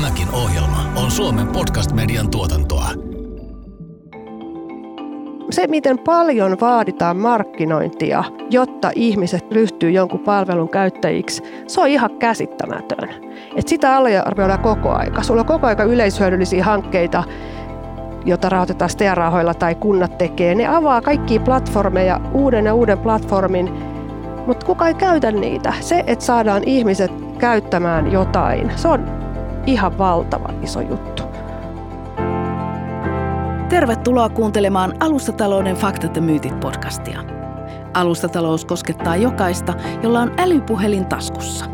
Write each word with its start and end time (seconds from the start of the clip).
Tämäkin 0.00 0.30
ohjelma 0.32 0.92
on 0.96 1.10
Suomen 1.10 1.46
podcast-median 1.46 2.30
tuotantoa. 2.30 2.88
Se, 5.50 5.66
miten 5.66 5.98
paljon 5.98 6.56
vaaditaan 6.60 7.16
markkinointia, 7.16 8.24
jotta 8.50 8.90
ihmiset 8.94 9.52
ryhtyy 9.52 9.90
jonkun 9.90 10.20
palvelun 10.20 10.68
käyttäjiksi, 10.68 11.42
se 11.66 11.80
on 11.80 11.88
ihan 11.88 12.10
käsittämätön. 12.18 13.08
Et 13.56 13.68
sitä 13.68 13.96
arvioidaan 14.26 14.60
koko 14.60 14.90
aika. 14.90 15.22
Sulla 15.22 15.40
on 15.40 15.46
koko 15.46 15.66
aika 15.66 15.82
yleishyödyllisiä 15.82 16.64
hankkeita, 16.64 17.24
jota 18.24 18.48
rahoitetaan 18.48 18.90
STEA-rahoilla 18.90 19.54
tai 19.54 19.74
kunnat 19.74 20.18
tekee. 20.18 20.54
Ne 20.54 20.66
avaa 20.66 21.00
kaikki 21.00 21.38
platformeja, 21.38 22.20
uuden 22.32 22.64
ja 22.64 22.74
uuden 22.74 22.98
platformin, 22.98 23.72
mutta 24.46 24.66
kuka 24.66 24.88
ei 24.88 24.94
käytä 24.94 25.32
niitä. 25.32 25.72
Se, 25.80 26.04
että 26.06 26.24
saadaan 26.24 26.64
ihmiset 26.64 27.12
käyttämään 27.38 28.12
jotain, 28.12 28.72
se 28.76 28.88
on 28.88 29.20
ihan 29.66 29.98
valtava 29.98 30.48
iso 30.62 30.80
juttu. 30.80 31.22
Tervetuloa 33.68 34.28
kuuntelemaan 34.28 34.94
Alustatalouden 35.00 35.76
faktat 35.76 36.16
ja 36.16 36.22
myytit 36.22 36.60
podcastia. 36.60 37.24
Alustatalous 37.94 38.64
koskettaa 38.64 39.16
jokaista, 39.16 39.74
jolla 40.02 40.20
on 40.20 40.32
älypuhelin 40.38 41.06
taskussa. 41.06 41.64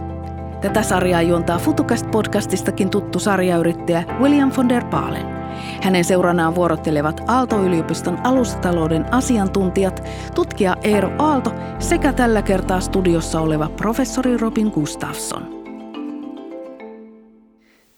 Tätä 0.60 0.82
sarjaa 0.82 1.22
juontaa 1.22 1.59
Futukast 1.59 2.10
podcastistakin 2.10 2.90
tuttu 2.90 3.18
sarjayrittäjä 3.18 4.04
William 4.20 4.52
von 4.56 4.68
der 4.68 4.84
Baalen. 4.84 5.37
Hänen 5.82 6.04
seuranaan 6.04 6.54
vuorottelevat 6.54 7.20
Aalto-yliopiston 7.26 8.18
alustatalouden 8.24 9.14
asiantuntijat, 9.14 10.02
tutkija 10.34 10.76
Eero 10.82 11.10
Aalto 11.18 11.52
sekä 11.78 12.12
tällä 12.12 12.42
kertaa 12.42 12.80
studiossa 12.80 13.40
oleva 13.40 13.68
professori 13.76 14.37
Robin 14.37 14.68
Gustafsson. 14.74 15.55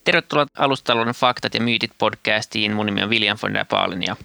Tervetuloa 0.09 0.47
Alustatalouden 0.59 1.15
faktat 1.15 1.55
ja 1.55 1.61
myytit 1.61 1.91
podcastiin. 1.99 2.73
Mun 2.73 2.87
nimi 2.87 3.03
on 3.03 3.11
William 3.11 3.39
von 3.43 3.55
der 3.55 3.67
Baalen 3.67 4.03
ja 4.03 4.17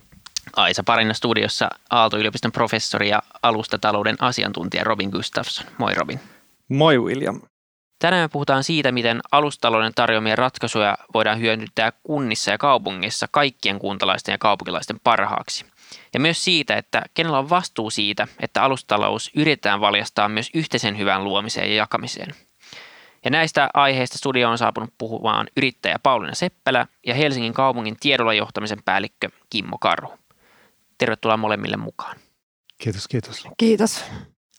Aisa 0.55 0.83
Parina 0.83 1.13
studiossa 1.13 1.69
Aalto-yliopiston 1.89 2.51
professori 2.51 3.09
ja 3.09 3.21
alustatalouden 3.41 4.15
asiantuntija 4.19 4.83
Robin 4.83 5.09
Gustafsson. 5.09 5.67
Moi 5.77 5.95
Robin. 5.95 6.19
Moi 6.69 6.99
William. 6.99 7.41
Tänään 7.99 8.23
me 8.23 8.27
puhutaan 8.27 8.63
siitä, 8.63 8.91
miten 8.91 9.19
alustatalouden 9.31 9.93
tarjoamia 9.95 10.35
ratkaisuja 10.35 10.97
voidaan 11.13 11.39
hyödyntää 11.39 11.91
kunnissa 12.03 12.51
ja 12.51 12.57
kaupungissa 12.57 13.27
kaikkien 13.31 13.79
kuntalaisten 13.79 14.33
ja 14.33 14.37
kaupunkilaisten 14.37 14.99
parhaaksi. 15.03 15.65
Ja 16.13 16.19
myös 16.19 16.43
siitä, 16.43 16.75
että 16.75 17.01
kenellä 17.13 17.39
on 17.39 17.49
vastuu 17.49 17.89
siitä, 17.89 18.27
että 18.39 18.63
alustatalous 18.63 19.31
yritetään 19.35 19.81
valjastaa 19.81 20.29
myös 20.29 20.49
yhteisen 20.53 20.97
hyvän 20.97 21.23
luomiseen 21.23 21.69
ja 21.69 21.75
jakamiseen. 21.75 22.35
Ja 23.25 23.31
näistä 23.31 23.69
aiheista 23.73 24.17
studio 24.17 24.49
on 24.49 24.57
saapunut 24.57 24.93
puhumaan 24.97 25.47
yrittäjä 25.57 25.99
Pauliina 26.03 26.35
Seppälä 26.35 26.87
ja 27.05 27.15
Helsingin 27.15 27.53
kaupungin 27.53 27.97
tiedolla 27.99 28.33
johtamisen 28.33 28.79
päällikkö 28.85 29.29
Kimmo 29.49 29.77
Karhu. 29.77 30.13
Tervetuloa 30.97 31.37
molemmille 31.37 31.77
mukaan. 31.77 32.17
Kiitos, 32.77 33.07
kiitos. 33.07 33.47
Kiitos. 33.57 34.05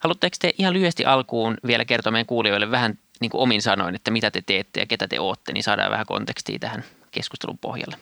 Haluatteko 0.00 0.36
te 0.40 0.52
ihan 0.58 0.74
lyhyesti 0.74 1.04
alkuun 1.04 1.56
vielä 1.66 1.84
kertoa 1.84 2.12
meidän 2.12 2.26
kuulijoille 2.26 2.70
vähän 2.70 2.98
niin 3.20 3.30
kuin 3.30 3.40
omin 3.40 3.62
sanoin, 3.62 3.94
että 3.94 4.10
mitä 4.10 4.30
te 4.30 4.42
teette 4.46 4.80
ja 4.80 4.86
ketä 4.86 5.08
te 5.08 5.20
ootte, 5.20 5.52
niin 5.52 5.62
saadaan 5.62 5.90
vähän 5.90 6.06
kontekstia 6.06 6.58
tähän 6.58 6.84
keskustelun 7.10 7.58
pohjalle. 7.58 7.96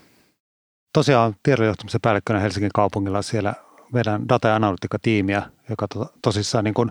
Tosiaan 0.92 1.36
tiedonjohtamisen 1.42 2.00
päällikkönä 2.00 2.40
Helsingin 2.40 2.70
kaupungilla 2.74 3.22
siellä 3.22 3.54
vedän 3.94 4.28
data- 4.28 4.48
ja 4.48 4.56
analytiikka-tiimiä, 4.56 5.42
joka 5.70 5.88
to, 5.88 6.12
tosissaan 6.22 6.64
niin 6.64 6.74
kuin 6.74 6.90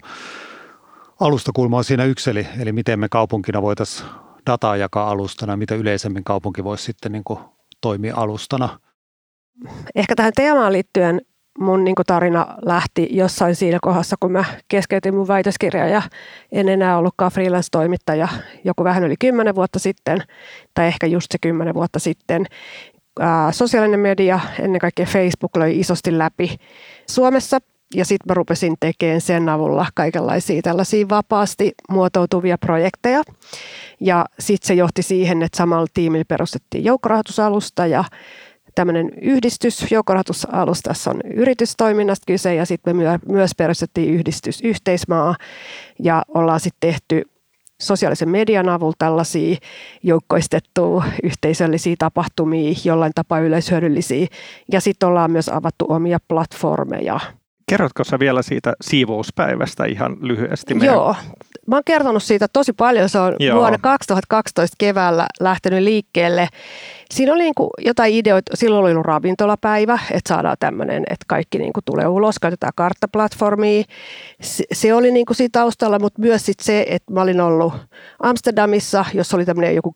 alustakulma 1.22 1.78
on 1.78 1.84
siinä 1.84 2.04
yksi, 2.04 2.30
eli, 2.30 2.48
eli 2.60 2.72
miten 2.72 3.00
me 3.00 3.10
kaupunkina 3.10 3.62
voitaisiin 3.62 4.10
dataa 4.46 4.78
jakaa 4.78 5.10
alustana, 5.10 5.58
mitä 5.58 5.76
yleisemmin 5.76 6.24
kaupunki 6.24 6.64
voisi 6.64 6.84
sitten 6.84 7.12
niin 7.12 7.24
kuin 7.24 7.40
toimia 7.82 8.16
alustana. 8.16 8.80
Ehkä 9.96 10.16
tähän 10.16 10.34
teemaan 10.36 10.74
liittyen 10.74 11.22
mun 11.60 11.84
niin 11.84 11.96
tarina 12.08 12.48
lähti 12.62 13.08
jossain 13.12 13.56
siinä 13.56 13.80
kohdassa, 13.82 14.16
kun 14.20 14.32
mä 14.32 14.44
keskeytin 14.68 15.16
mun 15.16 15.28
väitöskirjaa 15.28 15.88
ja 15.88 16.02
en 16.52 16.70
enää 16.70 16.98
ollutkaan 16.98 17.32
freelance-toimittaja 17.32 18.28
joku 18.64 18.84
vähän 18.84 19.04
yli 19.04 19.16
kymmenen 19.20 19.56
vuotta 19.56 19.80
sitten, 19.80 20.24
tai 20.74 20.88
ehkä 20.88 21.08
just 21.08 21.32
se 21.32 21.38
kymmenen 21.42 21.74
vuotta 21.74 22.00
sitten. 22.00 22.46
Sosiaalinen 23.52 24.00
media, 24.00 24.40
ennen 24.60 24.80
kaikkea 24.80 25.06
Facebook, 25.06 25.56
löi 25.58 25.80
isosti 25.80 26.18
läpi 26.18 26.58
Suomessa 27.10 27.60
ja 27.96 28.06
sitten 28.06 28.32
mä 28.32 28.34
rupesin 28.34 28.76
tekemään 28.80 29.22
sen 29.22 29.50
avulla 29.50 29.86
kaikenlaisia 29.94 30.62
tällaisia 30.62 31.10
vapaasti 31.10 31.72
muotoutuvia 31.90 32.58
projekteja. 32.58 33.24
Ja 34.00 34.26
sitten 34.40 34.68
se 34.68 34.74
johti 34.74 35.04
siihen, 35.04 35.44
että 35.44 35.58
samalla 35.58 35.88
tiimillä 35.94 36.26
perustettiin 36.28 36.84
joukkorahoitusalusta 36.84 37.86
ja 37.86 38.04
tämmöinen 38.76 39.12
yhdistys, 39.22 39.92
joukkorahoitusalustassa 39.92 41.12
on 41.12 41.22
yritystoiminnasta 41.34 42.24
kyse 42.28 42.56
ja 42.56 42.66
sitten 42.66 42.96
me 42.96 43.20
myös 43.28 43.52
perustettiin 43.58 44.14
yhdistys 44.14 44.62
Yhteismaa 44.62 45.36
ja 46.00 46.24
ollaan 46.28 46.60
sitten 46.60 46.90
tehty 46.90 47.24
sosiaalisen 47.82 48.30
median 48.30 48.70
avulla 48.70 48.94
tällaisia 48.98 49.58
joukkoistettua 50.04 51.04
yhteisöllisiä 51.24 51.96
tapahtumia, 52.00 52.74
jollain 52.84 53.12
tapaa 53.16 53.40
yleishyödyllisiä 53.40 54.28
ja 54.72 54.82
sitten 54.82 55.10
ollaan 55.10 55.32
myös 55.32 55.50
avattu 55.50 55.86
omia 55.90 56.18
platformeja. 56.28 57.20
Kerrotko 57.72 58.04
sä 58.04 58.20
vielä 58.20 58.42
siitä 58.42 58.74
siivouspäivästä 58.82 59.86
ihan 59.86 60.18
lyhyesti? 60.22 60.74
Meidän... 60.74 60.96
Joo, 60.96 61.16
mä 61.68 61.76
oon 61.76 61.84
kertonut 61.86 62.24
siitä 62.24 62.48
tosi 62.54 62.74
paljon. 62.74 63.10
Se 63.10 63.20
on 63.20 63.36
Joo. 63.40 63.60
vuonna 63.60 63.78
2012 63.78 64.76
keväällä 64.78 65.28
lähtenyt 65.40 65.84
liikkeelle. 65.84 66.48
Siinä 67.12 67.34
oli 67.34 67.44
niin 67.44 67.56
kuin 67.56 67.70
jotain 67.78 68.14
ideoita, 68.14 68.52
silloin 68.56 68.82
oli 68.84 68.92
ollut 68.92 69.06
ravintolapäivä, 69.06 70.00
että 70.12 70.30
saadaan 70.30 70.58
tämmöinen, 70.60 71.04
että 71.10 71.26
kaikki 71.28 71.58
niin 71.58 71.74
kuin 71.74 71.84
tulee 71.86 72.08
ulos, 72.08 72.40
käytetään 72.40 72.74
karttaplatformia. 72.76 73.84
Se, 74.74 74.94
oli 74.94 75.12
niin 75.12 75.26
kuin 75.26 75.38
siinä 75.38 75.50
taustalla, 75.52 76.00
mutta 76.00 76.22
myös 76.22 76.46
sit 76.46 76.60
se, 76.60 76.86
että 76.90 77.14
mä 77.14 77.22
olin 77.22 77.42
ollut 77.42 77.74
Amsterdamissa, 78.24 79.06
jossa 79.14 79.38
oli 79.38 79.46
tämmöinen 79.46 79.76
joku 79.76 79.96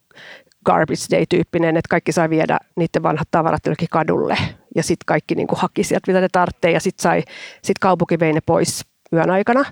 garbage 0.66 1.06
day-tyyppinen, 1.12 1.78
että 1.78 1.90
kaikki 1.90 2.12
sai 2.12 2.30
viedä 2.30 2.58
niiden 2.76 3.04
vanhat 3.04 3.28
tavarat 3.32 3.66
jollekin 3.66 3.88
kadulle. 3.92 4.38
Ja 4.76 4.84
sitten 4.84 5.06
kaikki 5.06 5.36
niin 5.36 5.48
kuin 5.48 5.60
haki 5.60 5.84
sieltä, 5.84 6.12
mitä 6.12 6.22
ne 6.22 6.30
tarvitsee, 6.32 6.72
ja 6.72 6.80
sitten 6.80 7.04
sai, 7.04 7.24
sit 7.62 7.80
kaupunki 7.80 8.20
vei 8.20 8.34
ne 8.34 8.42
pois 8.46 8.86
yön 9.14 9.30
aikana. 9.30 9.66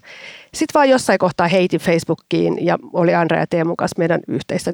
Sitten 0.53 0.73
vaan 0.73 0.89
jossain 0.89 1.19
kohtaa 1.19 1.47
heitin 1.47 1.79
Facebookiin 1.79 2.65
ja 2.65 2.77
oli 2.93 3.15
Andrea 3.15 3.39
ja 3.39 3.47
Teemun 3.47 3.77
kanssa 3.77 3.95
meidän 3.97 4.21
yhteisten, 4.27 4.73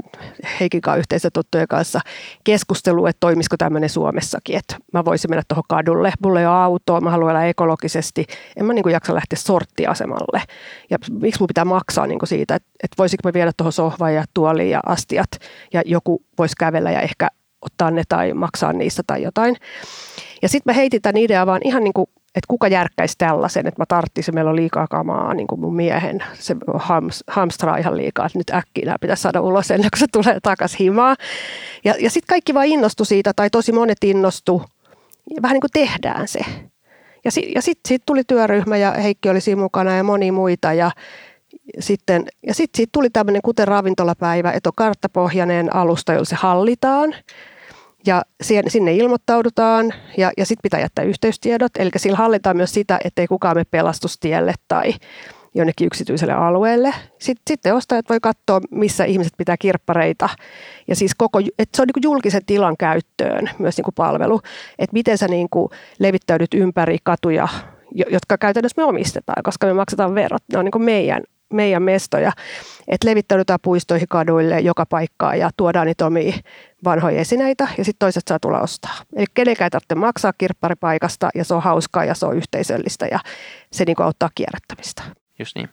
Heikin 0.59 0.81
kanssa 0.81 0.99
yhteisten 0.99 1.31
tuttujen 1.33 1.67
kanssa 1.67 1.99
keskustelu, 2.43 3.05
että 3.05 3.19
toimisiko 3.19 3.57
tämmöinen 3.57 3.89
Suomessakin, 3.89 4.57
että 4.57 4.75
mä 4.93 5.05
voisin 5.05 5.31
mennä 5.31 5.43
tuohon 5.47 5.63
kadulle. 5.69 6.13
Mulla 6.23 6.39
ei 6.39 6.45
ole 6.45 6.55
autoa, 6.55 7.01
mä 7.01 7.11
haluan 7.11 7.31
elää 7.31 7.47
ekologisesti. 7.47 8.25
En 8.55 8.65
mä 8.65 8.73
niin 8.73 8.83
kuin 8.83 8.93
jaksa 8.93 9.15
lähteä 9.15 9.39
sorttiasemalle. 9.39 10.41
Ja 10.89 10.97
miksi 11.11 11.41
mun 11.41 11.47
pitää 11.47 11.65
maksaa 11.65 12.07
niin 12.07 12.19
kuin 12.19 12.29
siitä, 12.29 12.55
että, 12.55 12.69
että 12.83 12.95
voisinko 12.97 13.21
mä 13.29 13.33
viedä 13.33 13.51
tuohon 13.57 13.73
sohvaan 13.73 14.13
ja 14.13 14.23
tuoliin 14.33 14.69
ja 14.69 14.79
astiat 14.85 15.29
ja 15.73 15.81
joku 15.85 16.23
voisi 16.37 16.55
kävellä 16.59 16.91
ja 16.91 17.01
ehkä 17.01 17.27
ottaa 17.61 17.91
ne 17.91 18.03
tai 18.09 18.33
maksaa 18.33 18.73
niistä 18.73 19.03
tai 19.07 19.23
jotain. 19.23 19.55
Ja 20.41 20.49
sitten 20.49 20.73
mä 20.73 20.75
heitin 20.75 21.01
tämän 21.01 21.17
idean 21.17 21.47
vaan 21.47 21.61
ihan 21.63 21.83
niin 21.83 21.93
kuin 21.93 22.09
että 22.35 22.47
kuka 22.47 22.67
järkkäisi 22.67 23.15
tällaisen, 23.17 23.67
että 23.67 23.81
mä 23.81 23.85
tarttisin, 23.85 24.35
meillä 24.35 24.49
on 24.49 24.55
liikaa 24.55 24.87
kamaa 24.87 25.33
niin 25.33 25.47
kuin 25.47 25.61
mun 25.61 25.75
miehen, 25.75 26.23
se 26.33 26.55
hams, 26.75 27.23
hamstraa 27.27 27.77
ihan 27.77 27.97
liikaa, 27.97 28.25
että 28.25 28.37
nyt 28.37 28.49
äkkiä 28.49 28.85
nämä 28.85 28.97
pitäisi 29.01 29.21
saada 29.21 29.41
ulos 29.41 29.71
ennen 29.71 29.89
kuin 29.93 29.99
se 29.99 30.05
tulee 30.11 30.39
takaisin 30.43 30.77
himaa. 30.79 31.15
Ja, 31.83 31.95
ja 31.99 32.09
sitten 32.09 32.27
kaikki 32.27 32.53
vaan 32.53 32.65
innostu 32.65 33.05
siitä, 33.05 33.33
tai 33.35 33.49
tosi 33.49 33.71
monet 33.71 34.03
innostu, 34.03 34.61
vähän 35.41 35.53
niin 35.55 35.61
kuin 35.61 35.71
tehdään 35.73 36.27
se. 36.27 36.39
Ja, 37.25 37.31
si, 37.31 37.51
ja 37.55 37.61
sitten 37.61 37.89
sit 37.89 38.01
tuli 38.05 38.23
työryhmä 38.23 38.77
ja 38.77 38.91
Heikki 38.91 39.29
oli 39.29 39.41
siinä 39.41 39.61
mukana 39.61 39.95
ja 39.95 40.03
moni 40.03 40.31
muita 40.31 40.73
ja 40.73 40.91
sitten, 41.79 42.25
ja 42.47 42.53
sitten 42.53 42.77
siitä 42.77 42.91
tuli 42.93 43.09
tämmöinen 43.09 43.41
kuten 43.41 43.67
ravintolapäivä, 43.67 44.51
että 44.51 44.69
on 44.69 44.73
karttapohjainen 44.75 45.75
alusta, 45.75 46.13
jolla 46.13 46.25
se 46.25 46.35
hallitaan– 46.35 47.15
ja 48.05 48.21
sinne 48.67 48.93
ilmoittaudutaan 48.93 49.93
ja, 50.17 50.31
ja 50.37 50.45
sitten 50.45 50.63
pitää 50.63 50.79
jättää 50.79 51.05
yhteystiedot. 51.05 51.71
Eli 51.79 51.89
sillä 51.95 52.17
hallitaan 52.17 52.57
myös 52.57 52.73
sitä, 52.73 52.99
ettei 53.03 53.27
kukaan 53.27 53.55
mene 53.55 53.65
pelastustielle 53.71 54.53
tai 54.67 54.93
jonnekin 55.55 55.87
yksityiselle 55.87 56.33
alueelle. 56.33 56.93
Sitten, 57.19 57.43
sitten 57.47 57.75
ostajat 57.75 58.09
voi 58.09 58.19
katsoa, 58.21 58.61
missä 58.71 59.05
ihmiset 59.05 59.33
pitää 59.37 59.57
kirppareita. 59.57 60.29
Ja 60.87 60.95
siis 60.95 61.15
koko, 61.15 61.39
että 61.39 61.77
se 61.77 61.81
on 61.81 61.87
niin 61.87 62.03
julkisen 62.03 62.45
tilan 62.45 62.77
käyttöön 62.77 63.49
myös 63.59 63.77
niin 63.77 63.85
kuin 63.85 63.95
palvelu. 63.95 64.41
Että 64.79 64.93
miten 64.93 65.17
sä 65.17 65.27
niin 65.27 65.47
kuin 65.49 65.69
levittäydyt 65.99 66.53
ympäri 66.53 66.97
katuja, 67.03 67.47
jotka 68.11 68.37
käytännössä 68.37 68.81
me 68.81 68.85
omistetaan, 68.85 69.43
koska 69.43 69.67
me 69.67 69.73
maksetaan 69.73 70.15
verot. 70.15 70.43
Ne 70.53 70.59
on 70.59 70.65
niin 70.65 70.71
kuin 70.71 70.83
meidän 70.83 71.23
meidän 71.53 71.83
mestoja, 71.83 72.31
että 72.89 73.07
levittäydytään 73.07 73.59
puistoihin, 73.61 74.07
kaduille, 74.07 74.59
joka 74.59 74.85
paikkaan 74.85 75.39
ja 75.39 75.49
tuodaan 75.57 75.87
niitä 75.87 76.05
omia 76.05 76.33
vanhoja 76.83 77.19
esineitä 77.19 77.67
ja 77.77 77.85
sitten 77.85 77.99
toiset 78.05 78.23
saa 78.29 78.39
tulla 78.39 78.59
ostaa. 78.59 78.95
Eli 79.15 79.25
kenenkään 79.33 79.65
ei 79.65 79.69
tarvitse 79.69 79.95
maksaa 79.95 80.33
kirpparipaikasta 80.37 81.29
ja 81.35 81.43
se 81.43 81.53
on 81.53 81.63
hauskaa 81.63 82.05
ja 82.05 82.13
se 82.13 82.25
on 82.25 82.37
yhteisöllistä 82.37 83.07
ja 83.11 83.19
se 83.71 83.85
niin 83.85 84.01
auttaa 84.01 84.29
kierrättämistä. 84.35 85.03
Just 85.39 85.55
niin. 85.55 85.69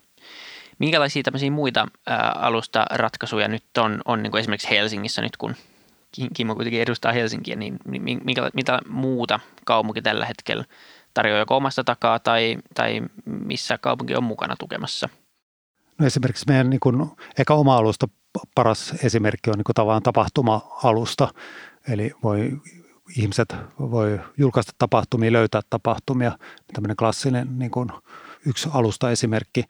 Minkälaisia 0.79 1.23
tämmöisiä 1.23 1.51
muita 1.51 1.87
ää, 2.07 2.33
alustaratkaisuja 2.41 3.49
nyt 3.49 3.65
on, 3.79 4.01
on 4.05 4.23
niin 4.23 4.31
kuin 4.31 4.41
esimerkiksi 4.41 4.71
Helsingissä 4.71 5.23
nyt, 5.23 5.37
kun 5.37 5.55
Kimmo 6.35 6.55
kuitenkin 6.55 6.83
edustaa 6.83 7.13
Helsinkiä, 7.13 7.57
niin 7.57 7.79
minkä, 8.25 8.51
mitä 8.55 8.79
muuta 8.89 9.41
kaupunki 9.65 10.03
tällä 10.03 10.27
hetkellä 10.27 10.65
tarjoaa 11.15 11.39
joko 11.39 11.57
omasta 11.57 11.85
takaa 11.85 12.19
tai, 12.19 12.57
tai 12.75 13.03
missä 13.25 13.79
kaupunki 13.79 14.15
on 14.15 14.25
mukana 14.25 14.57
tukemassa? 14.59 15.09
No 15.99 16.07
esimerkiksi 16.07 16.45
meidän 16.49 16.71
niin 16.71 16.81
kuin, 16.81 17.11
eka 17.39 17.55
oma 17.55 17.77
alusta 17.77 18.09
paras 18.55 18.95
esimerkki 19.05 19.51
on 19.51 19.57
niin 19.57 19.65
kuin 19.65 19.75
tavallaan 19.75 20.03
tapahtuma-alusta. 20.03 21.29
Eli 21.89 22.13
voi, 22.23 22.53
ihmiset 23.17 23.57
voi 23.79 24.21
julkaista 24.39 24.73
tapahtumia, 24.79 25.33
löytää 25.33 25.61
tapahtumia. 25.71 26.39
Tämmöinen 26.73 26.97
klassinen 26.97 27.59
niin 27.59 27.71
kuin, 27.71 27.89
yksi 28.47 28.69
alusta 28.73 29.11
esimerkki. 29.11 29.65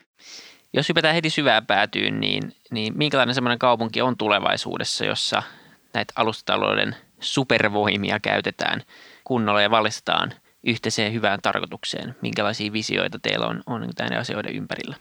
Jos 0.72 0.88
hypätään 0.88 1.14
heti 1.14 1.30
syvään 1.30 1.66
päätyyn, 1.66 2.20
niin, 2.20 2.42
niin 2.70 2.92
minkälainen 2.96 3.34
semmoinen 3.34 3.58
kaupunki 3.58 4.02
on 4.02 4.16
tulevaisuudessa, 4.16 5.04
jossa 5.04 5.42
näitä 5.94 6.12
alustatalouden 6.16 6.96
supervoimia 7.20 8.20
käytetään 8.20 8.82
kunnolla 9.24 9.62
ja 9.62 9.70
valistetaan 9.70 10.32
yhteiseen 10.66 11.12
hyvään 11.12 11.38
tarkoitukseen? 11.42 12.16
Minkälaisia 12.22 12.72
visioita 12.72 13.18
teillä 13.18 13.46
on, 13.46 13.62
on 13.66 13.88
näiden 13.98 14.18
asioiden 14.18 14.54
ympärillä? 14.54 14.96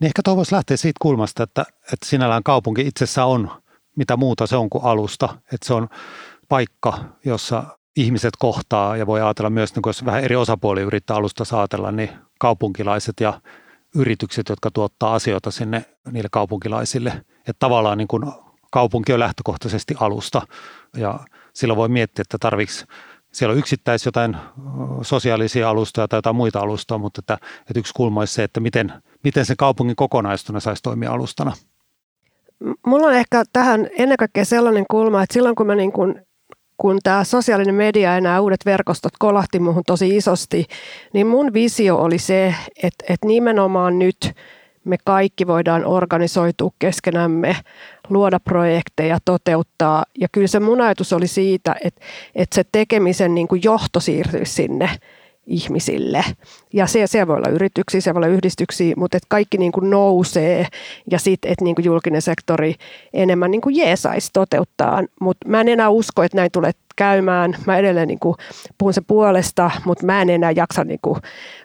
Niin 0.00 0.06
ehkä 0.06 0.22
tuo 0.24 0.36
voisi 0.36 0.54
lähteä 0.54 0.76
siitä 0.76 0.98
kulmasta, 1.02 1.42
että, 1.42 1.64
että 1.92 2.06
sinällään 2.06 2.42
kaupunki 2.42 2.82
itsessä 2.86 3.24
on 3.24 3.50
mitä 3.96 4.16
muuta 4.16 4.46
se 4.46 4.56
on 4.56 4.70
kuin 4.70 4.84
alusta. 4.84 5.28
Että 5.52 5.66
se 5.66 5.74
on 5.74 5.88
paikka, 6.48 6.98
jossa 7.24 7.64
ihmiset 7.96 8.36
kohtaa 8.38 8.96
ja 8.96 9.06
voi 9.06 9.20
ajatella 9.20 9.50
myös, 9.50 9.74
niin 9.74 9.82
jos 9.86 10.04
vähän 10.04 10.24
eri 10.24 10.36
osapuolia 10.36 10.84
yrittää 10.84 11.16
alusta 11.16 11.44
saatella, 11.44 11.92
niin 11.92 12.10
kaupunkilaiset 12.38 13.20
ja 13.20 13.40
yritykset, 13.94 14.48
jotka 14.48 14.70
tuottaa 14.70 15.14
asioita 15.14 15.50
sinne 15.50 15.84
niille 16.10 16.28
kaupunkilaisille. 16.32 17.10
Että 17.38 17.54
tavallaan 17.58 17.98
niin 17.98 18.08
kuin 18.08 18.32
kaupunki 18.70 19.12
on 19.12 19.20
lähtökohtaisesti 19.20 19.94
alusta 20.00 20.42
ja 20.96 21.20
silloin 21.52 21.76
voi 21.76 21.88
miettiä, 21.88 22.22
että 22.22 22.38
tarvitsisi 22.40 22.84
siellä 23.34 23.52
on 23.52 23.58
yksittäis 23.58 24.06
jotain 24.06 24.36
sosiaalisia 25.02 25.70
alustoja 25.70 26.08
tai 26.08 26.18
jotain 26.18 26.36
muita 26.36 26.60
alustoja, 26.60 26.98
mutta 26.98 27.18
että, 27.18 27.38
että 27.60 27.78
yksi 27.78 27.94
kulma 27.94 28.20
olisi 28.20 28.34
se, 28.34 28.44
että 28.44 28.60
miten, 28.60 28.92
miten 29.24 29.46
se 29.46 29.56
kaupungin 29.56 29.96
kokonaistuna 29.96 30.60
saisi 30.60 30.82
toimia 30.82 31.12
alustana. 31.12 31.52
Mulla 32.86 33.06
on 33.06 33.14
ehkä 33.14 33.44
tähän 33.52 33.88
ennen 33.98 34.16
kaikkea 34.16 34.44
sellainen 34.44 34.84
kulma, 34.90 35.22
että 35.22 35.34
silloin 35.34 35.54
kun 35.54 35.66
mä 35.66 35.74
niin 35.74 35.92
kuin 35.92 36.20
kun 36.76 36.98
tämä 37.02 37.24
sosiaalinen 37.24 37.74
media 37.74 38.14
ja 38.14 38.20
nämä 38.20 38.40
uudet 38.40 38.66
verkostot 38.66 39.12
kolahti 39.18 39.58
muuhun 39.58 39.82
tosi 39.86 40.16
isosti, 40.16 40.66
niin 41.12 41.26
mun 41.26 41.52
visio 41.52 41.96
oli 41.96 42.18
se, 42.18 42.54
että, 42.82 43.04
että 43.08 43.26
nimenomaan 43.26 43.98
nyt 43.98 44.32
me 44.84 44.96
kaikki 45.04 45.46
voidaan 45.46 45.86
organisoitua 45.86 46.70
keskenämme, 46.78 47.56
luoda 48.08 48.40
projekteja, 48.40 49.18
toteuttaa. 49.24 50.04
Ja 50.20 50.28
kyllä 50.32 50.46
se 50.46 50.60
mun 50.60 50.80
ajatus 50.80 51.12
oli 51.12 51.26
siitä, 51.26 51.76
että, 51.84 52.00
että 52.34 52.54
se 52.54 52.64
tekemisen 52.72 53.34
niin 53.34 53.48
kuin 53.48 53.60
johto 53.64 54.00
siirtyisi 54.00 54.52
sinne 54.52 54.90
ihmisille. 55.46 56.24
Ja 56.72 56.86
se, 56.86 57.06
se 57.06 57.26
voi 57.26 57.36
olla 57.36 57.48
yrityksiä, 57.48 58.00
se 58.00 58.14
voi 58.14 58.18
olla 58.18 58.26
yhdistyksiä, 58.26 58.94
mutta 58.96 59.16
että 59.16 59.26
kaikki 59.28 59.58
niin 59.58 59.72
kuin 59.72 59.90
nousee 59.90 60.66
ja 61.10 61.18
sitten, 61.18 61.52
että 61.52 61.64
niin 61.64 61.74
kuin 61.74 61.84
julkinen 61.84 62.22
sektori 62.22 62.74
enemmän 63.12 63.50
niin 63.50 63.60
kuin 63.60 63.76
jeesaisi 63.76 64.30
toteuttaa. 64.32 65.02
Mutta 65.20 65.48
mä 65.48 65.60
en 65.60 65.68
enää 65.68 65.90
usko, 65.90 66.22
että 66.22 66.36
näin 66.36 66.50
tulee 66.52 66.72
käymään. 66.96 67.56
Mä 67.66 67.76
edelleen 67.76 68.08
niin 68.08 68.20
kuin 68.20 68.34
puhun 68.78 68.94
sen 68.94 69.04
puolesta, 69.04 69.70
mutta 69.84 70.06
mä 70.06 70.22
en 70.22 70.30
enää 70.30 70.50
jaksa 70.50 70.84
niin 70.84 71.00
kuin 71.02 71.18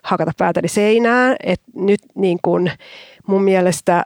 hakata 0.03 0.31
päätäni 0.37 0.67
seinään. 0.67 1.35
Et 1.43 1.61
nyt 1.75 2.01
niin 2.15 2.39
kuin 2.41 2.71
mun 3.27 3.43
mielestä 3.43 4.03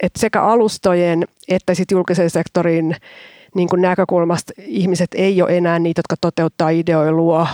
että 0.00 0.20
sekä 0.20 0.42
alustojen 0.42 1.24
että 1.48 1.74
sitten 1.74 1.96
julkisen 1.96 2.30
sektorin 2.30 2.96
niin 3.54 3.68
kuin 3.68 3.82
näkökulmasta 3.82 4.52
ihmiset 4.58 5.10
ei 5.14 5.42
ole 5.42 5.56
enää 5.56 5.78
niitä, 5.78 5.98
jotka 5.98 6.16
toteuttaa 6.20 6.70
ideoilua, 6.70 7.48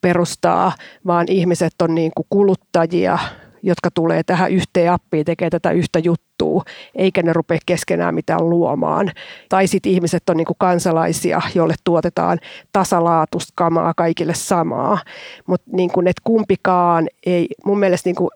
perustaa, 0.00 0.72
vaan 1.06 1.26
ihmiset 1.28 1.82
on 1.82 1.94
niin 1.94 2.12
kuin 2.16 2.26
kuluttajia, 2.30 3.18
jotka 3.62 3.90
tulee 3.90 4.22
tähän 4.22 4.52
yhteen 4.52 4.92
appiin, 4.92 5.24
tekee 5.24 5.50
tätä 5.50 5.70
yhtä 5.70 5.98
juttua, 5.98 6.62
eikä 6.94 7.22
ne 7.22 7.32
rupea 7.32 7.58
keskenään 7.66 8.14
mitään 8.14 8.50
luomaan. 8.50 9.10
Tai 9.48 9.66
sitten 9.66 9.92
ihmiset 9.92 10.30
on 10.30 10.36
niin 10.36 10.46
kuin 10.46 10.56
kansalaisia, 10.58 11.40
joille 11.54 11.74
tuotetaan 11.84 12.38
tasalaatusta 12.72 13.52
kamaa 13.54 13.94
kaikille 13.96 14.34
samaa. 14.34 14.98
Mutta 15.46 15.70
niin 15.72 15.92
kuin, 15.92 16.06
kumpikaan 16.24 17.08
ei, 17.26 17.48
mun 17.64 17.78
mielestä 17.78 18.08
niin 18.08 18.16
kuin, 18.16 18.30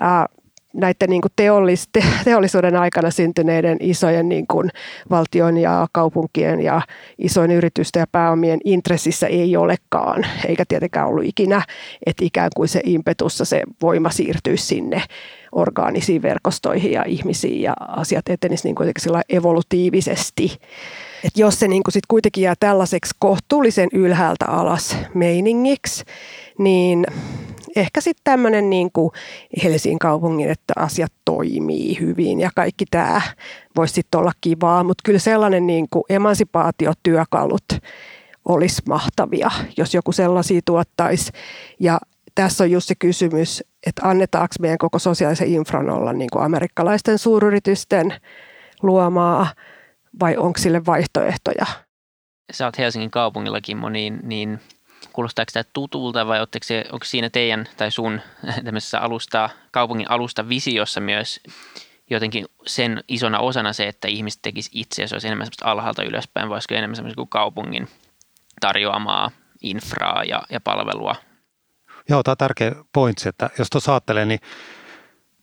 ää, 0.00 0.26
näiden 0.74 1.10
niin 1.10 1.20
kuin 1.20 1.32
teollis, 1.36 1.88
te, 1.92 2.04
teollisuuden 2.24 2.76
aikana 2.76 3.10
syntyneiden 3.10 3.76
isojen 3.80 4.28
niin 4.28 4.46
kuin 4.46 4.70
valtion 5.10 5.56
ja 5.56 5.86
kaupunkien 5.92 6.60
ja 6.60 6.82
isojen 7.18 7.50
yritysten 7.50 8.00
ja 8.00 8.06
pääomien 8.12 8.60
intressissä 8.64 9.26
ei 9.26 9.56
olekaan, 9.56 10.26
eikä 10.48 10.64
tietenkään 10.68 11.08
ollut 11.08 11.24
ikinä, 11.24 11.62
että 12.06 12.24
ikään 12.24 12.50
kuin 12.56 12.68
se 12.68 12.80
impetussa 12.84 13.44
se 13.44 13.62
voima 13.82 14.10
siirtyy 14.10 14.56
sinne 14.56 15.02
orgaanisiin 15.52 16.22
verkostoihin 16.22 16.92
ja 16.92 17.04
ihmisiin 17.06 17.62
ja 17.62 17.74
asiat 17.88 18.28
etenisivät 18.28 18.64
niin 18.64 18.74
kuitenkin 18.74 19.36
evolutiivisesti. 19.36 20.58
Et 21.24 21.36
jos 21.36 21.60
se 21.60 21.68
niin 21.68 21.82
sit 21.88 22.06
kuitenkin 22.08 22.44
jää 22.44 22.54
tällaiseksi 22.60 23.14
kohtuullisen 23.18 23.88
ylhäältä 23.92 24.46
alas 24.46 24.96
meiningiksi, 25.14 26.04
niin 26.58 27.06
ehkä 27.76 28.00
sitten 28.00 28.24
tämmöinen 28.24 28.70
niin 28.70 28.92
kuin 28.92 29.10
Helsingin 29.64 29.98
kaupungin, 29.98 30.50
että 30.50 30.72
asiat 30.76 31.12
toimii 31.24 32.00
hyvin 32.00 32.40
ja 32.40 32.50
kaikki 32.54 32.84
tämä 32.90 33.20
voisi 33.76 33.94
sitten 33.94 34.20
olla 34.20 34.32
kivaa, 34.40 34.84
mutta 34.84 35.02
kyllä 35.04 35.18
sellainen 35.18 35.66
niin 35.66 35.86
kuin 35.90 36.04
emansipaatiotyökalut 36.08 37.64
olisi 38.48 38.82
mahtavia, 38.88 39.50
jos 39.76 39.94
joku 39.94 40.12
sellaisia 40.12 40.60
tuottaisi. 40.64 41.32
Ja 41.80 41.98
tässä 42.34 42.64
on 42.64 42.70
just 42.70 42.88
se 42.88 42.94
kysymys, 42.94 43.64
että 43.86 44.08
annetaanko 44.08 44.54
meidän 44.60 44.78
koko 44.78 44.98
sosiaalisen 44.98 45.48
infran 45.48 45.90
olla 45.90 46.12
niin 46.12 46.30
kuin 46.32 46.44
amerikkalaisten 46.44 47.18
suuryritysten 47.18 48.14
luomaa 48.82 49.46
vai 50.20 50.36
onko 50.36 50.58
sille 50.58 50.86
vaihtoehtoja? 50.86 51.66
Sä 52.52 52.64
oot 52.64 52.78
Helsingin 52.78 53.10
kaupungillakin 53.10 53.78
niin, 53.90 54.20
niin 54.22 54.60
Kuulostaako 55.12 55.50
tämä 55.52 55.64
tutulta 55.72 56.26
vai 56.26 56.38
se, 56.62 56.84
onko 56.92 57.04
siinä 57.04 57.30
teidän 57.30 57.68
tai 57.76 57.90
sun 57.90 58.20
tämmöisessä 58.64 59.00
alusta, 59.00 59.50
kaupungin 59.70 60.10
alusta 60.10 60.48
visiossa 60.48 61.00
myös 61.00 61.40
jotenkin 62.10 62.46
sen 62.66 63.04
isona 63.08 63.38
osana 63.38 63.72
se, 63.72 63.88
että 63.88 64.08
ihmiset 64.08 64.42
tekisi 64.42 64.70
itse 64.72 65.02
ja 65.02 65.08
se 65.08 65.14
olisi 65.14 65.26
enemmän 65.26 65.46
semmoista 65.46 65.70
alhaalta 65.70 66.02
ylöspäin, 66.02 66.48
vai 66.48 66.54
olisiko 66.54 66.74
enemmän 66.74 66.96
semmoista 66.96 67.16
kuin 67.16 67.28
kaupungin 67.28 67.88
tarjoamaa 68.60 69.30
infraa 69.62 70.24
ja, 70.24 70.42
ja 70.50 70.60
palvelua? 70.60 71.14
Joo, 72.08 72.22
tämä 72.22 72.32
on 72.32 72.36
tärkeä 72.36 72.72
pointsi, 72.92 73.28
että 73.28 73.50
jos 73.58 73.70
tuossa 73.70 73.92
ajattelee, 73.92 74.24
niin 74.24 74.40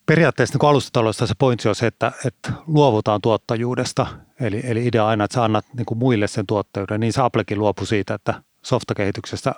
periaatteessa 0.05 0.57
niin 0.57 0.69
alustataloudessa 0.69 1.27
se 1.27 1.33
pointsi 1.39 1.69
on 1.69 1.75
se, 1.75 1.87
että, 1.87 2.11
että 2.25 2.51
luovutaan 2.67 3.21
tuottajuudesta. 3.21 4.07
Eli, 4.39 4.61
eli 4.63 4.87
idea 4.87 5.07
aina, 5.07 5.23
että 5.23 5.35
sä 5.35 5.43
annat 5.43 5.65
niin 5.73 5.85
kuin 5.85 5.97
muille 5.97 6.27
sen 6.27 6.47
tuottajuuden. 6.47 6.99
Niin 6.99 7.13
Applekin 7.19 7.59
luopui 7.59 7.87
siitä, 7.87 8.13
että 8.13 8.43
softakehityksestä 8.61 9.55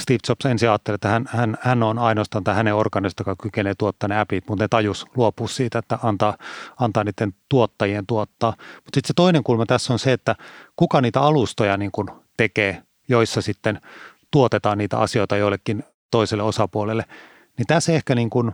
Steve 0.00 0.18
Jobs 0.28 0.46
ensin 0.46 0.68
ajatteli, 0.68 0.94
että 0.94 1.08
hän, 1.08 1.24
hän, 1.28 1.58
hän 1.60 1.82
on 1.82 1.98
ainoastaan 1.98 2.44
tämä 2.44 2.54
hänen 2.54 2.74
organista, 2.74 3.20
joka 3.20 3.36
kykenee 3.42 3.74
tuottamaan 3.78 4.16
ne 4.16 4.20
appit, 4.20 4.44
mutta 4.48 4.64
ne 4.64 4.68
tajus 4.68 5.06
luopua 5.16 5.48
siitä, 5.48 5.78
että 5.78 5.98
antaa, 6.02 6.36
antaa 6.80 7.04
niiden 7.04 7.34
tuottajien 7.48 8.06
tuottaa. 8.06 8.50
Mutta 8.50 8.96
sitten 8.96 9.08
se 9.08 9.14
toinen 9.16 9.44
kulma 9.44 9.66
tässä 9.66 9.92
on 9.92 9.98
se, 9.98 10.12
että 10.12 10.36
kuka 10.76 11.00
niitä 11.00 11.20
alustoja 11.20 11.76
niin 11.76 11.92
kuin 11.92 12.08
tekee, 12.36 12.82
joissa 13.08 13.42
sitten 13.42 13.80
tuotetaan 14.30 14.78
niitä 14.78 14.98
asioita 14.98 15.36
joillekin 15.36 15.84
toiselle 16.10 16.42
osapuolelle. 16.42 17.04
Niin 17.58 17.66
tässä 17.66 17.92
ehkä 17.92 18.14
niin 18.14 18.30
kuin, 18.30 18.48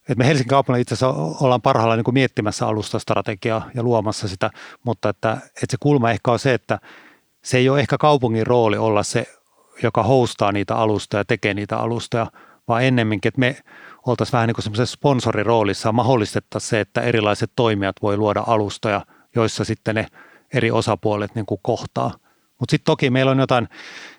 että 0.00 0.14
me 0.14 0.26
Helsingin 0.26 0.48
kaupungilla 0.48 0.80
itse 0.80 0.94
asiassa 0.94 1.44
ollaan 1.44 1.62
parhaillaan 1.62 1.98
niin 1.98 2.04
kuin 2.04 2.14
miettimässä 2.14 2.66
alustastrategiaa 2.66 3.70
ja 3.74 3.82
luomassa 3.82 4.28
sitä, 4.28 4.50
mutta 4.84 5.08
että, 5.08 5.32
että 5.32 5.66
se 5.70 5.76
kulma 5.80 6.10
ehkä 6.10 6.32
on 6.32 6.38
se, 6.38 6.54
että 6.54 6.78
se 7.44 7.58
ei 7.58 7.68
ole 7.68 7.80
ehkä 7.80 7.98
kaupungin 7.98 8.46
rooli 8.46 8.78
olla 8.78 9.02
se, 9.02 9.26
joka 9.82 10.02
hostaa 10.02 10.52
niitä 10.52 10.76
alustoja, 10.76 11.24
tekee 11.24 11.54
niitä 11.54 11.78
alustoja, 11.78 12.26
vaan 12.68 12.84
ennemminkin, 12.84 13.28
että 13.28 13.40
me 13.40 13.56
oltaisiin 14.06 14.32
vähän 14.32 14.46
niin 14.46 14.54
kuin 14.54 14.62
semmoisessa 14.62 14.94
sponsoriroolissa 14.94 15.92
mahdollistettaisiin 15.92 16.70
se, 16.70 16.80
että 16.80 17.00
erilaiset 17.00 17.52
toimijat 17.56 17.96
voi 18.02 18.16
luoda 18.16 18.44
alustoja, 18.46 19.06
joissa 19.36 19.64
sitten 19.64 19.94
ne 19.94 20.06
eri 20.54 20.70
osapuolet 20.70 21.34
niin 21.34 21.46
kuin 21.46 21.60
kohtaa. 21.62 22.12
Mutta 22.60 22.70
sitten 22.70 22.84
toki 22.84 23.10
meillä 23.10 23.30
on 23.30 23.38
jotain 23.38 23.68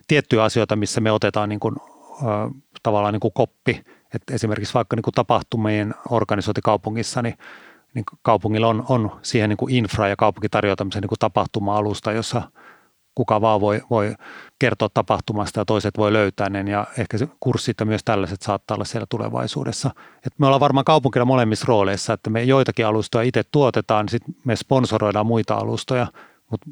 tiettyjä 0.07 0.43
asioita, 0.43 0.75
missä 0.75 1.01
me 1.01 1.11
otetaan 1.11 1.49
niin 1.49 1.59
kuin, 1.59 1.75
ö, 2.21 2.25
tavallaan 2.83 3.13
niin 3.13 3.19
kuin 3.19 3.33
koppi. 3.33 3.83
Et 4.15 4.21
esimerkiksi 4.31 4.73
vaikka 4.73 4.95
niin 4.95 5.03
kuin 5.03 5.13
tapahtumien 5.13 5.93
organisointi 6.09 6.61
kaupungissa, 6.61 7.21
niin, 7.21 7.37
niin 7.93 8.05
kaupungilla 8.21 8.67
on, 8.67 8.85
on 8.89 9.19
siihen 9.21 9.49
niin 9.49 9.57
kuin 9.57 9.75
infra 9.75 10.07
ja 10.07 10.15
kaupunki 10.15 10.49
tarjoaa 10.49 10.75
tämmöisen 10.75 11.01
niin 11.01 11.09
kuin 11.09 11.19
tapahtuma-alusta, 11.19 12.11
jossa– 12.11 12.41
kuka 13.15 13.41
vaan 13.41 13.62
voi, 13.62 13.82
voi 13.89 14.15
kertoa 14.60 14.89
tapahtumasta 14.94 15.60
ja 15.60 15.65
toiset 15.65 15.98
voi 15.98 16.13
löytää 16.13 16.50
ne. 16.50 16.72
Ja 16.72 16.88
ehkä 16.98 17.18
se 17.18 17.27
kurssit 17.39 17.80
ja 17.80 17.86
myös 17.86 18.03
tällaiset 18.03 18.41
saattaa 18.41 18.75
olla 18.75 18.86
siellä 18.86 19.06
tulevaisuudessa. 19.10 19.91
Et 20.25 20.34
me 20.39 20.46
ollaan 20.46 20.60
varmaan 20.60 20.86
kaupunkina 20.86 21.25
molemmissa 21.25 21.65
rooleissa, 21.68 22.13
että 22.13 22.30
me 22.30 22.44
joitakin 22.44 22.86
alustoja 22.86 23.24
itse 23.24 23.44
tuotetaan, 23.44 24.10
sitten 24.10 24.36
me 24.44 24.56
sponsoroidaan 24.56 25.25
muita 25.25 25.56
alustoja, 25.56 26.08
mutta 26.51 26.70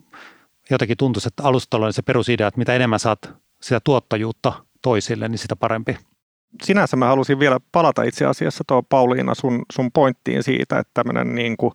jotenkin 0.69 0.97
tuntuisi, 0.97 1.27
että 1.27 1.43
alustatalouden 1.43 1.93
se 1.93 2.01
perusidea, 2.01 2.47
että 2.47 2.57
mitä 2.57 2.73
enemmän 2.73 2.99
saat 2.99 3.33
sitä 3.61 3.79
tuottajuutta 3.83 4.53
toisille, 4.81 5.27
niin 5.27 5.39
sitä 5.39 5.55
parempi 5.55 5.97
sinänsä 6.63 6.97
mä 6.97 7.07
halusin 7.07 7.39
vielä 7.39 7.59
palata 7.71 8.03
itse 8.03 8.25
asiassa 8.25 8.63
tuo 8.67 8.83
Pauliina 8.83 9.35
sun, 9.35 9.65
sun 9.71 9.91
pointtiin 9.91 10.43
siitä, 10.43 10.79
että 10.79 10.91
tämmöinen 10.93 11.35
niin 11.35 11.57
kuin 11.57 11.73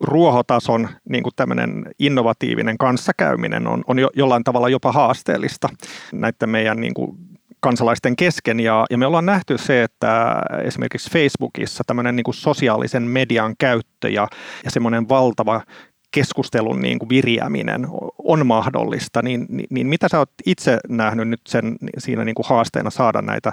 ruohotason 0.00 0.88
niin 1.08 1.22
kuin 1.22 1.32
tämmöinen 1.36 1.86
innovatiivinen 1.98 2.78
kanssakäyminen 2.78 3.66
on, 3.66 3.84
on 3.86 3.98
jo, 3.98 4.10
jollain 4.16 4.44
tavalla 4.44 4.68
jopa 4.68 4.92
haasteellista 4.92 5.68
näiden 6.12 6.48
meidän 6.48 6.80
niin 6.80 6.94
kuin 6.94 7.18
kansalaisten 7.60 8.16
kesken. 8.16 8.60
Ja, 8.60 8.86
ja 8.90 8.98
me 8.98 9.06
ollaan 9.06 9.26
nähty 9.26 9.58
se, 9.58 9.82
että 9.82 10.42
esimerkiksi 10.64 11.10
Facebookissa 11.10 11.84
tämmöinen 11.86 12.16
niin 12.16 12.24
kuin 12.24 12.34
sosiaalisen 12.34 13.02
median 13.02 13.54
käyttö 13.58 14.08
ja, 14.08 14.28
ja 14.64 14.70
semmoinen 14.70 15.08
valtava 15.08 15.60
keskustelun 16.10 16.80
niin 16.80 16.98
kuin 16.98 17.08
viriäminen 17.08 17.86
on 18.18 18.46
mahdollista, 18.46 19.22
niin, 19.22 19.46
niin, 19.48 19.66
niin 19.70 19.86
mitä 19.86 20.08
sä 20.08 20.18
oot 20.18 20.30
itse 20.46 20.78
nähnyt 20.88 21.28
nyt 21.28 21.40
sen, 21.48 21.76
siinä 21.98 22.24
niin 22.24 22.34
kuin 22.34 22.46
haasteena 22.48 22.90
saada 22.90 23.22
näitä 23.22 23.52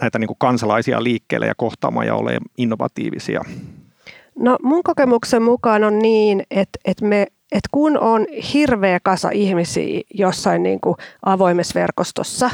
näitä 0.00 0.18
niin 0.18 0.28
kuin 0.28 0.38
kansalaisia 0.38 1.04
liikkeelle 1.04 1.46
ja 1.46 1.54
kohtaamaan 1.56 2.06
ja 2.06 2.14
ole 2.14 2.38
innovatiivisia? 2.58 3.44
No 4.38 4.58
mun 4.62 4.82
kokemuksen 4.82 5.42
mukaan 5.42 5.84
on 5.84 5.98
niin, 5.98 6.42
että, 6.50 6.78
että, 6.84 7.04
me, 7.04 7.26
että 7.52 7.68
kun 7.70 7.98
on 7.98 8.26
hirveä 8.54 9.00
kasa 9.02 9.30
ihmisiä 9.30 10.00
jossain 10.14 10.62
niin 10.62 10.80
kuin 10.80 10.96
avoimessa 11.26 11.80
verkostossa, 11.80 12.50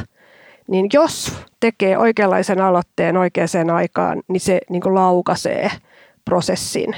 niin 0.68 0.86
jos 0.92 1.32
tekee 1.60 1.98
oikeanlaisen 1.98 2.60
aloitteen 2.60 3.16
oikeaan 3.16 3.70
aikaan, 3.74 4.22
niin 4.28 4.40
se 4.40 4.60
niin 4.70 4.82
kuin 4.82 4.94
laukaisee 4.94 5.70
prosessin, 6.24 6.96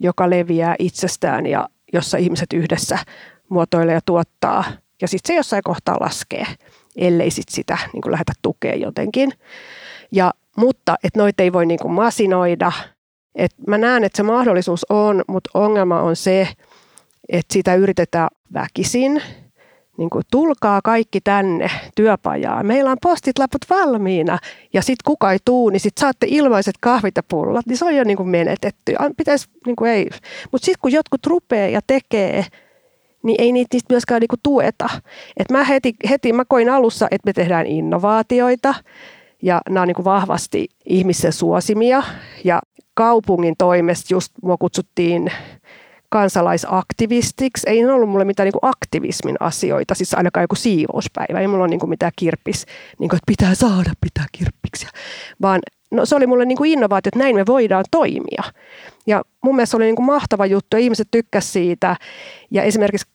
joka 0.00 0.30
leviää 0.30 0.74
itsestään 0.78 1.46
ja 1.46 1.68
jossa 1.92 2.18
ihmiset 2.18 2.52
yhdessä 2.52 2.98
muotoilee 3.48 3.94
ja 3.94 4.00
tuottaa. 4.06 4.64
Ja 5.00 5.08
sitten 5.08 5.34
se 5.34 5.36
jossain 5.36 5.62
kohtaa 5.62 5.96
laskee 6.00 6.46
ellei 6.96 7.30
sit 7.30 7.48
sitä 7.48 7.78
niin 7.92 8.02
kuin 8.02 8.12
lähdetä 8.12 8.32
tukea 8.42 8.74
jotenkin. 8.74 9.32
Ja, 10.12 10.32
mutta 10.56 10.94
että 11.04 11.20
noita 11.20 11.42
ei 11.42 11.52
voi 11.52 11.66
niin 11.66 11.92
masinoida. 11.92 12.72
Et 13.34 13.50
mä 13.66 13.78
näen, 13.78 14.04
että 14.04 14.16
se 14.16 14.22
mahdollisuus 14.22 14.86
on, 14.88 15.22
mutta 15.28 15.50
ongelma 15.54 16.00
on 16.00 16.16
se, 16.16 16.48
että 17.28 17.52
sitä 17.52 17.74
yritetään 17.74 18.28
väkisin. 18.54 19.22
Niin 19.98 20.10
kuin, 20.10 20.24
tulkaa 20.30 20.80
kaikki 20.84 21.20
tänne 21.20 21.70
työpajaan. 21.94 22.66
Meillä 22.66 22.90
on 22.90 22.96
postitlaput 23.02 23.62
valmiina 23.70 24.38
ja 24.72 24.82
sitten 24.82 25.04
kuka 25.04 25.32
ei 25.32 25.38
tuu, 25.44 25.70
niin 25.70 25.80
sitten 25.80 26.00
saatte 26.00 26.26
ilmaiset 26.30 26.74
kahvit 26.80 27.16
ja 27.16 27.22
pullat. 27.28 27.66
Niin 27.66 27.76
se 27.76 27.84
on 27.84 27.96
jo 27.96 28.04
niin 28.04 28.16
kuin 28.16 28.28
menetetty. 28.28 28.94
Pitäisi, 29.16 29.48
niin 29.66 29.86
ei. 29.86 30.10
Mutta 30.52 30.64
sitten 30.64 30.80
kun 30.80 30.92
jotkut 30.92 31.26
rupeaa 31.26 31.68
ja 31.68 31.80
tekee– 31.86 32.46
niin 33.24 33.40
ei 33.40 33.52
niitä 33.52 33.68
niistä 33.74 33.94
myöskään 33.94 34.20
niinku 34.20 34.36
tueta. 34.42 34.88
Et 35.36 35.50
mä 35.50 35.64
heti, 35.64 35.94
heti, 36.10 36.32
mä 36.32 36.44
koin 36.44 36.70
alussa, 36.70 37.08
että 37.10 37.28
me 37.28 37.32
tehdään 37.32 37.66
innovaatioita 37.66 38.74
ja 39.42 39.60
nämä 39.68 39.82
on 39.82 39.88
niinku 39.88 40.04
vahvasti 40.04 40.68
ihmisen 40.84 41.32
suosimia 41.32 42.02
ja 42.44 42.60
kaupungin 42.94 43.54
toimesta 43.58 44.14
just 44.14 44.32
mua 44.42 44.56
kutsuttiin 44.56 45.30
kansalaisaktivistiksi. 46.08 47.70
Ei 47.70 47.86
ollut 47.86 48.08
mulle 48.08 48.24
mitään 48.24 48.44
niin 48.44 48.70
aktivismin 48.70 49.36
asioita, 49.40 49.94
siis 49.94 50.14
ainakaan 50.14 50.44
joku 50.44 50.54
siivouspäivä. 50.54 51.40
Ei 51.40 51.48
mulla 51.48 51.64
ole 51.64 51.70
niin 51.70 51.90
mitään 51.90 52.12
kirppis, 52.16 52.66
niin 52.98 53.14
että 53.14 53.26
pitää 53.26 53.54
saada 53.54 53.92
pitää 54.00 54.24
kirppiksiä. 54.32 54.88
Vaan 55.42 55.60
no, 55.90 56.06
se 56.06 56.16
oli 56.16 56.26
mulle 56.26 56.44
niin 56.44 56.58
kuin 56.58 56.72
innovaatio, 56.72 57.08
että 57.08 57.18
näin 57.18 57.36
me 57.36 57.46
voidaan 57.46 57.84
toimia. 57.90 58.42
Ja 59.06 59.22
mun 59.42 59.56
mielestä 59.56 59.70
se 59.70 59.76
oli 59.76 59.84
niin 59.84 59.96
kuin 59.96 60.06
mahtava 60.06 60.46
juttu 60.46 60.76
ja 60.76 60.80
ihmiset 60.80 61.08
tykkäsivät 61.10 61.52
siitä. 61.52 61.96
Ja 62.50 62.62
esimerkiksi 62.62 63.06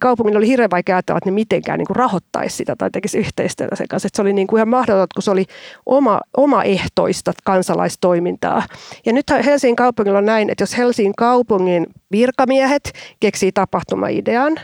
kaupungilla 0.00 0.38
oli 0.38 0.48
hirveän 0.48 0.70
vaikea 0.70 0.96
ajatella, 0.96 1.18
että 1.18 1.30
ne 1.30 1.34
mitenkään 1.34 1.78
niin 1.78 1.86
kuin 1.86 1.96
rahoittaisi 1.96 2.56
sitä 2.56 2.76
tai 2.78 2.90
tekisi 2.90 3.18
yhteistyötä 3.18 3.76
sen 3.76 3.88
kanssa. 3.88 4.06
Että 4.06 4.16
se 4.16 4.22
oli 4.22 4.32
niin 4.32 4.46
kuin 4.46 4.58
ihan 4.58 4.68
mahdotonta, 4.68 5.14
kun 5.14 5.22
se 5.22 5.30
oli 5.30 5.44
oma, 5.86 6.20
omaehtoista 6.36 7.32
kansalaistoimintaa. 7.44 8.62
Ja 9.06 9.12
nyt 9.12 9.26
Helsingin 9.44 9.76
kaupungilla 9.76 10.18
on 10.18 10.26
näin, 10.26 10.50
että 10.50 10.62
jos 10.62 10.78
Helsingin 10.78 11.14
kaupungin 11.16 11.86
virkamiehet 12.12 12.92
keksii 13.20 13.52
tapahtumaidean, 13.52 14.60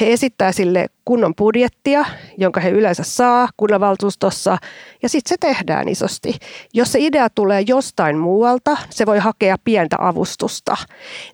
he 0.00 0.12
esittää 0.12 0.52
sille 0.52 0.86
kunnon 1.04 1.34
budjettia, 1.34 2.04
jonka 2.38 2.60
he 2.60 2.70
yleensä 2.70 3.02
saa 3.02 3.48
kunnanvaltuustossa, 3.56 4.58
ja 5.02 5.08
sitten 5.08 5.28
se 5.28 5.36
tehdään 5.40 5.88
isosti. 5.88 6.34
Jos 6.74 6.92
se 6.92 6.98
idea 7.00 7.30
tulee 7.30 7.64
jostain 7.66 8.18
muualta, 8.18 8.76
se 8.90 9.06
voi 9.06 9.18
hakea 9.18 9.56
pientä 9.64 9.96
avustusta. 9.98 10.76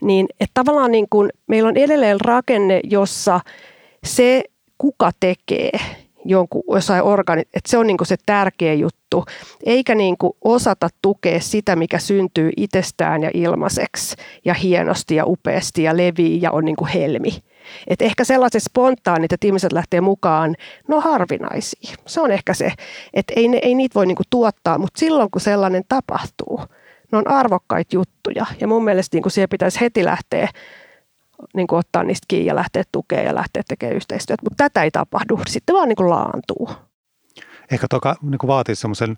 Niin 0.00 0.26
että 0.40 0.54
tavallaan 0.54 0.90
niin 0.90 1.06
kun 1.10 1.30
meillä 1.46 1.68
on 1.68 1.76
edelleen 1.76 2.20
rakenne, 2.20 2.80
jossa 2.84 3.40
se, 4.04 4.44
kuka 4.78 5.10
tekee 5.20 5.70
jonkun 6.24 6.62
jossain 6.74 7.02
organi, 7.02 7.40
että 7.40 7.70
se 7.70 7.78
on 7.78 7.86
niin 7.86 7.96
se 8.04 8.16
tärkeä 8.26 8.74
juttu, 8.74 9.24
eikä 9.66 9.94
niin 9.94 10.16
osata 10.44 10.88
tukea 11.02 11.40
sitä, 11.40 11.76
mikä 11.76 11.98
syntyy 11.98 12.50
itsestään 12.56 13.22
ja 13.22 13.30
ilmaiseksi 13.34 14.16
ja 14.44 14.54
hienosti 14.54 15.14
ja 15.14 15.26
upeasti 15.26 15.82
ja 15.82 15.96
levii 15.96 16.42
ja 16.42 16.50
on 16.50 16.64
niin 16.64 16.86
helmi. 16.94 17.42
Et 17.86 18.02
ehkä 18.02 18.24
sellaiset 18.24 18.62
spontaanit, 18.62 19.32
että 19.32 19.46
ihmiset 19.46 19.72
lähtee 19.72 20.00
mukaan, 20.00 20.54
no 20.88 21.00
harvinaisia. 21.00 21.96
Se 22.06 22.20
on 22.20 22.30
ehkä 22.30 22.54
se, 22.54 22.72
että 23.14 23.32
ei, 23.36 23.48
ne, 23.48 23.58
ei 23.62 23.74
niitä 23.74 23.94
voi 23.94 24.06
niinku 24.06 24.22
tuottaa, 24.30 24.78
mutta 24.78 24.98
silloin 24.98 25.30
kun 25.30 25.40
sellainen 25.40 25.82
tapahtuu, 25.88 26.60
ne 27.12 27.18
on 27.18 27.28
arvokkaita 27.28 27.96
juttuja. 27.96 28.46
Ja 28.60 28.68
mun 28.68 28.84
mielestä 28.84 29.16
niinku 29.16 29.30
siihen 29.30 29.48
pitäisi 29.48 29.80
heti 29.80 30.04
lähteä 30.04 30.48
niin 31.54 31.66
kuin 31.66 31.78
ottaa 31.78 32.04
niistä 32.04 32.24
kiinni 32.28 32.46
ja 32.46 32.54
lähteä 32.54 32.82
tukemaan 32.92 33.26
ja 33.26 33.34
lähteä 33.34 33.62
tekemään 33.68 33.96
yhteistyötä. 33.96 34.42
Mutta 34.42 34.64
tätä 34.64 34.82
ei 34.82 34.90
tapahdu, 34.90 35.40
sitten 35.48 35.74
vaan 35.74 35.88
niin 35.88 35.96
kuin 35.96 36.10
laantuu. 36.10 36.70
Ehkä 37.72 37.86
toka 37.90 38.16
niin 38.22 38.38
kuin 38.38 38.48
vaatii 38.48 38.74
semmoisen 38.74 39.16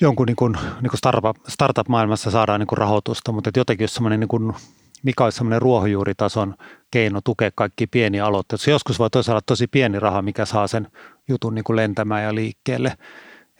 jonkun 0.00 0.26
niin 0.26 0.36
kuin, 0.36 0.56
niin 0.80 1.32
startup-maailmassa 1.48 2.30
saadaan 2.30 2.60
niin 2.60 2.78
rahoitusta, 2.78 3.32
mutta 3.32 3.50
jotenkin 3.56 3.84
jos 3.84 3.94
semmoinen 3.94 4.20
niin 4.20 4.54
mikä 5.02 5.24
olisi 5.24 5.36
semmoinen 5.36 5.62
ruohonjuuritason 5.62 6.54
keino 6.90 7.20
tukea 7.24 7.50
kaikki 7.54 7.86
pieniä 7.86 8.26
aloitteita. 8.26 8.64
Se 8.64 8.70
joskus 8.70 8.98
voi 8.98 9.10
toisaalta 9.10 9.34
olla 9.34 9.42
tosi 9.46 9.66
pieni 9.66 9.98
raha, 9.98 10.22
mikä 10.22 10.44
saa 10.44 10.66
sen 10.66 10.88
jutun 11.28 11.54
niin 11.54 11.64
kuin 11.64 11.76
lentämään 11.76 12.22
ja 12.22 12.34
liikkeelle. 12.34 12.92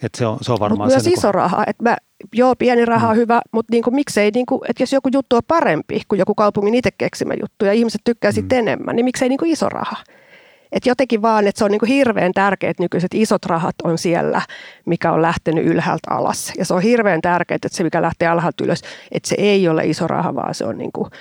Et 0.03 0.15
se, 0.15 0.25
on, 0.25 0.37
se 0.41 0.51
on 0.51 0.59
varmaan 0.59 0.87
Mut 0.87 0.93
myös 0.93 1.03
se, 1.03 1.09
iso 1.09 1.27
niin 1.27 1.31
kuin... 1.31 1.33
raha. 1.33 1.63
Et 1.67 1.81
mä, 1.81 1.97
joo, 2.33 2.55
pieni 2.55 2.85
raha 2.85 3.07
on 3.07 3.15
mm. 3.15 3.19
hyvä, 3.19 3.41
mutta 3.51 3.71
niin 3.71 3.83
kuin, 3.83 3.95
miksei, 3.95 4.31
niin 4.31 4.45
kuin, 4.45 4.61
että 4.69 4.83
jos 4.83 4.93
joku 4.93 5.09
juttu 5.13 5.35
on 5.35 5.41
parempi 5.47 6.01
kuin 6.07 6.19
joku 6.19 6.35
kaupungin 6.35 6.73
itse 6.73 6.91
keksimä 6.91 7.33
juttu 7.41 7.65
ja 7.65 7.73
ihmiset 7.73 8.01
tykkää 8.03 8.31
mm. 8.31 8.35
sitten 8.35 8.59
enemmän, 8.59 8.95
niin 8.95 9.05
miksei 9.05 9.29
niin 9.29 9.39
kuin 9.39 9.51
iso 9.51 9.69
raha. 9.69 9.95
Et 10.73 10.85
jotenkin 10.85 11.21
vaan, 11.21 11.47
että 11.47 11.59
se 11.59 11.65
on 11.65 11.71
niin 11.71 11.79
kuin 11.79 11.89
hirveän 11.89 12.31
tärkeää, 12.33 12.71
että 12.71 12.83
nykyiset 12.83 13.13
isot 13.13 13.45
rahat 13.45 13.75
on 13.83 13.97
siellä, 13.97 14.41
mikä 14.85 15.11
on 15.11 15.21
lähtenyt 15.21 15.65
ylhäältä 15.65 16.11
alas. 16.11 16.53
Ja 16.57 16.65
se 16.65 16.73
on 16.73 16.81
hirveän 16.81 17.21
tärkeää, 17.21 17.55
että 17.55 17.69
se, 17.71 17.83
mikä 17.83 18.01
lähtee 18.01 18.27
alhaalta 18.27 18.63
ylös, 18.63 18.81
että 19.11 19.29
se 19.29 19.35
ei 19.37 19.67
ole 19.67 19.85
iso 19.85 20.07
raha, 20.07 20.35
vaan 20.35 20.55
se 20.55 20.65
on 20.65 20.77
niin 20.77 20.91
kuin 20.91 21.11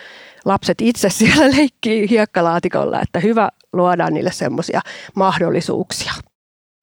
lapset 0.45 0.81
itse 0.81 1.11
siellä 1.19 1.57
leikkii 1.57 2.11
hiekkalaatikolla, 2.11 3.01
että 3.01 3.21
hyvä 3.21 3.49
luodaan 3.73 4.15
niille 4.15 4.33
semmoisia 4.33 4.81
mahdollisuuksia. 5.15 6.13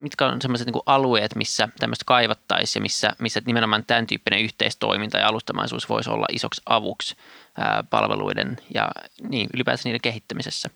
Mitkä 0.02 0.26
on 0.26 0.42
sellaiset 0.42 0.66
niin 0.66 0.82
alueet, 0.86 1.34
missä 1.36 1.68
tämmöistä 1.78 2.04
kaivattaisiin 2.06 2.80
ja 2.80 2.82
missä, 2.82 3.12
missä 3.18 3.40
nimenomaan 3.46 3.84
tämän 3.86 4.06
tyyppinen 4.06 4.40
yhteistoiminta 4.40 5.18
ja 5.18 5.28
alustamaisuus 5.28 5.88
voisi 5.88 6.10
olla 6.10 6.26
isoksi 6.32 6.62
avuksi 6.66 7.16
ää, 7.58 7.84
palveluiden 7.90 8.56
ja 8.74 8.90
niin, 9.28 9.48
ylipäätään 9.54 9.82
niiden 9.84 10.00
kehittämisessä? 10.00 10.70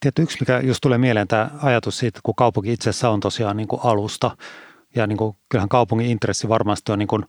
Tietysti 0.00 0.22
yksi, 0.22 0.36
mikä 0.40 0.60
just 0.60 0.80
tulee 0.80 0.98
mieleen, 0.98 1.28
tämä 1.28 1.50
ajatus 1.62 1.98
siitä, 1.98 2.20
kun 2.22 2.34
kaupunki 2.34 2.72
itsessä 2.72 3.10
on 3.10 3.20
tosiaan 3.20 3.56
niin 3.56 3.68
kuin 3.68 3.80
alusta, 3.84 4.36
ja 4.94 5.06
niin 5.06 5.18
kuin, 5.18 5.36
kyllähän 5.48 5.68
kaupungin 5.68 6.10
intressi 6.10 6.48
varmasti 6.48 6.92
on 6.92 6.98
niin 6.98 7.08
kuin 7.08 7.24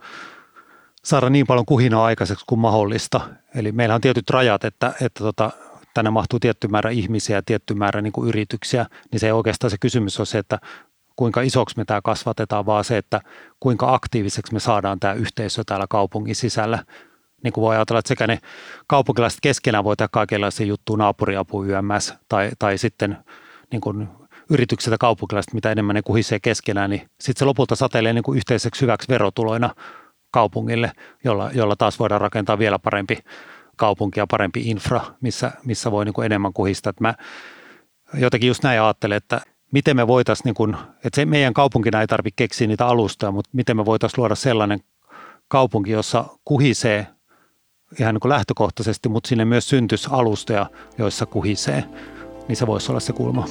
saada 1.03 1.29
niin 1.29 1.47
paljon 1.47 1.65
kuhinaa 1.65 2.05
aikaiseksi 2.05 2.45
kuin 2.47 2.59
mahdollista. 2.59 3.21
Eli 3.55 3.71
meillä 3.71 3.95
on 3.95 4.01
tietyt 4.01 4.29
rajat, 4.29 4.63
että, 4.63 4.93
että 5.01 5.23
tota, 5.23 5.51
tänne 5.93 6.11
mahtuu 6.11 6.39
tietty 6.39 6.67
määrä 6.67 6.89
ihmisiä 6.89 7.37
ja 7.37 7.41
tietty 7.45 7.73
määrä 7.73 8.01
niin 8.01 8.13
kuin 8.13 8.29
yrityksiä, 8.29 8.85
niin 9.11 9.19
se 9.19 9.33
oikeastaan 9.33 9.71
se 9.71 9.77
kysymys 9.77 10.19
on 10.19 10.25
se, 10.25 10.37
että 10.37 10.59
kuinka 11.15 11.41
isoksi 11.41 11.77
me 11.77 11.85
tämä 11.85 12.01
kasvatetaan, 12.01 12.65
vaan 12.65 12.83
se, 12.83 12.97
että 12.97 13.21
kuinka 13.59 13.93
aktiiviseksi 13.93 14.53
me 14.53 14.59
saadaan 14.59 14.99
tämä 14.99 15.13
yhteisö 15.13 15.63
täällä 15.65 15.85
kaupungin 15.89 16.35
sisällä 16.35 16.83
niin 17.43 17.53
kuin 17.53 17.61
voi 17.61 17.75
ajatella, 17.75 17.99
että 17.99 18.07
sekä 18.07 18.27
ne 18.27 18.39
kaupunkilaiset 18.87 19.39
keskenään 19.41 19.83
voi 19.83 19.95
tehdä 19.95 20.09
kaikenlaisia 20.11 20.65
juttuja, 20.65 20.97
naapuriapu 20.97 21.63
YMS, 21.63 22.13
tai, 22.29 22.51
tai 22.59 22.77
sitten 22.77 23.17
niin 23.71 23.81
kuin 23.81 24.07
yritykset 24.49 24.91
ja 24.91 24.97
kaupunkilaiset, 24.97 25.53
mitä 25.53 25.71
enemmän 25.71 25.93
ne 25.93 26.01
kuhisee 26.01 26.39
keskenään, 26.39 26.89
niin 26.89 27.01
sitten 27.19 27.39
se 27.39 27.45
lopulta 27.45 27.75
satelee 27.75 28.13
niin 28.13 28.23
kuin 28.23 28.37
yhteiseksi 28.37 28.81
hyväksi 28.81 29.07
verotuloina 29.09 29.75
kaupungille, 30.31 30.91
jolla, 31.23 31.51
jolla 31.53 31.75
taas 31.75 31.99
voidaan 31.99 32.21
rakentaa 32.21 32.59
vielä 32.59 32.79
parempi 32.79 33.17
kaupunki 33.75 34.19
ja 34.19 34.27
parempi 34.27 34.61
infra, 34.61 35.01
missä, 35.21 35.51
missä 35.65 35.91
voi 35.91 36.05
niin 36.05 36.13
kuin 36.13 36.25
enemmän 36.25 36.53
kuhistaa. 36.53 36.89
Että 36.89 37.03
mä 37.03 37.13
jotenkin 38.13 38.47
just 38.47 38.63
näin 38.63 38.81
ajattelen, 38.81 39.17
että 39.17 39.41
miten 39.71 39.95
me 39.95 40.07
voitaisiin, 40.07 40.45
niin 40.45 40.55
kuin, 40.55 40.75
että 40.75 41.15
se 41.15 41.25
meidän 41.25 41.53
kaupunkina 41.53 42.01
ei 42.01 42.07
tarvitse 42.07 42.35
keksiä 42.35 42.67
niitä 42.67 42.87
alustoja, 42.87 43.31
mutta 43.31 43.49
miten 43.53 43.77
me 43.77 43.85
voitaisiin 43.85 44.21
luoda 44.21 44.35
sellainen 44.35 44.79
kaupunki, 45.47 45.91
jossa 45.91 46.25
kuhisee 46.45 47.07
ihan 47.99 48.15
niin 48.15 48.19
kuin 48.19 48.29
lähtökohtaisesti, 48.29 49.09
mutta 49.09 49.27
sinne 49.27 49.45
myös 49.45 49.69
syntyisi 49.69 50.09
alustoja, 50.11 50.65
joissa 50.97 51.25
kuhisee. 51.25 51.83
niin 52.47 52.55
se 52.55 52.67
voisi 52.67 52.91
olla 52.91 52.99
se 52.99 53.13
kulma. 53.13 53.45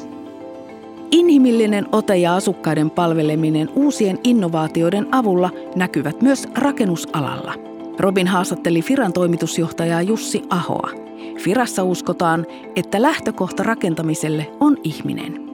Inhimillinen 1.10 1.86
ote 1.92 2.16
ja 2.16 2.34
asukkaiden 2.34 2.90
palveleminen 2.90 3.68
uusien 3.74 4.18
innovaatioiden 4.24 5.14
avulla 5.14 5.50
näkyvät 5.76 6.22
myös 6.22 6.48
rakennusalalla. 6.54 7.54
Robin 7.98 8.26
haastatteli 8.26 8.82
Firan 8.82 9.12
toimitusjohtaja 9.12 10.02
Jussi 10.02 10.42
Ahoa. 10.50 10.90
Firassa 11.38 11.84
uskotaan, 11.84 12.46
että 12.76 13.02
lähtökohta 13.02 13.62
rakentamiselle 13.62 14.50
on 14.60 14.76
ihminen. 14.82 15.50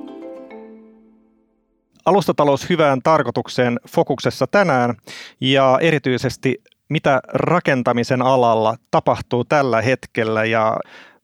Alustatalous 2.06 2.70
hyvään 2.70 3.02
tarkoitukseen 3.02 3.80
fokuksessa 3.88 4.46
tänään 4.46 4.94
ja 5.40 5.78
erityisesti 5.82 6.62
mitä 6.88 7.20
rakentamisen 7.32 8.22
alalla 8.22 8.74
tapahtuu 8.90 9.44
tällä 9.44 9.82
hetkellä. 9.82 10.44
Ja 10.44 10.76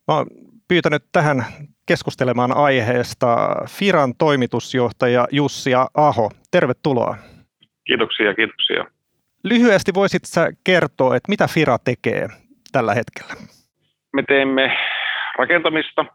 mä 0.07 0.15
oon 0.15 0.25
pyytänyt 0.67 1.03
tähän 1.11 1.45
keskustelemaan 1.85 2.57
aiheesta 2.57 3.55
Firan 3.69 4.13
toimitusjohtaja 4.17 5.27
Jussi 5.31 5.71
Aho. 5.93 6.31
Tervetuloa. 6.51 7.17
Kiitoksia, 7.85 8.33
kiitoksia. 8.33 8.85
Lyhyesti 9.43 9.93
voisit 9.93 10.25
sä 10.25 10.51
kertoa, 10.63 11.15
että 11.15 11.29
mitä 11.29 11.47
Fira 11.47 11.77
tekee 11.85 12.27
tällä 12.71 12.93
hetkellä? 12.93 13.33
Me 14.13 14.23
teemme 14.23 14.77
rakentamista 15.37 16.05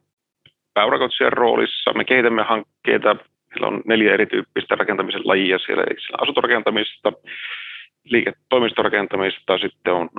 pääurakoitsijan 0.75 1.33
roolissa. 1.33 1.93
Me 1.93 2.05
kehitämme 2.05 2.43
hankkeita. 2.43 3.17
Meillä 3.51 3.67
on 3.67 3.83
neljä 3.87 4.15
erityyppistä 4.15 4.75
rakentamisen 4.75 5.29
lajia 5.29 5.59
siellä. 5.59 5.83
Eli 5.83 6.01
siellä 6.01 6.23
asuntorakentamista, 6.23 7.13
liiketoimistorakentamista, 8.11 9.59
sitten 9.59 9.93
on 9.93 10.11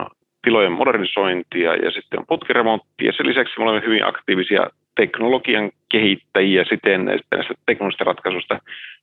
tilojen 0.43 0.71
modernisointia 0.71 1.75
ja 1.75 1.91
sitten 1.91 2.19
on 2.19 2.25
putkiremontti. 2.27 3.05
Ja 3.05 3.13
sen 3.17 3.27
lisäksi 3.27 3.53
me 3.57 3.63
olemme 3.63 3.87
hyvin 3.87 4.05
aktiivisia 4.05 4.69
teknologian 4.95 5.71
kehittäjiä 5.89 6.63
siten, 6.63 7.09
että 7.09 7.35
näistä 7.35 7.53
teknologisista 7.65 8.03
ratkaisuista 8.03 8.59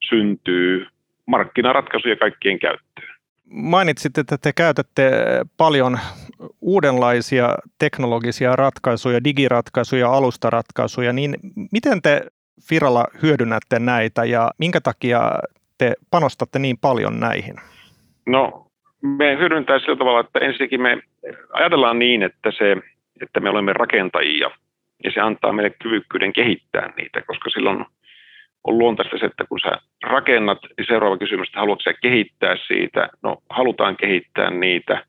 syntyy 0.09 0.87
markkinaratkaisuja 1.26 2.16
kaikkien 2.16 2.59
käyttöön. 2.59 3.16
Mainitsit, 3.50 4.19
että 4.19 4.38
te 4.38 4.52
käytätte 4.52 5.11
paljon 5.57 5.99
uudenlaisia 6.61 7.55
teknologisia 7.78 8.57
ratkaisuja, 8.57 9.25
digiratkaisuja, 9.25 10.11
alustaratkaisuja, 10.11 11.12
niin 11.12 11.37
miten 11.73 12.02
te 12.02 12.23
Firalla 12.69 13.05
hyödynnätte 13.23 13.78
näitä 13.78 14.25
ja 14.25 14.50
minkä 14.59 14.81
takia 14.81 15.33
te 15.78 15.95
panostatte 16.11 16.59
niin 16.59 16.78
paljon 16.78 17.21
näihin? 17.21 17.55
No, 18.26 18.65
me 19.06 19.38
hyödyntää 19.38 19.78
sillä 19.78 19.96
tavalla, 19.96 20.20
että 20.20 20.38
ensinnäkin 20.38 20.82
me 20.82 20.98
ajatellaan 21.52 21.98
niin, 21.98 22.22
että, 22.22 22.50
se, 22.58 22.76
että 23.22 23.40
me 23.40 23.50
olemme 23.50 23.72
rakentajia 23.72 24.50
ja 25.04 25.10
se 25.10 25.20
antaa 25.20 25.52
meille 25.52 25.76
kyvykkyyden 25.82 26.32
kehittää 26.32 26.92
niitä, 26.96 27.22
koska 27.22 27.50
silloin 27.50 27.84
on 28.64 28.78
luontaista 28.78 29.18
se, 29.18 29.26
että 29.26 29.44
kun 29.48 29.60
sä 29.60 29.78
rakennat, 30.02 30.58
niin 30.78 30.86
seuraava 30.86 31.18
kysymys, 31.18 31.48
että 31.48 31.60
haluatko 31.60 31.82
sä 31.82 31.94
kehittää 32.02 32.56
siitä? 32.66 33.08
No, 33.22 33.36
halutaan 33.50 33.96
kehittää 33.96 34.50
niitä. 34.50 35.04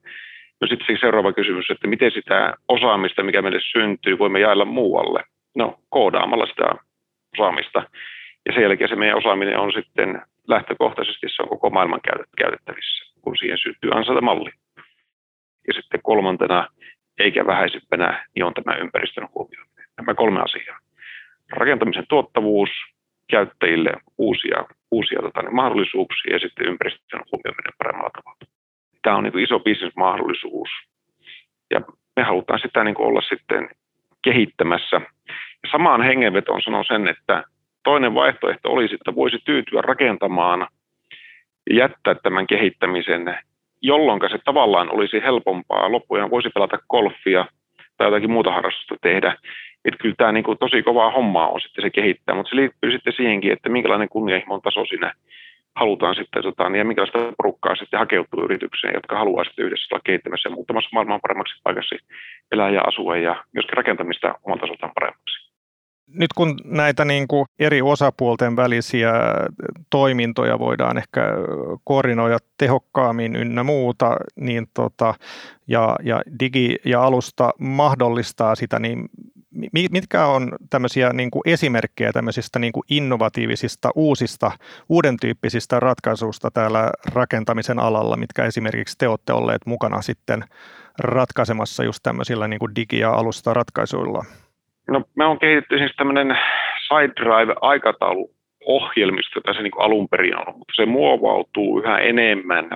No 0.62 0.68
sitten 0.68 0.88
se 0.88 1.00
seuraava 1.00 1.34
kysymys, 1.34 1.70
että 1.70 1.88
miten 1.88 2.12
sitä 2.12 2.54
osaamista, 2.68 3.24
mikä 3.24 3.42
meille 3.42 3.60
syntyy, 3.62 4.20
voimme 4.20 4.40
jaella 4.40 4.66
muualle? 4.66 5.24
No, 5.56 5.80
koodaamalla 5.90 6.46
sitä 6.46 6.64
osaamista. 7.38 7.84
Ja 8.46 8.54
sen 8.54 8.64
jälkeen 8.64 8.90
se 8.90 8.96
meidän 8.96 9.18
osaaminen 9.18 9.60
on 9.60 9.74
sitten 9.74 10.22
lähtökohtaisesti, 10.48 11.28
se 11.30 11.44
on 11.44 11.50
koko 11.50 11.70
maailman 11.70 12.00
käytettävissä, 12.38 13.07
kun 13.22 13.38
siihen 13.38 13.58
syntyy 13.58 13.92
ansaita-malli. 13.94 14.52
Ja 15.68 15.74
sitten 15.74 16.02
kolmantena, 16.04 16.68
eikä 17.20 17.46
vähäisimpänä, 17.46 18.26
niin 18.36 18.46
on 18.46 18.54
tämä 18.54 18.78
ympäristön 18.78 19.28
huomioiminen. 19.36 19.86
Nämä 19.98 20.14
kolme 20.14 20.42
asiaa. 20.42 20.80
Rakentamisen 21.52 22.06
tuottavuus, 22.10 22.70
käyttäjille 23.32 23.94
uusia, 24.18 24.66
uusia 24.92 25.22
tota, 25.22 25.42
niin 25.42 25.56
mahdollisuuksia 25.56 26.34
ja 26.34 26.40
sitten 26.40 26.68
ympäristön 26.68 27.22
huomioiminen 27.32 27.74
paremmalla 27.78 28.10
tavalla. 28.10 28.40
Tämä 29.02 29.16
on 29.16 29.24
niin 29.24 29.40
iso 29.40 29.60
bisnesmahdollisuus 29.60 30.70
ja 31.74 31.82
me 32.16 32.24
halutaan 32.24 32.60
sitä 32.60 32.84
niin 32.84 33.02
olla 33.02 33.22
sitten 33.22 33.70
kehittämässä. 34.24 35.02
Ja 35.64 35.70
samaan 35.72 36.02
hengenvetoon 36.02 36.62
sanon 36.62 36.86
sen, 36.88 37.08
että 37.08 37.44
toinen 37.84 38.14
vaihtoehto 38.14 38.70
olisi, 38.72 38.96
että 38.96 39.16
voisi 39.16 39.38
tyytyä 39.46 39.82
rakentamaan 39.82 40.68
ja 41.70 41.76
jättää 41.76 42.16
tämän 42.16 42.48
kehittämisen, 42.48 43.38
jolloin 43.82 44.22
se 44.32 44.38
tavallaan 44.46 44.94
olisi 44.94 45.22
helpompaa. 45.24 45.92
Loppujen 45.92 46.32
voisi 46.32 46.50
pelata 46.50 46.78
golfia 46.90 47.46
tai 47.98 48.08
jotakin 48.08 48.32
muuta 48.32 48.52
harrastusta 48.52 48.96
tehdä 49.02 49.38
että 49.88 50.02
kyllä 50.02 50.16
tämä 50.18 50.32
niin 50.32 50.44
kuin 50.44 50.58
tosi 50.58 50.84
kovaa 50.84 51.12
hommaa 51.12 51.48
on 51.48 51.62
sitten 51.62 51.82
se 51.82 51.90
kehittää, 51.90 52.36
mutta 52.36 52.50
se 52.50 52.56
liittyy 52.56 52.92
sitten 52.92 53.14
siihenkin, 53.14 53.52
että 53.52 53.70
minkälainen 53.70 54.10
kunnianhimon 54.10 54.62
taso 54.62 54.86
siinä 54.86 55.14
halutaan 55.76 56.16
sitten, 56.16 56.44
tota, 56.44 56.70
niin 56.70 56.80
ja 56.80 56.86
minkälaista 56.86 57.34
porukkaa 57.38 57.76
sitten 57.76 58.00
hakeutuu 58.00 58.44
yritykseen, 58.44 58.94
jotka 58.94 59.18
haluaa 59.18 59.44
sitten 59.44 59.66
yhdessä 59.66 59.96
olla 59.96 60.02
kehittämässä 60.04 60.50
ja 60.50 60.56
muuttamassa 60.56 60.90
maailman 60.94 61.22
paremmaksi 61.22 61.62
paikaksi 61.64 61.96
elää 62.52 62.70
ja 62.70 62.82
asua 62.82 63.18
ja 63.18 63.44
myöskin 63.54 63.78
rakentamista 63.78 64.40
omalta 64.44 64.62
tasoltaan 64.62 64.94
paremmaksi. 65.00 65.47
Nyt 66.14 66.34
kun 66.34 66.58
näitä 66.66 67.06
niin 67.06 67.28
kuin 67.28 67.46
eri 67.60 67.82
osapuolten 67.82 68.56
välisiä 68.56 69.12
toimintoja 69.90 70.60
voidaan 70.60 70.98
ehkä 70.98 71.22
koordinoida 71.84 72.38
tehokkaammin 72.58 73.36
ynnä 73.36 73.64
muuta, 73.64 74.18
niin 74.36 74.68
tota, 74.74 75.14
ja, 75.68 75.96
ja 76.04 76.22
digi 76.40 76.76
ja 76.86 77.04
alusta 77.04 77.52
mahdollistaa 77.60 78.56
sitä, 78.56 78.80
niin 78.80 79.10
mitkä 79.92 80.26
on 80.26 80.52
tämmöisiä 80.70 81.14
niin 81.14 81.32
kuin 81.32 81.42
esimerkkejä 81.46 82.14
tämmöisistä 82.14 82.60
niin 82.60 82.74
kuin 82.74 82.84
innovatiivisista, 82.90 83.92
uusista, 83.96 84.52
uuden 84.90 85.18
tyyppisistä 85.22 85.80
ratkaisuista 85.80 86.52
täällä 86.52 86.92
rakentamisen 87.14 87.80
alalla, 87.80 88.18
mitkä 88.18 88.46
esimerkiksi 88.46 88.98
te 88.98 89.08
olette 89.08 89.34
olleet 89.34 89.62
mukana 89.66 90.02
sitten 90.02 90.44
ratkaisemassa 91.00 91.84
just 91.84 92.00
tämmöisillä 92.04 92.48
niin 92.48 92.60
kuin 92.60 92.76
digi- 92.76 93.00
ja 93.00 93.12
alustaratkaisuilla? 93.12 94.26
No, 94.88 95.04
me 95.16 95.26
on 95.26 95.40
kehitetty 95.40 95.78
siis 95.78 95.92
tämmöinen 95.98 96.38
SideDrive-aikataulu 96.88 98.32
ohjelmisto, 98.66 99.42
se 99.54 99.62
niin 99.62 99.72
alun 99.78 100.10
perin 100.10 100.38
on, 100.38 100.46
mutta 100.58 100.74
se 100.76 100.86
muovautuu 100.86 101.80
yhä 101.80 101.98
enemmän 101.98 102.70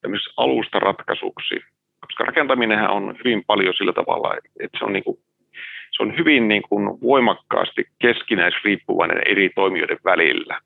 tämmöisessä 0.00 0.32
alustaratkaisuksi, 0.36 1.54
koska 2.00 2.24
rakentaminenhan 2.24 2.90
on 2.90 3.16
hyvin 3.24 3.44
paljon 3.46 3.74
sillä 3.74 3.92
tavalla, 3.92 4.34
että 4.60 4.78
se 4.78 4.84
on 4.84 4.92
niin 4.92 5.04
kuin 5.04 5.18
se 5.96 6.02
on 6.02 6.18
hyvin 6.18 6.48
niin 6.48 6.62
kuin 6.68 7.00
voimakkaasti 7.00 7.84
keskinäisriippuvainen 7.98 9.22
eri 9.26 9.50
toimijoiden 9.54 9.98
välillä. 10.04 10.60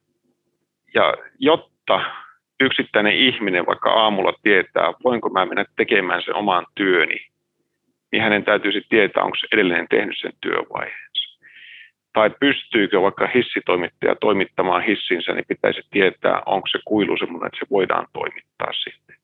Ja 0.94 1.14
jotta 1.38 2.00
yksittäinen 2.60 3.16
ihminen 3.16 3.66
vaikka 3.66 3.90
aamulla 3.90 4.32
tietää, 4.42 4.92
voinko 5.04 5.28
mä 5.28 5.46
mennä 5.46 5.64
tekemään 5.76 6.22
sen 6.22 6.34
oman 6.34 6.66
työni, 6.74 7.26
niin 8.12 8.22
hänen 8.22 8.44
täytyy 8.44 8.72
sitten 8.72 8.98
tietää, 8.98 9.24
onko 9.24 9.36
se 9.36 9.46
edelleen 9.52 9.86
tehnyt 9.90 10.18
sen 10.18 10.32
työvaiheensa. 10.40 11.38
Tai 12.12 12.30
pystyykö 12.40 13.02
vaikka 13.02 13.26
hissitoimittaja 13.34 14.16
toimittamaan 14.16 14.82
hissinsä, 14.82 15.32
niin 15.32 15.44
pitäisi 15.48 15.82
tietää, 15.90 16.42
onko 16.46 16.66
se 16.68 16.78
kuilu 16.84 17.16
sellainen, 17.16 17.46
että 17.46 17.58
se 17.58 17.66
voidaan 17.70 18.06
toimittaa 18.12 18.72
sitten. 18.72 19.16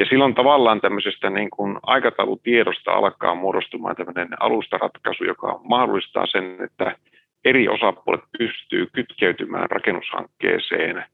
Ja 0.00 0.06
silloin 0.06 0.34
tavallaan 0.34 0.80
tämmöisestä 0.80 1.30
niin 1.30 1.50
kuin 1.50 1.78
aikataulutiedosta 1.82 2.92
alkaa 2.92 3.34
muodostumaan 3.34 3.96
tämmöinen 3.96 4.28
alustaratkaisu, 4.40 5.24
joka 5.24 5.60
mahdollistaa 5.64 6.26
sen, 6.26 6.56
että 6.64 6.96
eri 7.44 7.68
osapuolet 7.68 8.24
pystyy 8.38 8.86
kytkeytymään 8.92 9.70
rakennushankkeeseen 9.70 11.04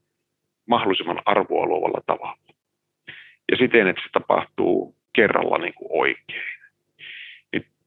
mahdollisimman 0.67 1.21
arvoa 1.25 1.65
luovalla 1.65 2.01
tavalla. 2.05 2.37
Ja 3.51 3.57
siten, 3.57 3.87
että 3.87 4.01
se 4.01 4.09
tapahtuu 4.11 4.95
kerralla 5.13 5.57
niin 5.57 5.73
kuin 5.73 5.89
oikein. 5.91 6.58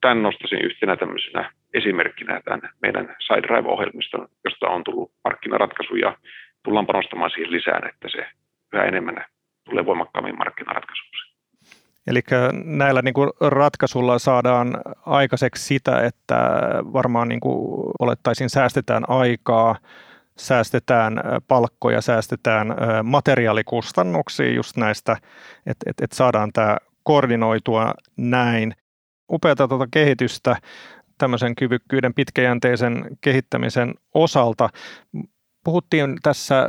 Tämän 0.03 0.23
nostaisin 0.23 0.65
yhtenä 0.65 0.97
tämmöisenä 0.97 1.53
esimerkkinä 1.75 2.41
tämän 2.45 2.61
meidän 2.83 3.17
SideDrive-ohjelmiston, 3.19 4.29
josta 4.45 4.67
on 4.69 4.85
tullut 4.85 5.13
markkinaratkaisu 5.25 5.95
ja 5.97 6.17
tullaan 6.63 6.87
panostamaan 6.87 7.31
siihen 7.31 7.53
lisään, 7.53 7.89
että 7.89 8.09
se 8.09 8.27
yhä 8.73 8.85
enemmän 8.85 9.25
tulee 9.65 9.87
voimakkaammin 9.87 10.39
markkinaratkaisuksi. 10.39 11.33
Eli 12.07 12.21
näillä 12.65 13.03
niin 13.03 13.15
kuin 13.15 13.31
ratkaisulla 13.41 14.19
saadaan 14.19 14.81
aikaiseksi 15.07 15.65
sitä, 15.65 16.01
että 16.07 16.37
varmaan 16.93 17.29
niin 17.29 17.41
kuin 17.41 17.93
olettaisin 17.99 18.51
säästetään 18.51 19.05
aikaa, 19.09 19.77
säästetään 20.37 21.21
palkkoja, 21.49 22.01
säästetään 22.01 22.75
materiaalikustannuksia 23.03 24.53
just 24.53 24.77
näistä, 24.77 25.17
että, 25.67 25.91
että, 25.91 26.05
että 26.05 26.17
saadaan 26.17 26.53
tämä 26.53 26.77
koordinoitua 27.03 27.95
näin. 28.17 28.75
Upeata 29.31 29.69
tuota 29.69 29.87
kehitystä 29.91 30.57
tämmöisen 31.19 31.55
kyvykkyyden 31.55 32.15
pitkäjänteisen 32.15 33.05
kehittämisen 33.21 33.95
osalta. 34.15 34.69
Puhuttiin 35.65 36.19
tässä 36.23 36.69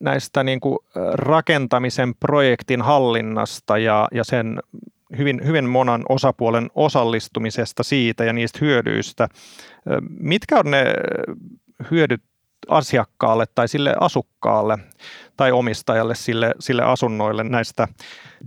näistä 0.00 0.44
niin 0.44 0.60
kuin 0.60 0.78
rakentamisen 1.14 2.14
projektin 2.14 2.82
hallinnasta 2.82 3.78
ja, 3.78 4.08
ja 4.12 4.24
sen 4.24 4.60
hyvin, 5.18 5.40
hyvin 5.46 5.70
monan 5.70 6.02
osapuolen 6.08 6.70
osallistumisesta 6.74 7.82
siitä 7.82 8.24
ja 8.24 8.32
niistä 8.32 8.58
hyödyistä. 8.60 9.28
Mitkä 10.08 10.58
on 10.58 10.70
ne 10.70 10.84
hyödyt 11.90 12.22
asiakkaalle 12.68 13.44
tai 13.54 13.68
sille 13.68 13.94
asukkaalle 14.00 14.78
tai 15.36 15.52
omistajalle 15.52 16.14
sille, 16.14 16.52
sille 16.60 16.82
asunnoille 16.82 17.44
näistä 17.44 17.88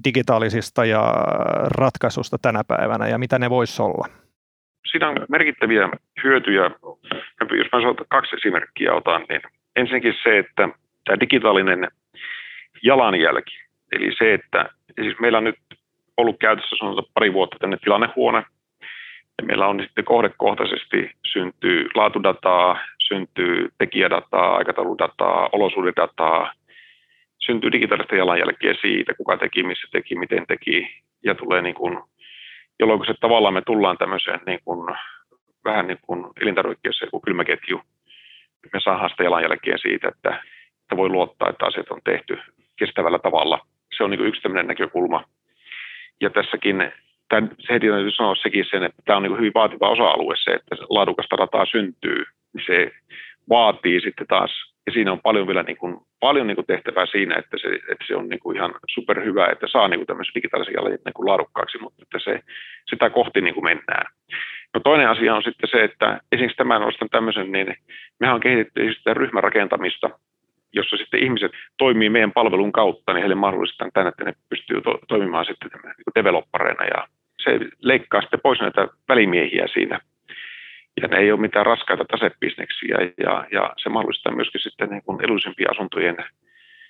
digitaalisista 0.04 0.86
ja 0.86 1.14
ratkaisusta 1.78 2.38
tänä 2.42 2.64
päivänä 2.64 3.08
ja 3.08 3.18
mitä 3.18 3.40
ne 3.40 3.50
voisi 3.50 3.82
olla? 3.82 4.08
Siinä 4.92 5.10
on 5.10 5.18
merkittäviä 5.30 5.90
hyötyjä. 6.24 6.72
Jos 7.42 7.68
mä 7.72 8.06
kaksi 8.08 8.36
esimerkkiä 8.36 8.94
otan, 8.94 9.26
niin 9.30 9.42
ensinnäkin 9.76 10.14
se, 10.24 10.38
että 10.38 10.70
tämä 11.06 11.20
digitaalinen 11.20 11.88
jalanjälki, 12.84 13.58
eli 13.92 14.16
se, 14.18 14.34
että 14.34 14.70
siis 15.02 15.20
meillä 15.20 15.38
on 15.38 15.44
nyt 15.44 15.60
ollut 16.18 16.40
käytössä 16.40 16.76
sanotaan 16.80 17.12
pari 17.14 17.34
vuotta 17.34 17.58
tänne 17.60 17.78
tilannehuone, 17.84 18.44
ja 19.38 19.44
meillä 19.44 19.68
on 19.68 19.80
sitten 19.80 20.06
kohdekohtaisesti 20.06 21.12
syntyy 21.32 21.90
laatudataa, 21.96 22.80
syntyy 23.08 23.70
tekijädataa, 23.78 24.56
aikatauludataa, 24.56 25.50
olosuudedataa, 25.52 26.54
syntyy 27.46 27.72
digitaalista 27.72 28.16
jalanjälkeä 28.16 28.74
siitä, 28.82 29.14
kuka 29.14 29.38
teki, 29.38 29.64
missä 29.64 29.88
teki, 29.92 30.16
miten 30.16 30.48
teki, 30.48 30.88
ja 31.24 31.36
tulee 31.36 31.62
niin 31.62 31.76
kuin, 31.76 32.00
jolloin 32.80 33.06
se 33.06 33.14
tavallaan 33.20 33.54
me 33.54 33.62
tullaan 33.62 33.98
tämmöiseen 33.98 34.40
niin 34.46 34.60
kuin, 34.66 34.96
vähän 35.66 35.88
niin 35.88 36.00
kuin 36.02 36.26
elintarvikkeessa 36.42 37.06
joku 37.06 37.20
kylmäketju, 37.20 37.82
me 38.74 38.80
saadaan 38.80 39.10
sitä 39.10 39.24
jalanjälkeä 39.24 39.78
siitä, 39.78 40.08
että, 40.08 40.30
että 40.82 40.98
voi 40.98 41.10
luottaa, 41.10 41.50
että 41.50 41.66
asiat 41.66 41.92
on 41.92 42.02
tehty 42.04 42.40
kestävällä 42.80 43.20
tavalla. 43.20 43.60
Se 43.98 44.04
on 44.04 44.10
niin 44.10 44.20
kuin 44.20 44.28
yksi 44.28 44.42
tämmöinen 44.42 44.68
näkökulma. 44.68 45.24
Ja 46.22 46.30
tässäkin 46.30 46.92
tämän, 47.30 47.52
se 47.60 47.74
heti 47.74 47.88
täytyy 47.88 48.12
sanoa 48.12 48.36
sekin 48.36 48.66
sen, 48.70 48.84
että 48.84 49.02
tämä 49.06 49.18
on 49.18 49.24
niin 49.24 49.38
hyvin 49.38 49.54
vaativa 49.54 49.90
osa-alue 49.90 50.36
se, 50.38 50.52
että 50.52 50.76
laadukasta 50.90 51.36
rataa 51.36 51.66
syntyy. 51.66 52.24
Niin 52.58 52.66
se 52.66 52.92
vaatii 53.50 54.02
sitten 54.02 54.28
taas, 54.28 54.52
ja 54.86 54.92
siinä 54.92 55.12
on 55.12 55.22
paljon 55.22 55.48
vielä 55.48 55.64
niin 55.64 55.78
kuin, 55.78 55.98
paljon 56.20 56.48
niin 56.48 56.56
kuin 56.56 56.66
tehtävää 56.68 57.06
siinä, 57.06 57.36
että 57.36 57.58
se, 57.62 57.68
että 57.68 58.06
se 58.08 58.16
on 58.16 58.30
niin 58.30 58.40
kuin 58.40 58.58
ihan 58.58 58.74
superhyvä, 58.90 59.48
että 59.48 59.68
saa 59.68 59.88
niin 59.88 60.00
kuin 60.00 60.08
tämmöisen 60.08 60.34
digitaalisen 60.36 60.74
jalanjäljen 60.74 61.02
niin 61.06 61.28
laadukkaaksi, 61.28 61.78
mutta 61.78 62.04
että 62.04 62.20
se, 62.20 62.40
sitä 62.90 63.10
kohti 63.10 63.42
niin 63.42 63.54
kuin 63.54 63.64
mennään. 63.64 64.06
No 64.74 64.80
toinen 64.80 65.10
asia 65.10 65.36
on 65.36 65.44
sitten 65.44 65.70
se, 65.70 65.84
että 65.84 66.20
esimerkiksi 66.32 66.58
tämän 66.58 66.82
nostan 66.82 67.10
tämmöisen, 67.10 67.52
niin 67.52 67.76
mehän 68.20 68.36
on 68.36 68.42
kehitetty 68.42 68.94
sitä 68.94 69.14
ryhmärakentamista, 69.14 70.10
jossa 70.74 70.98
sitten 70.98 71.24
ihmiset 71.24 71.52
toimii 71.78 72.10
meidän 72.10 72.32
palvelun 72.32 72.72
kautta, 72.72 73.14
niin 73.14 73.22
heille 73.22 73.36
mahdollistetaan 73.36 73.92
tänne, 73.94 74.10
että 74.10 74.24
ne 74.24 74.34
pystyy 74.50 74.82
to- 74.82 75.00
toimimaan 75.08 75.46
sitten 75.46 75.70
niin 75.84 76.16
developpareina 76.16 76.86
ja 76.86 77.08
se 77.44 77.60
leikkaa 77.82 78.22
sitten 78.22 78.40
pois 78.44 78.60
näitä 78.60 78.88
välimiehiä 79.10 79.68
siinä. 79.68 80.00
Ja 81.02 81.08
ne 81.08 81.18
ei 81.18 81.32
ole 81.32 81.40
mitään 81.40 81.66
raskaita 81.66 82.06
tasebisneksiä 82.06 82.98
ja, 83.18 83.48
ja 83.52 83.74
se 83.84 83.90
mahdollistaa 83.90 84.36
myöskin 84.36 84.62
sitten 84.62 84.90
niin 84.90 85.04
kuin 85.04 85.24
edullisempien 85.24 85.72
asuntojen 85.72 86.18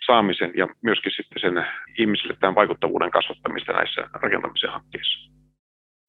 saamisen 0.06 0.52
ja 0.56 0.68
myöskin 0.82 1.12
sitten 1.12 1.42
sen 1.42 1.66
ihmisille 1.98 2.38
tämän 2.40 2.56
vaikuttavuuden 2.56 3.12
kasvattamista 3.12 3.72
näissä 3.72 4.02
rakentamisen 4.14 4.72
hankkeissa. 4.72 5.32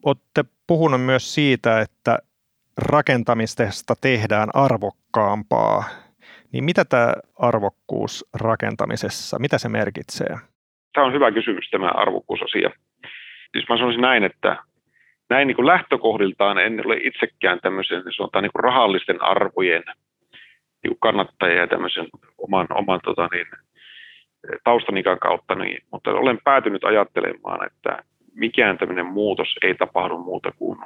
Olette 0.04 0.44
puhunut 0.66 1.00
myös 1.00 1.34
siitä, 1.34 1.80
että 1.80 2.18
rakentamisesta 2.78 3.94
tehdään 4.00 4.48
arvokkaampaa. 4.54 5.84
Niin 6.52 6.64
mitä 6.64 6.84
tämä 6.84 7.12
arvokkuus 7.38 8.24
rakentamisessa, 8.40 9.38
mitä 9.38 9.58
se 9.58 9.68
merkitsee? 9.68 10.36
Tämä 10.92 11.06
on 11.06 11.12
hyvä 11.12 11.32
kysymys, 11.32 11.70
tämä 11.70 11.88
arvokkuusasia 11.88 12.70
siis 13.52 13.68
mä 13.68 13.76
sanoisin 13.76 14.00
näin, 14.00 14.24
että 14.24 14.56
näin 15.30 15.48
niin 15.48 15.56
kuin 15.56 15.66
lähtökohdiltaan 15.66 16.58
en 16.58 16.86
ole 16.86 16.96
itsekään 16.96 17.60
tämmöisen 17.60 18.02
sanotaan 18.16 18.42
niin 18.42 18.52
kuin 18.52 18.64
rahallisten 18.64 19.22
arvojen 19.22 19.84
niin 20.82 20.88
kuin 20.88 20.98
kannattaja 21.00 21.54
ja 21.54 21.66
tämmöisen 21.66 22.06
oman, 22.38 22.66
oman 22.74 23.00
tota 23.04 23.28
niin, 23.32 23.46
taustanikan 24.64 25.18
kautta, 25.18 25.54
niin, 25.54 25.82
mutta 25.92 26.10
olen 26.10 26.38
päätynyt 26.44 26.84
ajattelemaan, 26.84 27.66
että 27.66 28.02
mikään 28.34 28.78
tämmöinen 28.78 29.06
muutos 29.06 29.48
ei 29.62 29.74
tapahdu 29.74 30.18
muuta 30.18 30.52
kuin, 30.52 30.78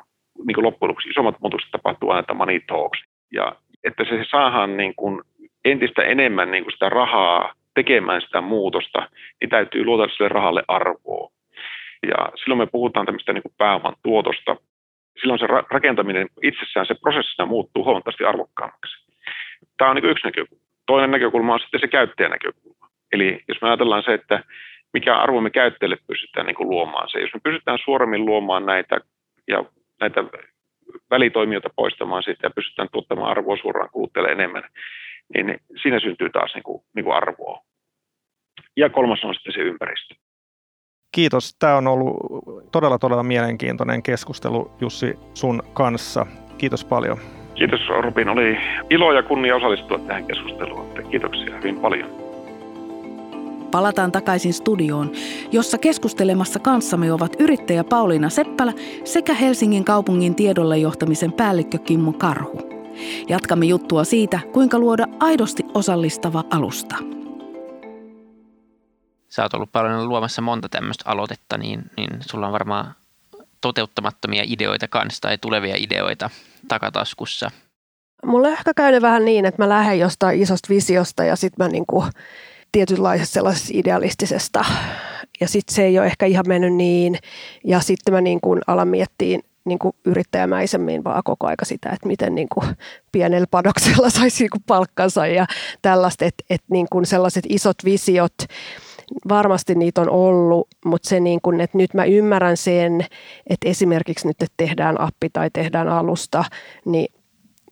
niin 0.46 0.54
kuin 0.54 0.64
loppujen 0.64 0.88
lopuksi 0.88 1.08
isommat 1.08 1.40
muutokset 1.40 1.70
tapahtuu 1.70 2.10
aina, 2.10 2.20
että 2.20 2.34
money 2.34 2.60
talks. 2.60 3.04
Ja 3.32 3.56
että 3.84 4.04
se 4.04 4.24
saadaan 4.30 4.76
niin 4.76 4.94
kuin 4.96 5.22
entistä 5.64 6.02
enemmän 6.02 6.50
niin 6.50 6.64
kuin 6.64 6.72
sitä 6.72 6.88
rahaa 6.88 7.54
tekemään 7.74 8.22
sitä 8.22 8.40
muutosta, 8.40 9.08
niin 9.40 9.50
täytyy 9.50 9.84
luoda 9.84 10.08
sille 10.08 10.28
rahalle 10.28 10.62
arvoa. 10.68 11.31
Ja 12.08 12.32
silloin 12.36 12.58
me 12.58 12.66
puhutaan 12.66 13.06
tämmöistä 13.06 13.32
niin 13.32 13.42
kuin 13.42 13.54
pääoman 13.58 13.94
tuotosta. 14.02 14.56
Silloin 15.20 15.40
se 15.40 15.46
rakentaminen 15.70 16.28
itsessään, 16.42 16.86
se 16.86 16.94
prosessina 16.94 17.46
muuttuu 17.46 17.84
huomattavasti 17.84 18.24
arvokkaammaksi. 18.24 19.06
Tämä 19.76 19.90
on 19.90 19.96
niin 19.96 20.10
yksi 20.10 20.26
näkökulma. 20.26 20.62
Toinen 20.86 21.10
näkökulma 21.10 21.54
on 21.54 21.60
sitten 21.60 21.80
se 21.80 21.88
käyttäjänäkökulma. 21.88 22.88
Eli 23.12 23.44
jos 23.48 23.62
me 23.62 23.68
ajatellaan 23.68 24.02
se, 24.02 24.14
että 24.14 24.44
mikä 24.92 25.16
arvo 25.16 25.40
me 25.40 25.50
käyttäjille 25.50 25.96
pystytään 26.06 26.46
niin 26.46 26.54
kuin 26.54 26.68
luomaan 26.68 27.08
se. 27.10 27.20
Jos 27.20 27.34
me 27.34 27.40
pystytään 27.44 27.78
suoremmin 27.84 28.26
luomaan 28.26 28.66
näitä 28.66 28.96
ja 29.48 29.64
näitä 30.00 30.24
välitoimijoita 31.10 31.70
poistamaan 31.76 32.22
siitä 32.22 32.46
ja 32.46 32.50
pystytään 32.50 32.88
tuottamaan 32.92 33.30
arvoa 33.30 33.56
suoraan 33.56 33.90
kuluttajalle 33.92 34.32
enemmän, 34.32 34.64
niin 35.34 35.60
siinä 35.82 36.00
syntyy 36.00 36.30
taas 36.30 36.54
niin 36.54 36.62
kuin, 36.62 36.82
niin 36.94 37.04
kuin 37.04 37.16
arvoa. 37.16 37.62
Ja 38.76 38.90
kolmas 38.90 39.24
on 39.24 39.34
sitten 39.34 39.52
se 39.52 39.60
ympäristö. 39.60 40.14
Kiitos. 41.12 41.54
Tämä 41.58 41.76
on 41.76 41.86
ollut 41.86 42.16
todella, 42.72 42.98
todella 42.98 43.22
mielenkiintoinen 43.22 44.02
keskustelu 44.02 44.70
Jussi 44.80 45.18
sun 45.34 45.62
kanssa. 45.72 46.26
Kiitos 46.58 46.84
paljon. 46.84 47.18
Kiitos 47.54 47.80
Robin. 47.88 48.28
Oli 48.28 48.56
ilo 48.90 49.12
ja 49.12 49.22
kunnia 49.22 49.56
osallistua 49.56 49.98
tähän 49.98 50.24
keskusteluun. 50.24 50.86
Kiitoksia 51.10 51.56
hyvin 51.56 51.78
paljon. 51.78 52.10
Palataan 53.70 54.12
takaisin 54.12 54.52
studioon, 54.52 55.10
jossa 55.52 55.78
keskustelemassa 55.78 56.58
kanssamme 56.58 57.12
ovat 57.12 57.36
yrittäjä 57.38 57.84
Pauliina 57.84 58.28
Seppälä 58.28 58.72
sekä 59.04 59.34
Helsingin 59.34 59.84
kaupungin 59.84 60.34
tiedolle 60.34 60.78
johtamisen 60.78 61.32
päällikkö 61.32 61.78
Kimmo 61.78 62.12
Karhu. 62.12 62.62
Jatkamme 63.28 63.66
juttua 63.66 64.04
siitä, 64.04 64.40
kuinka 64.52 64.78
luoda 64.78 65.06
aidosti 65.20 65.62
osallistava 65.74 66.44
alusta 66.50 66.96
sä 69.32 69.42
oot 69.42 69.54
ollut 69.54 69.72
paljon 69.72 70.08
luomassa 70.08 70.42
monta 70.42 70.68
tämmöistä 70.68 71.04
aloitetta, 71.06 71.58
niin, 71.58 71.82
niin 71.96 72.10
sulla 72.20 72.46
on 72.46 72.52
varmaan 72.52 72.94
toteuttamattomia 73.60 74.42
ideoita 74.46 74.88
kanssa 74.88 75.20
tai 75.20 75.38
tulevia 75.38 75.74
ideoita 75.78 76.30
takataskussa. 76.68 77.50
Mulla 78.26 78.48
on 78.48 78.52
ehkä 78.52 78.74
käynyt 78.74 79.02
vähän 79.02 79.24
niin, 79.24 79.46
että 79.46 79.62
mä 79.62 79.68
lähden 79.68 79.98
jostain 79.98 80.42
isosta 80.42 80.68
visiosta 80.68 81.24
ja 81.24 81.36
sitten 81.36 81.64
mä 81.66 81.68
niinku 81.68 82.04
tietynlaisesta 82.72 83.32
sellaisesta 83.32 83.68
idealistisesta 83.72 84.64
ja 85.40 85.48
sitten 85.48 85.74
se 85.74 85.84
ei 85.84 85.98
ole 85.98 86.06
ehkä 86.06 86.26
ihan 86.26 86.44
mennyt 86.48 86.74
niin 86.74 87.18
ja 87.64 87.80
sitten 87.80 88.14
mä 88.14 88.20
niinku 88.20 88.58
alan 88.66 88.88
miettiä 88.88 89.38
niin 89.64 89.78
kuin 89.78 89.92
yrittäjämäisemmin 90.04 91.04
vaan 91.04 91.22
koko 91.24 91.46
aika 91.46 91.64
sitä, 91.64 91.90
että 91.90 92.06
miten 92.06 92.34
niin 92.34 92.48
kuin 92.54 92.66
pienellä 93.12 93.46
padoksella 93.50 94.10
saisi 94.20 94.42
niin 94.42 94.50
kuin 94.50 94.62
palkkansa 94.66 95.26
ja 95.26 95.46
tällaista, 95.82 96.24
että, 96.24 96.44
että 96.50 96.66
niin 96.70 96.86
kuin 96.90 97.06
sellaiset 97.06 97.44
isot 97.48 97.76
visiot, 97.84 98.34
varmasti 99.28 99.74
niitä 99.74 100.00
on 100.00 100.10
ollut, 100.10 100.68
mutta 100.84 101.08
se 101.08 101.20
niin 101.20 101.40
kuin, 101.42 101.60
että 101.60 101.78
nyt 101.78 101.94
mä 101.94 102.04
ymmärrän 102.04 102.56
sen, 102.56 103.00
että 103.46 103.68
esimerkiksi 103.68 104.26
nyt 104.26 104.42
että 104.42 104.54
tehdään 104.56 105.00
appi 105.00 105.30
tai 105.32 105.50
tehdään 105.52 105.88
alusta, 105.88 106.44
niin 106.84 107.14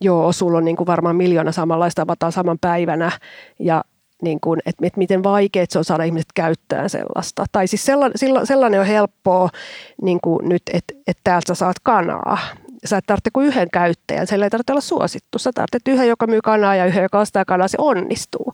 joo, 0.00 0.32
sulla 0.32 0.58
on 0.58 0.64
niin 0.64 0.76
kuin 0.76 0.86
varmaan 0.86 1.16
miljoona 1.16 1.52
samanlaista 1.52 2.02
avataan 2.02 2.32
saman 2.32 2.58
päivänä 2.60 3.12
ja 3.58 3.84
niin 4.22 4.40
kuin, 4.40 4.60
että, 4.66 4.86
että 4.86 4.98
miten 4.98 5.22
vaikeaa 5.22 5.66
se 5.68 5.78
on 5.78 5.84
saada 5.84 6.04
ihmiset 6.04 6.32
käyttämään 6.34 6.90
sellaista. 6.90 7.44
Tai 7.52 7.66
siis 7.66 7.84
sellainen, 7.84 8.18
sellainen 8.44 8.80
on 8.80 8.86
helppoa 8.86 9.48
niin 10.02 10.18
kuin 10.22 10.48
nyt, 10.48 10.62
että, 10.72 10.94
että 11.06 11.20
täältä 11.24 11.48
sä 11.48 11.54
saat 11.54 11.76
kanaa. 11.82 12.38
Sä 12.84 12.96
et 12.96 13.04
tarvitse 13.06 13.30
kuin 13.32 13.46
yhden 13.46 13.70
käyttäjän, 13.72 14.26
siellä 14.26 14.46
ei 14.46 14.50
tarvitse 14.50 14.72
olla 14.72 14.80
suosittu. 14.80 15.38
Sä 15.38 15.50
tarvitset 15.54 15.88
yhden, 15.88 16.08
joka 16.08 16.26
myy 16.26 16.40
kanaa 16.44 16.76
ja 16.76 16.86
yhden, 16.86 17.02
joka 17.02 17.20
ostaa 17.20 17.44
kanaa, 17.44 17.68
se 17.68 17.76
onnistuu 17.80 18.52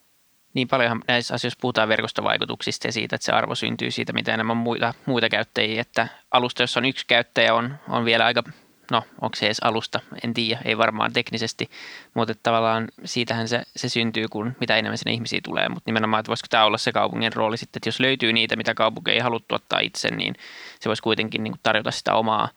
niin 0.57 0.69
paljonhan 0.69 1.03
näissä 1.09 1.35
asioissa 1.35 1.59
puhutaan 1.61 1.89
verkostovaikutuksista 1.89 2.89
ja 2.89 2.93
siitä, 2.93 3.17
että 3.17 3.25
se 3.25 3.33
arvo 3.33 3.55
syntyy 3.55 3.91
siitä, 3.91 4.13
mitä 4.13 4.35
enemmän 4.35 4.57
muita, 4.57 4.95
muita 5.07 5.29
käyttäjiä. 5.29 5.81
Että 5.81 6.09
alusta, 6.31 6.63
jossa 6.63 6.81
on 6.81 6.85
yksi 6.85 7.05
käyttäjä, 7.07 7.55
on, 7.55 7.75
on 7.89 8.05
vielä 8.05 8.25
aika, 8.25 8.43
no 8.91 9.03
onko 9.21 9.37
se 9.37 9.47
edes 9.47 9.61
alusta, 9.63 10.01
en 10.25 10.35
tiedä, 10.35 10.61
ei 10.65 10.79
varmaan 10.79 11.13
teknisesti, 11.13 11.71
mutta 12.15 12.35
tavallaan 12.43 12.89
siitähän 13.05 13.49
se, 13.49 13.63
se 13.77 13.89
syntyy, 13.89 14.29
kun 14.29 14.57
mitä 14.61 14.77
enemmän 14.77 14.99
sinne 14.99 15.13
ihmisiä 15.13 15.41
tulee. 15.45 15.69
Mutta 15.69 15.83
nimenomaan, 15.87 16.21
että 16.21 16.29
voisiko 16.29 16.47
tämä 16.51 16.65
olla 16.65 16.79
se 16.79 16.93
kaupungin 16.93 17.33
rooli 17.33 17.57
sitten, 17.57 17.79
että 17.79 17.89
jos 17.89 18.01
löytyy 18.01 18.33
niitä, 18.33 18.57
mitä 18.57 18.75
kaupunki 18.75 19.11
ei 19.11 19.19
halua 19.19 19.41
tuottaa 19.49 19.81
itse, 19.81 20.11
niin 20.11 20.35
se 20.81 20.89
voisi 20.89 21.03
kuitenkin 21.03 21.45
niin 21.45 21.55
tarjota 21.63 21.91
sitä 21.91 22.15
omaa 22.15 22.49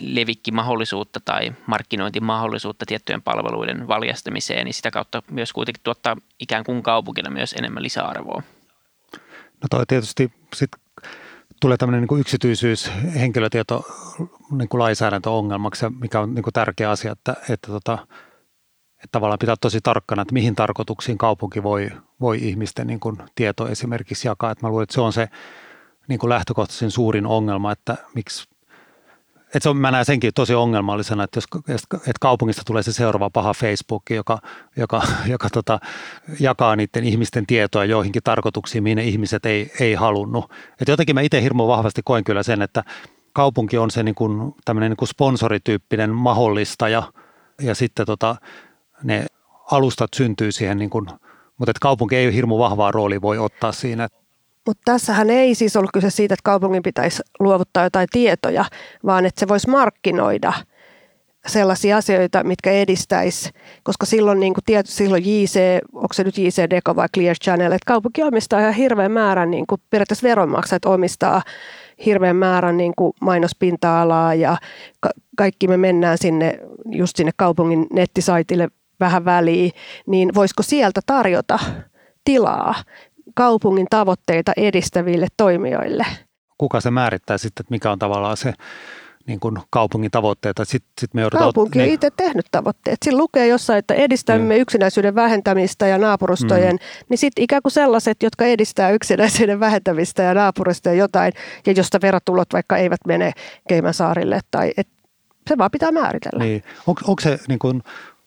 levikkimahdollisuutta 0.00 1.20
tai 1.24 1.52
markkinointimahdollisuutta 1.66 2.86
tiettyjen 2.86 3.22
palveluiden 3.22 3.88
valjastamiseen, 3.88 4.64
niin 4.64 4.74
sitä 4.74 4.90
kautta 4.90 5.22
myös 5.30 5.52
kuitenkin 5.52 5.82
tuottaa 5.82 6.16
ikään 6.40 6.64
kuin 6.64 6.82
kaupunkina 6.82 7.30
myös 7.30 7.52
enemmän 7.52 7.82
lisäarvoa. 7.82 8.42
No 9.62 9.66
toi 9.70 9.86
tietysti 9.86 10.32
sit 10.54 10.70
tulee 11.60 11.76
tämmöinen 11.76 12.06
niin 12.10 12.20
yksityisyys, 12.20 12.90
henkilötieto 13.14 13.84
niin 14.50 14.68
kuin 14.68 14.78
lainsäädäntöongelmaksi, 14.78 15.86
mikä 16.00 16.20
on 16.20 16.34
niin 16.34 16.42
kuin 16.42 16.52
tärkeä 16.52 16.90
asia, 16.90 17.12
että, 17.12 17.36
että, 17.48 17.72
tota, 17.72 17.98
että 18.94 19.08
tavallaan 19.12 19.38
pitää 19.38 19.56
tosi 19.60 19.80
tarkkana, 19.80 20.22
että 20.22 20.34
mihin 20.34 20.54
tarkoituksiin 20.54 21.18
kaupunki 21.18 21.62
voi, 21.62 21.90
voi 22.20 22.38
ihmisten 22.42 22.86
niin 22.86 23.00
kuin 23.00 23.16
tieto 23.34 23.68
esimerkiksi 23.68 24.28
jakaa. 24.28 24.50
Että 24.50 24.66
mä 24.66 24.70
luulen, 24.70 24.82
että 24.82 24.94
se 24.94 25.00
on 25.00 25.12
se 25.12 25.28
niin 26.08 26.18
kuin 26.18 26.30
lähtökohtaisen 26.30 26.90
suurin 26.90 27.26
ongelma, 27.26 27.72
että 27.72 27.96
miksi 28.14 28.48
että 29.54 29.60
se 29.62 29.68
on, 29.68 29.76
mä 29.76 29.90
näen 29.90 30.04
senkin 30.04 30.34
tosi 30.34 30.54
ongelmallisena, 30.54 31.24
että 31.24 31.40
jos 31.68 31.82
että 31.94 32.12
kaupungista 32.20 32.62
tulee 32.66 32.82
se 32.82 32.92
seuraava 32.92 33.30
paha 33.30 33.54
Facebook, 33.54 34.02
joka, 34.10 34.38
joka, 34.76 35.02
joka 35.26 35.50
tota, 35.50 35.80
jakaa 36.40 36.76
niiden 36.76 37.04
ihmisten 37.04 37.46
tietoa 37.46 37.84
joihinkin 37.84 38.22
tarkoituksiin, 38.22 38.82
mihin 38.82 38.96
ne 38.96 39.04
ihmiset 39.04 39.46
ei, 39.46 39.72
ei 39.80 39.94
halunnut. 39.94 40.50
Et 40.80 40.88
jotenkin 40.88 41.14
mä 41.14 41.20
itse 41.20 41.42
hirmu 41.42 41.68
vahvasti 41.68 42.02
koen 42.04 42.24
kyllä 42.24 42.42
sen, 42.42 42.62
että 42.62 42.84
kaupunki 43.32 43.78
on 43.78 43.90
se 43.90 44.02
niin 44.02 44.14
kuin, 44.14 44.54
tämmöinen 44.64 44.90
niin 44.90 44.96
kuin 44.96 45.08
sponsorityyppinen 45.08 46.10
mahdollistaja 46.10 47.02
ja 47.62 47.74
sitten 47.74 48.06
tota, 48.06 48.36
ne 49.02 49.26
alustat 49.70 50.10
syntyy 50.16 50.52
siihen, 50.52 50.78
niin 50.78 50.90
kuin, 50.90 51.06
mutta 51.58 51.70
että 51.70 51.80
kaupunki 51.80 52.16
ei 52.16 52.34
hirmu 52.34 52.58
vahvaa 52.58 52.90
roolia 52.90 53.22
voi 53.22 53.38
ottaa 53.38 53.72
siinä. 53.72 54.08
Mutta 54.66 54.82
tässähän 54.84 55.30
ei 55.30 55.54
siis 55.54 55.76
ollut 55.76 55.90
kyse 55.94 56.10
siitä, 56.10 56.34
että 56.34 56.44
kaupungin 56.44 56.82
pitäisi 56.82 57.22
luovuttaa 57.40 57.84
jotain 57.84 58.08
tietoja, 58.12 58.64
vaan 59.06 59.26
että 59.26 59.40
se 59.40 59.48
voisi 59.48 59.70
markkinoida 59.70 60.52
sellaisia 61.46 61.96
asioita, 61.96 62.44
mitkä 62.44 62.72
edistäisi, 62.72 63.50
koska 63.82 64.06
silloin, 64.06 64.40
niin 64.40 64.54
kuin 64.54 64.64
tiet, 64.64 64.86
silloin 64.86 65.22
JC, 65.24 65.60
onko 65.92 66.12
se 66.12 66.24
nyt 66.24 66.38
JC 66.38 66.70
Deco 66.70 66.96
vai 66.96 67.08
Clear 67.14 67.36
Channel, 67.36 67.72
että 67.72 67.86
kaupunki 67.86 68.22
omistaa 68.22 68.60
ihan 68.60 68.74
hirveän 68.74 69.12
määrän, 69.12 69.50
niin 69.50 69.66
kuin 69.66 69.80
periaatteessa 69.90 70.28
veronmaksajat 70.28 70.84
omistaa 70.84 71.42
hirveän 72.06 72.36
määrän 72.36 72.76
niin 72.76 72.92
kuin 72.96 73.12
mainospinta-alaa 73.20 74.34
ja 74.34 74.56
ka- 75.00 75.10
kaikki 75.36 75.68
me 75.68 75.76
mennään 75.76 76.18
sinne, 76.18 76.58
just 76.86 77.16
sinne 77.16 77.32
kaupungin 77.36 77.86
nettisaitille 77.92 78.68
vähän 79.00 79.24
väliin, 79.24 79.72
niin 80.06 80.34
voisiko 80.34 80.62
sieltä 80.62 81.00
tarjota 81.06 81.58
tilaa 82.24 82.74
kaupungin 83.34 83.86
tavoitteita 83.90 84.52
edistäville 84.56 85.26
toimijoille. 85.36 86.06
Kuka 86.58 86.80
se 86.80 86.90
määrittää 86.90 87.38
sitten, 87.38 87.62
että 87.62 87.70
mikä 87.70 87.90
on 87.90 87.98
tavallaan 87.98 88.36
se 88.36 88.52
niin 89.26 89.40
kuin 89.40 89.58
kaupungin 89.70 90.10
tavoitteita. 90.10 90.64
Sit, 90.64 90.84
sit 91.00 91.14
me 91.14 91.20
joudutaan, 91.20 91.44
Kaupunki 91.44 91.78
on 91.78 91.84
niin. 91.84 91.94
itse 91.94 92.10
tehnyt 92.16 92.46
tavoitteet. 92.50 92.98
Siinä 93.04 93.18
lukee 93.18 93.46
jossain, 93.46 93.78
että 93.78 93.94
edistämme 93.94 94.54
niin. 94.54 94.60
yksinäisyyden 94.60 95.14
vähentämistä 95.14 95.86
ja 95.86 95.98
naapurustojen, 95.98 96.74
mm. 96.74 97.04
niin 97.08 97.18
sitten 97.18 97.44
ikään 97.44 97.62
kuin 97.62 97.72
sellaiset, 97.72 98.22
jotka 98.22 98.44
edistää 98.44 98.90
yksinäisyyden 98.90 99.60
vähentämistä 99.60 100.22
ja 100.22 100.34
naapurustojen 100.34 100.98
jotain, 100.98 101.32
ja 101.66 101.72
josta 101.72 101.98
verotulot 102.02 102.52
vaikka 102.52 102.76
eivät 102.76 103.00
mene 103.06 103.32
Keimäsaarille. 103.68 104.40
Tai, 104.50 104.72
et, 104.76 104.88
se 105.48 105.58
vaan 105.58 105.70
pitää 105.70 105.92
määritellä. 105.92 106.44
Niin. 106.44 106.62
On, 106.86 106.94
onko 107.06 107.22
se 107.22 107.38
niin 107.48 107.58
kuin, 107.58 107.82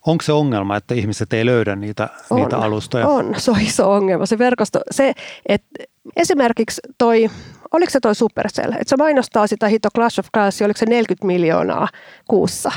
Onko 0.08 0.22
se 0.22 0.32
ongelma, 0.32 0.78
että 0.78 0.94
ihmiset 0.94 1.34
ei 1.34 1.46
löydä 1.46 1.76
niitä, 1.76 2.10
on, 2.30 2.42
niitä 2.42 2.58
alustoja? 2.58 3.08
On, 3.08 3.34
se 3.38 3.52
on 3.52 3.62
iso 3.62 3.92
ongelma. 3.92 4.26
Se 4.26 4.38
verkosto, 4.38 4.82
se, 4.92 5.14
että 5.46 5.84
esimerkiksi 6.16 6.82
toi, 6.98 7.30
oliko 7.72 7.90
se 7.90 8.00
toi 8.00 8.16
Supercell, 8.16 8.72
että 8.72 8.90
se 8.90 8.98
mainostaa 8.98 9.48
sitä 9.48 9.68
hito 9.68 9.90
Clash 9.96 10.20
of 10.20 10.28
Clans, 10.34 10.62
oliko 10.62 10.78
se 10.78 10.86
40 10.86 11.28
miljoonaa 11.28 11.88
kuussa. 12.28 12.72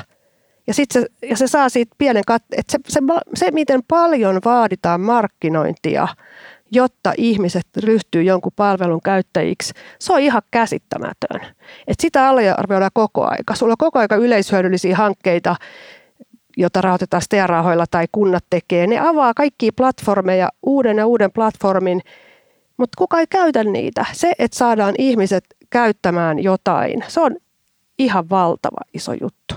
Ja, 0.66 0.74
sit 0.74 0.90
se, 0.90 1.06
ja 1.22 1.36
se 1.36 1.46
saa 1.46 1.68
siitä 1.68 1.94
pienen 1.98 2.22
kat, 2.26 2.42
että 2.56 2.72
se, 2.72 2.78
se, 2.88 3.00
se, 3.34 3.50
miten 3.50 3.80
paljon 3.88 4.40
vaaditaan 4.44 5.00
markkinointia, 5.00 6.08
jotta 6.70 7.12
ihmiset 7.18 7.66
ryhtyy 7.76 8.22
jonkun 8.22 8.52
palvelun 8.56 9.00
käyttäjiksi, 9.04 9.74
se 9.98 10.12
on 10.12 10.20
ihan 10.20 10.42
käsittämätön. 10.50 11.40
Et 11.86 12.00
sitä 12.00 12.28
arvioidaan 12.56 12.90
koko 12.94 13.26
aika. 13.30 13.54
Sulla 13.54 13.72
on 13.72 13.76
koko 13.78 13.98
aika 13.98 14.16
yleishyödyllisiä 14.16 14.96
hankkeita, 14.96 15.56
jota 16.56 16.80
rahoitetaan 16.80 17.22
STEA-rahoilla 17.22 17.84
tai 17.90 18.06
kunnat 18.12 18.44
tekee, 18.50 18.86
ne 18.86 18.98
avaa 18.98 19.34
kaikkia 19.34 19.70
platformeja, 19.76 20.48
uuden 20.62 20.96
ja 20.96 21.06
uuden 21.06 21.32
platformin, 21.32 22.00
mutta 22.76 22.96
kuka 22.98 23.20
ei 23.20 23.26
käytä 23.26 23.64
niitä? 23.64 24.06
Se, 24.12 24.32
että 24.38 24.58
saadaan 24.58 24.94
ihmiset 24.98 25.44
käyttämään 25.70 26.42
jotain, 26.42 27.04
se 27.08 27.20
on 27.20 27.36
ihan 27.98 28.30
valtava 28.30 28.80
iso 28.94 29.12
juttu. 29.12 29.54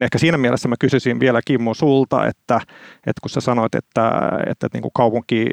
Ehkä 0.00 0.18
siinä 0.18 0.38
mielessä 0.38 0.68
mä 0.68 0.74
kysyisin 0.80 1.20
vielä 1.20 1.40
Kimmo 1.44 1.74
sulta, 1.74 2.26
että, 2.26 2.60
että 2.96 3.20
kun 3.22 3.30
sä 3.30 3.40
sanoit, 3.40 3.74
että, 3.74 4.12
että 4.50 4.68
niin 4.72 4.82
kuin 4.82 4.92
kaupunki 4.94 5.46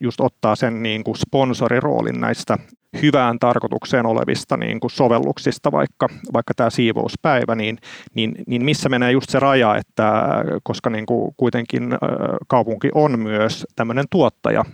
just 0.00 0.20
ottaa 0.20 0.56
sen 0.56 0.82
niin 0.82 1.04
kuin 1.04 1.16
sponsoriroolin 1.16 2.20
näistä 2.20 2.58
hyvään 3.02 3.38
tarkoitukseen 3.38 4.06
olevista 4.06 4.56
niin 4.56 4.80
kuin 4.80 4.90
sovelluksista, 4.90 5.72
vaikka, 5.72 6.08
vaikka 6.32 6.54
tämä 6.56 6.70
siivouspäivä, 6.70 7.54
niin, 7.54 7.78
niin, 8.14 8.34
niin 8.46 8.64
missä 8.64 8.88
menee 8.88 9.12
just 9.12 9.30
se 9.30 9.40
raja, 9.40 9.76
että 9.76 10.22
koska 10.62 10.90
niin 10.90 11.06
kuin 11.06 11.34
kuitenkin 11.36 11.98
kaupunki 12.48 12.88
on 12.94 13.18
myös 13.18 13.66
tämmöinen 13.76 14.04
tuottaja 14.10 14.64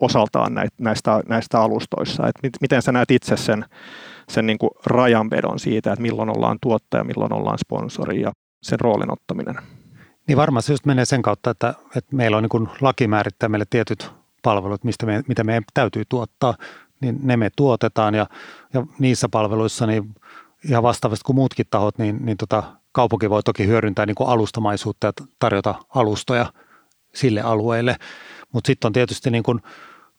osaltaan 0.00 0.54
näistä, 0.78 1.20
näistä 1.28 1.60
alustoissa, 1.60 2.26
että 2.26 2.48
miten 2.60 2.82
sä 2.82 2.92
näet 2.92 3.10
itse 3.10 3.36
sen, 3.36 3.64
sen 4.28 4.46
niin 4.46 4.58
kuin 4.58 4.70
rajanvedon 4.86 5.58
siitä, 5.58 5.92
että 5.92 6.02
milloin 6.02 6.36
ollaan 6.36 6.58
tuottaja, 6.62 7.04
milloin 7.04 7.32
ollaan 7.32 7.58
sponsori 7.58 8.20
ja 8.20 8.32
sen 8.62 8.80
roolin 8.80 9.12
ottaminen? 9.12 9.54
Niin 10.28 10.38
varmaan 10.38 10.62
se 10.62 10.72
just 10.72 10.86
menee 10.86 11.04
sen 11.04 11.22
kautta, 11.22 11.50
että, 11.50 11.74
että 11.96 12.16
meillä 12.16 12.36
on 12.36 12.42
niin 12.42 12.50
kuin 12.50 12.68
laki 12.80 13.08
määrittää 13.08 13.48
meille 13.48 13.66
tietyt 13.70 14.10
palvelut, 14.42 14.84
mistä 14.84 15.06
me, 15.06 15.22
mitä 15.28 15.44
meidän 15.44 15.64
täytyy 15.74 16.02
tuottaa 16.08 16.54
niin 17.00 17.18
ne 17.22 17.36
me 17.36 17.50
tuotetaan 17.56 18.14
ja, 18.14 18.26
ja 18.74 18.86
niissä 18.98 19.28
palveluissa 19.28 19.86
niin 19.86 20.14
ihan 20.68 20.82
vastaavasti 20.82 21.22
kuin 21.26 21.36
muutkin 21.36 21.66
tahot, 21.70 21.98
niin, 21.98 22.26
niin 22.26 22.36
tota, 22.36 22.62
kaupunki 22.92 23.30
voi 23.30 23.42
toki 23.42 23.66
hyödyntää 23.66 24.06
niin 24.06 24.14
kuin 24.14 24.28
alustamaisuutta 24.28 25.06
ja 25.06 25.12
tarjota 25.38 25.74
alustoja 25.94 26.52
sille 27.14 27.40
alueelle. 27.40 27.96
Mutta 28.52 28.66
sitten 28.66 28.88
on 28.88 28.92
tietysti 28.92 29.30
niin 29.30 29.42
kuin 29.42 29.60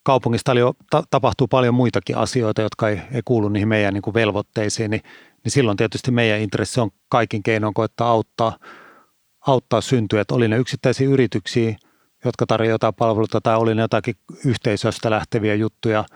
kaupungista 0.02 0.52
ta- 0.90 1.02
tapahtuu 1.10 1.48
paljon 1.48 1.74
muitakin 1.74 2.16
asioita, 2.16 2.62
jotka 2.62 2.88
ei, 2.88 3.00
ei 3.12 3.22
kuulu 3.24 3.48
niihin 3.48 3.68
meidän 3.68 3.94
niin 3.94 4.02
kuin 4.02 4.14
velvoitteisiin, 4.14 4.90
niin, 4.90 5.02
niin 5.44 5.52
silloin 5.52 5.76
tietysti 5.76 6.10
meidän 6.10 6.40
intressi 6.40 6.80
on 6.80 6.90
kaikin 7.08 7.42
keinoin 7.42 7.74
koittaa 7.74 8.10
auttaa, 8.10 8.58
auttaa 9.46 9.80
syntyä, 9.80 10.20
että 10.20 10.34
oli 10.34 10.48
ne 10.48 10.56
yksittäisiä 10.56 11.08
yrityksiä, 11.08 11.76
jotka 12.24 12.46
tarjoavat 12.46 12.74
jotain 12.74 12.94
palveluita 12.94 13.40
tai 13.40 13.56
oli 13.56 13.74
ne 13.74 13.82
jotakin 13.82 14.14
yhteisöstä 14.44 15.10
lähteviä 15.10 15.54
juttuja– 15.54 16.04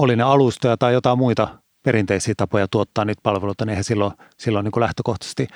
oli 0.00 0.16
ne 0.16 0.22
alustoja 0.22 0.76
tai 0.76 0.92
jotain 0.92 1.18
muita 1.18 1.48
perinteisiä 1.82 2.34
tapoja 2.36 2.68
tuottaa 2.68 3.04
niitä 3.04 3.20
palveluita, 3.22 3.64
niin 3.64 3.70
eihän 3.70 3.84
silloin, 3.84 4.12
silloin 4.38 4.64
niin 4.64 4.72
kuin 4.72 4.82
lähtökohtaisesti 4.82 5.48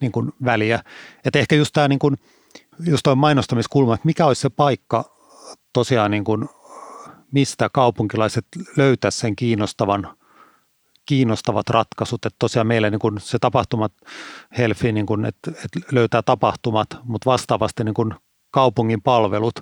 niin 0.00 0.12
kuin 0.12 0.32
väliä. 0.44 0.82
Et 1.24 1.36
ehkä 1.36 1.56
just 1.56 1.72
tämä 1.72 1.88
niin 1.88 1.98
kuin, 1.98 2.16
just 2.86 3.00
toi 3.04 3.16
mainostamiskulma, 3.16 3.94
että 3.94 4.06
mikä 4.06 4.26
olisi 4.26 4.40
se 4.40 4.50
paikka 4.50 5.04
tosiaan, 5.72 6.10
niin 6.10 6.24
kuin, 6.24 6.48
mistä 7.32 7.68
kaupunkilaiset 7.72 8.46
löytäisi 8.76 9.18
sen 9.18 9.36
kiinnostavan, 9.36 10.16
kiinnostavat 11.06 11.70
ratkaisut. 11.70 12.26
Että 12.26 12.36
tosiaan 12.38 12.66
meillä 12.66 12.90
niin 12.90 12.98
kuin 12.98 13.20
se 13.20 13.38
tapahtumat 13.38 13.92
Helfi, 14.58 14.92
niin 14.92 15.06
kuin, 15.06 15.24
että, 15.24 15.50
että 15.50 15.80
löytää 15.92 16.22
tapahtumat, 16.22 16.88
mutta 17.02 17.30
vastaavasti 17.30 17.84
niin 17.84 17.94
kuin 17.94 18.14
kaupungin 18.50 19.02
palvelut 19.02 19.60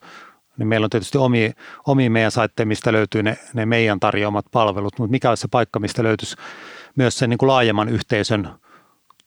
niin 0.59 0.69
meillä 0.69 0.85
on 0.85 0.91
tietysti 0.91 1.19
omi, 1.19 1.53
omi 1.87 2.09
meidän 2.09 2.31
saitteen, 2.31 2.69
mistä 2.69 2.93
löytyy 2.93 3.23
ne, 3.23 3.39
ne 3.55 3.67
meidän 3.67 4.01
tarjoamat 4.01 4.47
palvelut, 4.53 4.99
mutta 4.99 5.11
mikä 5.11 5.29
olisi 5.29 5.41
se 5.41 5.49
paikka, 5.51 5.79
mistä 5.79 6.03
löytyisi 6.03 6.37
myös 6.97 7.19
sen 7.19 7.31
niin 7.31 7.39
kuin 7.39 7.49
laajemman 7.49 7.89
yhteisön 7.89 8.51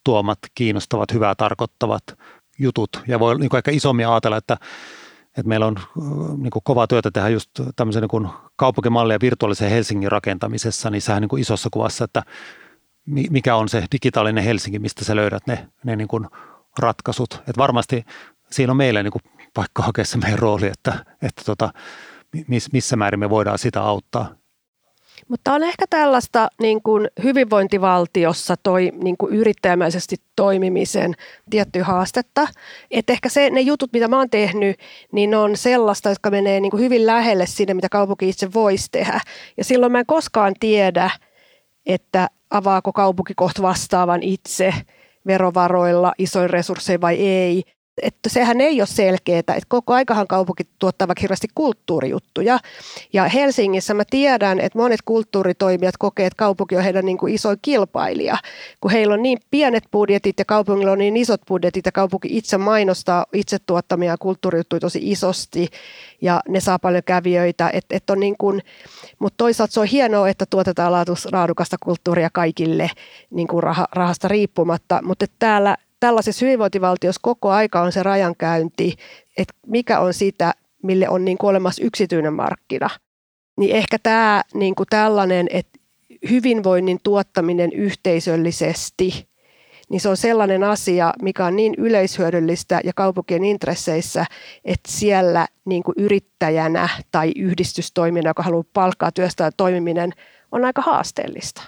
tuomat, 0.03 0.39
kiinnostavat, 0.55 1.13
hyvää 1.13 1.35
tarkoittavat 1.35 2.03
jutut. 2.59 2.89
Ja 3.07 3.19
voi 3.19 3.39
niin 3.39 3.49
kuin 3.49 3.57
ehkä 3.57 3.71
isommin 3.71 4.07
ajatella, 4.07 4.37
että, 4.37 4.57
että 5.27 5.47
meillä 5.47 5.65
on 5.65 5.75
niin 6.37 6.51
kuin 6.51 6.63
kovaa 6.63 6.87
työtä 6.87 7.11
tehdä 7.11 7.29
just 7.29 7.49
tämmöisen 7.75 8.03
niin 8.11 8.31
kaupunkimallia 8.55 9.17
virtuaalisen 9.21 9.69
Helsingin 9.69 10.11
rakentamisessa, 10.11 10.89
niin 10.89 11.01
sehän 11.01 11.21
niin 11.21 11.29
kuin 11.29 11.41
isossa 11.41 11.69
kuvassa, 11.71 12.03
että 12.03 12.23
mikä 13.05 13.55
on 13.55 13.69
se 13.69 13.83
digitaalinen 13.91 14.43
Helsinki, 14.43 14.79
mistä 14.79 15.05
sä 15.05 15.15
löydät 15.15 15.47
ne, 15.47 15.67
ne 15.83 15.95
niin 15.95 16.07
kuin 16.07 16.27
ratkaisut. 16.79 17.33
Että 17.33 17.57
varmasti 17.57 18.05
siinä 18.51 18.71
on 18.71 18.77
meillä 18.77 19.03
niin 19.03 19.11
kuin 19.11 19.40
paikka 19.53 19.83
hakea 19.83 20.05
se 20.05 20.17
meidän 20.17 20.39
rooli, 20.39 20.67
että, 20.67 21.05
että 21.21 21.41
tota, 21.45 21.69
missä 22.71 22.95
määrin 22.95 23.19
me 23.19 23.29
voidaan 23.29 23.59
sitä 23.59 23.81
auttaa. 23.81 24.41
Mutta 25.27 25.53
on 25.53 25.63
ehkä 25.63 25.85
tällaista 25.89 26.47
niin 26.61 26.83
kuin 26.83 27.07
hyvinvointivaltiossa 27.23 28.55
toi, 28.63 28.91
niin 29.03 29.17
kuin 29.17 29.33
yrittäjämäisesti 29.35 30.15
toimimisen 30.35 31.13
tietty 31.49 31.79
haastetta. 31.79 32.47
Että 32.91 33.13
ehkä 33.13 33.29
se, 33.29 33.49
ne 33.49 33.61
jutut, 33.61 33.93
mitä 33.93 34.07
mä 34.07 34.17
oon 34.17 34.29
tehnyt, 34.29 34.79
niin 35.11 35.35
on 35.35 35.57
sellaista, 35.57 36.09
jotka 36.09 36.31
menee 36.31 36.59
niin 36.59 36.71
kuin 36.71 36.83
hyvin 36.83 37.05
lähelle 37.05 37.45
sinne, 37.45 37.73
mitä 37.73 37.89
kaupunki 37.89 38.29
itse 38.29 38.53
voisi 38.53 38.87
tehdä. 38.91 39.19
Ja 39.57 39.63
silloin 39.63 39.91
mä 39.91 39.99
en 39.99 40.05
koskaan 40.05 40.53
tiedä, 40.59 41.09
että 41.85 42.27
avaako 42.49 42.93
kaupunki 42.93 43.33
kohta 43.35 43.61
vastaavan 43.61 44.23
itse 44.23 44.73
verovaroilla 45.27 46.13
isoin 46.17 46.49
resurssein 46.49 47.01
vai 47.01 47.15
ei. 47.15 47.63
Että 48.01 48.29
sehän 48.29 48.61
ei 48.61 48.81
ole 48.81 48.87
selkeää, 48.87 49.39
että 49.39 49.59
koko 49.67 49.93
aikahan 49.93 50.27
kaupunki 50.27 50.63
tuottaa 50.79 51.07
vaikka 51.07 51.21
hirveästi 51.21 51.47
kulttuurijuttuja. 51.55 52.59
Ja 53.13 53.27
Helsingissä 53.27 53.93
mä 53.93 54.03
tiedän, 54.09 54.59
että 54.59 54.79
monet 54.79 54.99
kulttuuritoimijat 55.05 55.97
kokee, 55.99 56.25
että 56.25 56.37
kaupunki 56.37 56.75
on 56.75 56.83
heidän 56.83 57.05
niin 57.05 57.17
kuin 57.17 57.33
isoin 57.33 57.57
kilpailija, 57.61 58.37
kun 58.81 58.91
heillä 58.91 59.13
on 59.13 59.23
niin 59.23 59.37
pienet 59.51 59.83
budjetit 59.91 60.39
ja 60.39 60.45
kaupungilla 60.45 60.91
on 60.91 60.97
niin 60.97 61.17
isot 61.17 61.41
budjetit 61.47 61.85
ja 61.85 61.91
kaupunki 61.91 62.37
itse 62.37 62.57
mainostaa 62.57 63.25
itse 63.33 63.57
tuottamia 63.65 64.17
kulttuurijuttuja 64.17 64.79
tosi 64.79 64.99
isosti 65.11 65.67
ja 66.21 66.41
ne 66.49 66.59
saa 66.59 66.79
paljon 66.79 67.03
kävijöitä. 67.05 67.69
Et, 67.73 67.85
et 67.89 68.09
on 68.09 68.19
niin 68.19 68.35
kuin, 68.37 68.61
mutta 69.19 69.37
toisaalta 69.37 69.73
se 69.73 69.79
on 69.79 69.85
hienoa, 69.85 70.29
että 70.29 70.45
tuotetaan 70.49 70.91
laadukasta 71.31 71.77
kulttuuria 71.83 72.29
kaikille 72.33 72.89
niin 73.29 73.47
kuin 73.47 73.63
rahasta 73.91 74.27
riippumatta, 74.27 74.99
mutta 75.03 75.25
täällä 75.39 75.77
tällaisessa 76.01 76.45
hyvinvointivaltiossa 76.45 77.19
koko 77.23 77.49
aika 77.49 77.81
on 77.81 77.91
se 77.91 78.03
rajankäynti, 78.03 78.95
että 79.37 79.53
mikä 79.67 79.99
on 79.99 80.13
sitä, 80.13 80.53
mille 80.83 81.09
on 81.09 81.25
niin 81.25 81.37
kuin 81.37 81.49
olemassa 81.49 81.83
yksityinen 81.83 82.33
markkina. 82.33 82.89
Niin 83.57 83.75
ehkä 83.75 83.97
tämä 84.03 84.41
niin 84.53 84.75
kuin 84.75 84.87
tällainen, 84.89 85.47
että 85.49 85.79
hyvinvoinnin 86.29 86.99
tuottaminen 87.03 87.73
yhteisöllisesti, 87.73 89.27
niin 89.89 90.01
se 90.01 90.09
on 90.09 90.17
sellainen 90.17 90.63
asia, 90.63 91.13
mikä 91.21 91.45
on 91.45 91.55
niin 91.55 91.73
yleishyödyllistä 91.77 92.81
ja 92.83 92.91
kaupunkien 92.95 93.43
intresseissä, 93.43 94.25
että 94.65 94.91
siellä 94.91 95.47
niin 95.65 95.83
kuin 95.83 95.95
yrittäjänä 95.97 96.89
tai 97.11 97.31
yhdistystoimina, 97.35 98.29
joka 98.29 98.43
haluaa 98.43 98.63
palkkaa 98.73 99.11
työstää 99.11 99.51
toimiminen, 99.57 100.13
on 100.51 100.65
aika 100.65 100.81
haasteellista. 100.81 101.61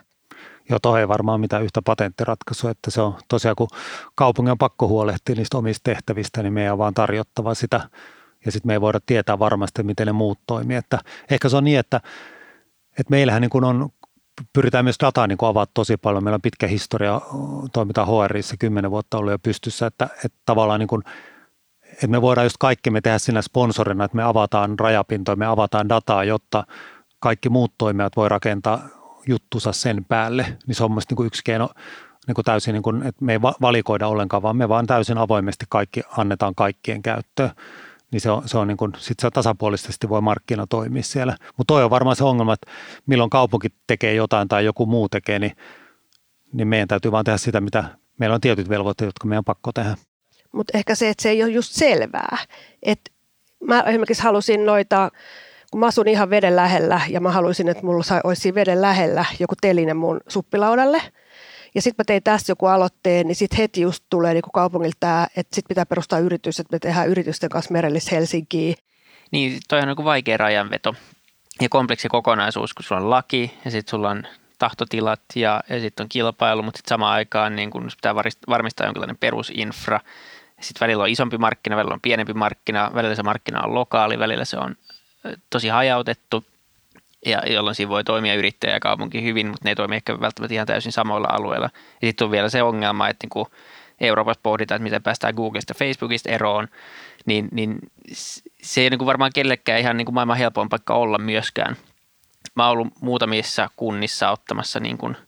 Joo, 0.70 0.80
tuohon 0.82 1.00
ei 1.00 1.08
varmaan 1.08 1.40
mitään 1.40 1.64
yhtä 1.64 1.82
patenttiratkaisua, 1.86 2.72
että 2.72 2.92
se 2.92 3.02
on 3.02 3.16
tosiaan, 3.28 3.56
kun 3.56 3.68
kaupungin 4.16 4.52
on 4.52 4.58
pakko 4.58 4.88
huolehtia 4.88 5.36
niistä 5.36 5.58
omista 5.58 5.84
tehtävistä, 5.84 6.44
niin 6.44 6.54
meidän 6.54 6.74
on 6.74 6.78
vaan 6.78 6.94
tarjottava 6.94 7.54
sitä 7.54 7.90
ja 8.46 8.52
sitten 8.52 8.70
me 8.70 8.74
ei 8.74 8.82
voida 8.82 9.00
tietää 9.06 9.40
varmasti, 9.40 9.84
miten 9.84 10.08
ne 10.08 10.14
muut 10.14 10.40
toimii. 10.48 10.78
Että 10.78 11.00
ehkä 11.32 11.50
se 11.50 11.58
on 11.58 11.64
niin, 11.64 11.80
että, 11.80 12.02
että 12.90 13.10
meillähän 13.10 13.42
niin 13.42 13.50
kuin 13.50 13.64
on, 13.64 13.90
pyritään 14.54 14.86
myös 14.86 14.96
dataa 15.00 15.28
niin 15.28 15.38
avaa 15.42 15.66
tosi 15.74 15.98
paljon. 15.98 16.24
Meillä 16.24 16.36
on 16.36 16.42
pitkä 16.42 16.68
historia, 16.68 17.22
toimitaan 17.74 18.08
HRissa 18.08 18.56
kymmenen 18.60 18.92
vuotta 18.92 19.18
ollut 19.18 19.32
jo 19.32 19.40
pystyssä, 19.40 19.88
että, 19.88 20.10
että 20.26 20.38
tavallaan 20.46 20.80
niin 20.80 20.88
kuin, 20.88 21.02
että 21.94 22.08
me 22.08 22.22
voidaan 22.22 22.46
just 22.46 22.58
kaikki 22.60 22.90
me 22.90 23.02
tehdä 23.02 23.20
siinä 23.20 23.42
sponsorina, 23.42 24.06
että 24.06 24.18
me 24.18 24.24
avataan 24.24 24.80
rajapintoja, 24.80 25.36
me 25.36 25.46
avataan 25.46 25.90
dataa, 25.90 26.24
jotta 26.24 26.64
kaikki 27.20 27.50
muut 27.50 27.74
toimijat 27.78 28.16
voi 28.16 28.30
rakentaa 28.30 29.03
juttusa 29.28 29.72
sen 29.72 30.06
päälle, 30.06 30.58
niin 30.68 30.76
se 30.76 30.84
on 30.84 30.92
mielestäni 30.92 31.16
niin 31.20 31.28
yksi 31.28 31.42
keino 31.44 31.70
niin 32.28 32.36
kuin 32.36 32.46
täysin, 32.46 32.74
niin 32.74 32.84
kuin, 32.84 33.04
että 33.04 33.26
me 33.26 33.32
ei 33.34 33.42
valikoida 33.42 34.08
ollenkaan, 34.08 34.44
vaan 34.44 34.58
me 34.58 34.70
vaan 34.70 34.88
täysin 34.88 35.18
avoimesti 35.18 35.66
kaikki 35.70 36.02
annetaan 36.18 36.56
kaikkien 36.56 37.02
käyttöön. 37.02 37.52
Niin 38.12 38.22
se 38.22 38.32
on, 38.32 38.50
se 38.50 38.58
on 38.58 38.68
niin 38.68 38.78
kuin, 38.78 38.92
sit 38.98 39.20
se 39.20 39.32
tasapuolisesti 39.32 40.10
voi 40.10 40.22
markkina 40.22 40.68
toimia 40.68 41.04
siellä. 41.04 41.38
Mutta 41.58 41.74
toi 41.74 41.84
on 41.84 41.90
varmaan 41.90 42.16
se 42.16 42.24
ongelma, 42.24 42.54
että 42.54 42.72
milloin 43.06 43.30
kaupunki 43.30 43.68
tekee 43.88 44.14
jotain 44.14 44.48
tai 44.48 44.66
joku 44.66 44.86
muu 44.86 45.10
tekee, 45.10 45.40
niin, 45.40 45.52
niin 46.54 46.68
meidän 46.68 46.88
täytyy 46.88 47.12
vaan 47.12 47.26
tehdä 47.26 47.38
sitä, 47.38 47.62
mitä 47.62 47.84
meillä 48.20 48.34
on 48.34 48.42
tietyt 48.42 48.70
velvoitteet, 48.70 49.08
jotka 49.08 49.28
meidän 49.28 49.40
on 49.40 49.46
pakko 49.46 49.72
tehdä. 49.72 49.96
Mutta 50.52 50.78
ehkä 50.78 50.96
se, 50.96 51.10
että 51.10 51.24
se 51.24 51.30
ei 51.30 51.44
ole 51.44 51.52
just 51.52 51.72
selvää. 51.72 52.38
Et 52.84 53.00
mä 53.64 53.82
esimerkiksi 53.82 54.24
halusin 54.24 54.66
noita 54.66 55.12
kun 55.74 55.80
mä 55.80 55.86
asun 55.86 56.08
ihan 56.08 56.30
veden 56.30 56.56
lähellä 56.56 57.02
ja 57.10 57.22
mä 57.22 57.32
haluaisin, 57.32 57.70
että 57.70 57.86
mulla 57.86 58.22
olisi 58.24 58.56
veden 58.56 58.82
lähellä 58.82 59.26
joku 59.40 59.56
teline 59.62 59.94
mun 59.94 60.22
suppilaudalle. 60.28 61.02
Ja 61.76 61.82
sitten 61.82 61.96
mä 61.98 62.04
tein 62.08 62.24
tästä 62.24 62.52
joku 62.52 62.66
aloitteen, 62.66 63.28
niin 63.28 63.36
sitten 63.36 63.58
heti 63.58 63.82
just 63.82 64.04
tulee 64.10 64.34
niin 64.34 64.44
kaupungilta 64.54 65.24
että 65.24 65.56
sitten 65.56 65.68
pitää 65.68 65.86
perustaa 65.86 66.20
yritys, 66.20 66.60
että 66.60 66.76
me 66.76 66.80
tehdään 66.80 67.08
yritysten 67.08 67.50
kanssa 67.50 67.72
merellis 67.72 68.12
Helsinkiin. 68.12 68.76
Niin, 69.32 69.60
toi 69.68 69.80
on 69.80 69.88
niin 69.88 70.06
vaikea 70.06 70.38
rajanveto 70.38 70.96
ja 71.62 71.70
kompleksi 71.70 72.08
kokonaisuus, 72.08 72.74
kun 72.74 72.84
sulla 72.84 73.02
on 73.02 73.10
laki 73.10 73.54
ja 73.66 73.72
sitten 73.72 73.92
sulla 73.92 74.10
on 74.10 74.24
tahtotilat 74.60 75.22
ja, 75.36 75.64
ja 75.70 75.80
sitten 75.80 76.04
on 76.04 76.10
kilpailu, 76.10 76.64
mutta 76.64 76.78
sitten 76.78 76.90
samaan 76.90 77.14
aikaan 77.14 77.56
niin 77.56 77.70
kun 77.70 77.90
pitää 77.96 78.16
varmistaa 78.48 78.88
jonkinlainen 78.88 79.18
perusinfra. 79.18 80.00
Sitten 80.62 80.86
välillä 80.86 81.04
on 81.04 81.10
isompi 81.10 81.38
markkina, 81.38 81.76
välillä 81.76 81.94
on 81.94 82.02
pienempi 82.02 82.34
markkina, 82.34 82.92
välillä 82.94 83.16
se 83.16 83.24
markkina 83.24 83.62
on 83.62 83.74
lokaali, 83.74 84.20
välillä 84.20 84.46
se 84.46 84.58
on 84.58 84.76
tosi 85.50 85.68
hajautettu, 85.68 86.46
ja 87.26 87.42
jolloin 87.48 87.76
siinä 87.76 87.90
voi 87.90 88.04
toimia 88.04 88.36
yrittäjä 88.36 88.74
ja 88.74 88.80
kaupunki 88.80 89.24
hyvin, 89.24 89.48
mutta 89.48 89.62
ne 89.64 89.72
ei 89.72 89.76
toimi 89.76 89.96
ehkä 89.96 90.20
välttämättä 90.20 90.54
ihan 90.54 90.68
täysin 90.68 90.92
samoilla 90.92 91.28
alueilla. 91.32 91.70
Ja 92.02 92.08
sitten 92.08 92.26
on 92.26 92.32
vielä 92.32 92.50
se 92.50 92.64
ongelma, 92.64 93.10
että 93.10 93.28
niin 93.36 93.48
Euroopassa 94.00 94.40
pohditaan, 94.44 94.76
että 94.76 94.84
miten 94.84 95.04
päästään 95.04 95.36
Googlesta 95.36 95.74
Facebookista 95.74 96.30
eroon, 96.30 96.68
niin, 97.26 97.48
niin 97.52 97.80
se 98.62 98.82
ei 98.82 98.90
niin 98.90 99.06
varmaan 99.06 99.32
kellekään 99.36 99.80
ihan 99.80 99.98
niin 99.98 100.06
kuin 100.06 100.16
maailman 100.16 100.38
helpoin 100.38 100.70
paikka 100.70 100.94
olla 100.94 101.18
myöskään. 101.18 101.76
Mä 102.56 102.68
oon 102.68 102.72
ollut 102.72 102.94
muutamissa 103.02 103.70
kunnissa 103.76 104.32
ottamassa 104.32 104.80
niin 104.80 104.98
kuin– 104.98 105.18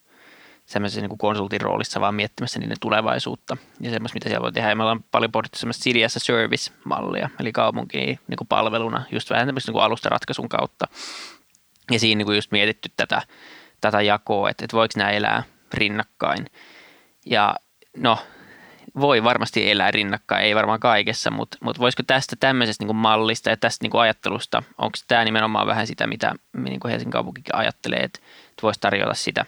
semmoisessa 0.66 1.08
niin 1.08 1.18
konsultin 1.18 1.62
roolissa, 1.62 2.02
vaan 2.02 2.16
miettimässä 2.16 2.60
niiden 2.60 2.78
tulevaisuutta 2.80 3.58
ja 3.80 3.92
semmoista, 3.92 4.16
mitä 4.16 4.30
siellä 4.30 4.44
voi 4.44 4.52
tehdä. 4.52 4.70
Ja 4.70 4.76
me 4.76 4.84
ollaan 4.84 5.04
paljon 5.12 5.32
pohdittu 5.32 5.60
semmoista 5.60 5.84
City 5.84 6.00
Service-mallia, 6.08 7.30
eli 7.40 7.52
kaupunki 7.52 7.98
niin 7.98 8.38
kuin 8.38 8.48
palveluna, 8.48 9.04
just 9.12 9.30
vähän 9.30 9.48
tämmöistä 9.48 9.72
niin 9.72 9.82
alustaratkaisun 9.82 10.50
kautta. 10.50 10.88
Ja 11.92 12.00
siinä 12.00 12.18
niin 12.18 12.26
kuin 12.26 12.36
just 12.36 12.52
mietitty 12.52 12.90
tätä, 12.98 13.22
tätä 13.82 14.02
jakoa, 14.02 14.50
että, 14.50 14.66
että 14.66 14.78
voiko 14.78 14.94
nämä 14.98 15.12
elää 15.12 15.44
rinnakkain. 15.74 16.46
Ja 17.26 17.56
no, 17.98 18.18
voi 19.00 19.24
varmasti 19.24 19.72
elää 19.72 19.92
rinnakkain, 19.92 20.46
ei 20.46 20.56
varmaan 20.56 20.80
kaikessa, 20.80 21.32
mutta, 21.32 21.58
mutta 21.62 21.80
voisiko 21.80 22.04
tästä 22.08 22.36
tämmöisestä 22.40 22.82
niin 22.82 22.88
kuin 22.88 22.98
mallista 22.98 23.50
ja 23.50 23.58
tästä 23.58 23.84
niin 23.84 23.92
kuin 23.92 24.02
ajattelusta, 24.02 24.64
onko 24.78 24.98
tämä 25.08 25.26
nimenomaan 25.26 25.68
vähän 25.68 25.88
sitä, 25.88 26.08
mitä 26.08 26.34
niin 26.58 26.80
kuin 26.80 26.90
Helsingin 26.90 27.12
kaupunkikin 27.12 27.56
ajattelee, 27.56 28.00
että, 28.00 28.20
että 28.50 28.62
voisi 28.62 28.80
tarjota 28.80 29.14
sitä 29.14 29.46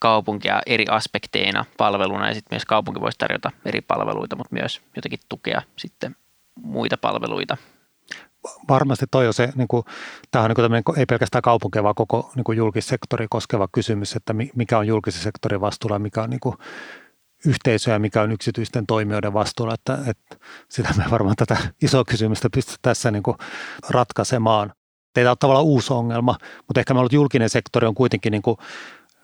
kaupunkia 0.00 0.62
eri 0.66 0.84
aspekteina 0.90 1.64
palveluna 1.76 2.28
ja 2.28 2.34
sitten 2.34 2.56
myös 2.56 2.64
kaupunki 2.64 3.00
voisi 3.00 3.18
tarjota 3.18 3.50
eri 3.64 3.80
palveluita, 3.80 4.36
mutta 4.36 4.54
myös 4.54 4.80
jotenkin 4.96 5.20
tukea 5.28 5.62
sitten 5.76 6.16
muita 6.62 6.96
palveluita. 6.96 7.56
Varmasti 8.68 9.06
toi 9.10 9.26
on 9.26 9.34
se, 9.34 9.52
niin 9.54 9.68
kuin, 9.68 9.84
tämä 10.30 10.44
on 10.44 10.50
niin 10.70 10.84
kuin 10.84 10.98
ei 10.98 11.06
pelkästään 11.06 11.42
kaupunkia, 11.42 11.82
vaan 11.82 11.94
koko 11.94 12.32
niin 12.36 12.44
kuin 12.44 12.58
julkissektori 12.58 13.26
koskeva 13.30 13.68
kysymys, 13.72 14.16
että 14.16 14.34
mikä 14.54 14.78
on 14.78 14.86
julkisen 14.86 15.22
sektorin 15.22 15.60
vastuulla 15.60 15.94
ja 15.94 16.00
mikä 16.00 16.22
on 16.22 16.30
niin 16.30 16.40
kuin 16.40 16.56
yhteisöä 17.46 17.98
mikä 17.98 18.22
on 18.22 18.32
yksityisten 18.32 18.86
toimijoiden 18.86 19.32
vastuulla, 19.32 19.74
että, 19.74 19.98
että 20.06 20.46
sitä 20.68 20.94
me 20.96 21.04
varmaan 21.10 21.36
tätä 21.36 21.56
isoa 21.82 22.04
kysymystä 22.04 22.50
pystytään 22.50 22.78
tässä 22.82 23.10
niin 23.10 23.22
kuin 23.22 23.36
ratkaisemaan. 23.90 24.72
Teitä 25.14 25.30
on 25.30 25.36
tavallaan 25.38 25.66
uusi 25.66 25.92
ongelma, 25.92 26.36
mutta 26.68 26.80
ehkä 26.80 26.94
me 26.94 27.00
ollut 27.00 27.12
julkinen 27.12 27.50
sektori 27.50 27.86
on 27.86 27.94
kuitenkin 27.94 28.30
niin 28.30 28.42
kuin 28.42 28.56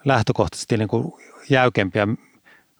lähtökohtaisesti 0.04 0.76
niin 0.76 0.88
kuin 0.88 1.12
jäykempiä. 1.50 2.08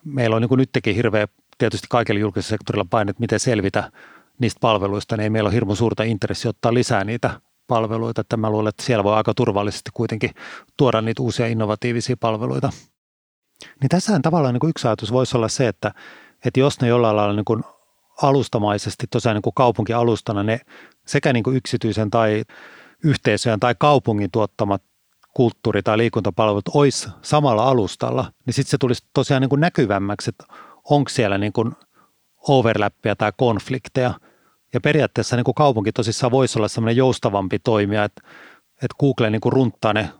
Meillä 0.05 0.37
on 0.37 0.43
niin 0.43 0.49
kuin 0.49 0.59
nytkin 0.59 0.95
hirveä 0.95 1.29
tietysti 1.59 1.87
kaikilla 1.91 2.21
julkisella 2.21 2.49
sektorilla 2.49 2.87
paine, 2.91 3.11
että 3.11 3.21
miten 3.21 3.41
selvitä 3.41 3.93
niistä 4.39 4.61
palveluista, 4.61 5.17
niin 5.17 5.23
ei 5.23 5.31
meillä 5.31 5.49
ole 5.49 5.55
hirveän 5.55 5.77
suurta 5.77 6.03
intressiä 6.03 6.49
ottaa 6.49 6.75
lisää 6.75 7.05
niitä 7.05 7.41
palveluita. 7.67 8.21
Että 8.21 8.37
mä 8.37 8.51
luulen, 8.51 8.69
että 8.69 8.83
siellä 8.83 9.05
voi 9.05 9.15
aika 9.15 9.35
turvallisesti 9.35 9.91
kuitenkin 9.95 10.31
tuoda 10.77 11.01
niitä 11.01 11.23
uusia 11.23 11.47
innovatiivisia 11.47 12.17
palveluita. 12.21 12.73
Niin 13.81 13.89
tässähän 13.89 14.23
tavallaan 14.23 14.55
niin 14.55 14.61
kuin 14.61 14.71
yksi 14.71 14.89
ajatus 14.89 15.13
voisi 15.13 15.37
olla 15.37 15.49
se, 15.49 15.69
että, 15.69 15.95
että 16.45 16.61
jos 16.61 16.81
ne 16.81 16.89
jollain 16.89 17.17
lailla 17.17 17.35
niin 17.35 17.45
kuin 17.45 17.63
alustamaisesti, 18.23 19.07
tosiaan 19.11 19.35
niin 19.35 19.43
kuin 19.43 19.55
kaupunkialustana, 19.55 20.43
ne 20.43 20.61
sekä 21.07 21.33
niin 21.33 21.43
kuin 21.45 21.57
yksityisen 21.57 22.11
tai 22.11 22.43
yhteisöjen 23.05 23.61
tai 23.61 23.75
kaupungin 23.79 24.31
tuottamat 24.31 24.83
kulttuuri- 25.35 25.83
tai 25.83 25.99
liikuntapalvelut 25.99 26.69
olisi 26.75 27.09
samalla 27.23 27.69
alustalla, 27.69 28.33
niin 28.47 28.55
sitten 28.55 28.71
se 28.71 28.79
tulisi 28.79 29.07
tosiaan 29.15 29.41
niin 29.41 29.49
kuin 29.49 29.61
näkyvämmäksi, 29.61 30.31
että 30.31 30.45
onko 30.91 31.09
siellä 31.09 31.39
niin 31.39 31.53
kuin 31.53 31.73
overlappia 32.49 33.17
tai 33.17 33.33
konflikteja. 33.37 34.15
Ja 34.75 34.81
periaatteessa 34.81 35.37
niin 35.37 35.45
kuin 35.45 35.55
kaupunki 35.55 35.93
tosissaan 35.93 36.31
voisi 36.31 36.59
olla 36.59 36.69
semmoinen 36.69 36.97
joustavampi 36.97 37.59
toimija, 37.59 38.05
että, 38.05 38.23
että 38.75 38.97
Google 39.01 39.31
niin 39.31 39.41
kuin 39.41 39.53
runttaa 39.53 39.93
ne 39.93 40.11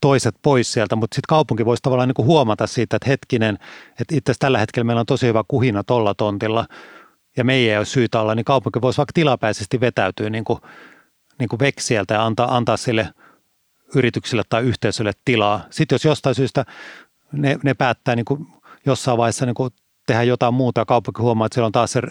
toiset 0.00 0.34
pois 0.42 0.72
sieltä, 0.72 0.96
mutta 0.96 1.14
sitten 1.14 1.28
kaupunki 1.28 1.64
voisi 1.64 1.82
tavallaan 1.82 2.08
niin 2.08 2.14
kuin 2.14 2.26
huomata 2.26 2.66
siitä, 2.66 2.96
että 2.96 3.10
hetkinen, 3.10 3.58
että 4.00 4.14
itse 4.14 4.30
asiassa 4.30 4.40
tällä 4.40 4.58
hetkellä 4.58 4.84
meillä 4.84 5.00
on 5.00 5.06
tosi 5.06 5.26
hyvä 5.26 5.44
kuhina 5.48 5.84
tuolla 5.84 6.14
tontilla 6.14 6.66
ja 7.36 7.44
me 7.44 7.54
ei 7.54 7.76
ole 7.76 7.84
syytä 7.84 8.20
olla, 8.20 8.34
niin 8.34 8.44
kaupunki 8.44 8.80
voisi 8.80 8.96
vaikka 8.96 9.12
tilapäisesti 9.12 9.80
vetäytyä 9.80 10.30
niin 10.30 10.44
kuin, 10.44 10.58
niin 11.38 11.48
kuin 11.48 11.60
veksieltä 11.60 12.14
ja 12.14 12.26
antaa, 12.26 12.56
antaa 12.56 12.76
sille– 12.76 13.08
yrityksille 13.94 14.42
tai 14.48 14.62
yhteisölle 14.62 15.12
tilaa. 15.24 15.64
Sitten 15.70 15.94
jos 15.94 16.04
jostain 16.04 16.34
syystä 16.34 16.64
ne, 17.32 17.58
ne 17.64 17.74
päättää 17.74 18.16
niin 18.16 18.24
kuin 18.24 18.46
jossain 18.86 19.18
vaiheessa 19.18 19.46
niin 19.46 19.54
kuin 19.54 19.70
tehdä 20.06 20.22
jotain 20.22 20.54
muuta 20.54 20.80
ja 20.80 20.84
kaupunki 20.84 21.22
huomaa, 21.22 21.46
että 21.46 21.54
siellä 21.54 21.66
on 21.66 21.72
taas 21.72 21.92
se 21.92 22.02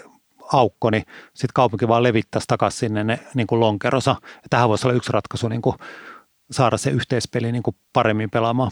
aukko, 0.52 0.90
niin 0.90 1.04
sitten 1.34 1.54
kaupunki 1.54 1.88
vaan 1.88 2.02
levittäisi 2.02 2.46
takaisin 2.48 2.78
sinne 2.78 3.04
ne 3.04 3.18
niin 3.34 3.46
kuin 3.46 3.60
lonkerosa. 3.60 4.16
Ja 4.34 4.48
tähän 4.50 4.68
voisi 4.68 4.86
olla 4.86 4.96
yksi 4.96 5.12
ratkaisu 5.12 5.48
niin 5.48 5.62
kuin 5.62 5.76
saada 6.50 6.76
se 6.76 6.90
yhteispeli 6.90 7.52
niin 7.52 7.62
kuin 7.62 7.76
paremmin 7.92 8.30
pelaamaan. 8.30 8.70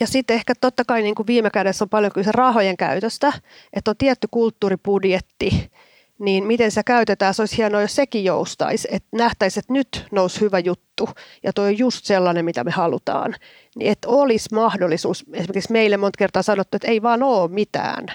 Ja 0.00 0.06
sitten 0.06 0.34
ehkä 0.34 0.54
totta 0.60 0.84
kai 0.84 1.02
niin 1.02 1.14
kuin 1.14 1.26
viime 1.26 1.50
kädessä 1.50 1.84
on 1.84 1.88
paljon 1.88 2.12
kyse 2.12 2.32
rahojen 2.32 2.76
käytöstä, 2.76 3.32
että 3.72 3.90
on 3.90 3.96
tietty 3.96 4.28
kulttuuribudjetti, 4.30 5.70
niin 6.18 6.44
miten 6.44 6.70
se 6.70 6.82
käytetään, 6.82 7.34
se 7.34 7.42
olisi 7.42 7.56
hienoa, 7.56 7.80
jos 7.80 7.94
sekin 7.94 8.24
joustaisi, 8.24 8.88
että 8.90 9.08
nähtäisiin, 9.16 9.62
että 9.62 9.72
nyt 9.72 10.06
nousi 10.10 10.40
hyvä 10.40 10.58
juttu 10.58 11.08
ja 11.42 11.52
toi 11.52 11.66
on 11.66 11.78
just 11.78 12.04
sellainen, 12.04 12.44
mitä 12.44 12.64
me 12.64 12.70
halutaan. 12.70 13.34
Niin 13.76 13.92
että 13.92 14.08
olisi 14.08 14.54
mahdollisuus, 14.54 15.24
esimerkiksi 15.32 15.72
meille 15.72 15.96
monta 15.96 16.18
kertaa 16.18 16.42
sanottu, 16.42 16.76
että 16.76 16.88
ei 16.88 17.02
vaan 17.02 17.22
ole 17.22 17.50
mitään 17.50 18.06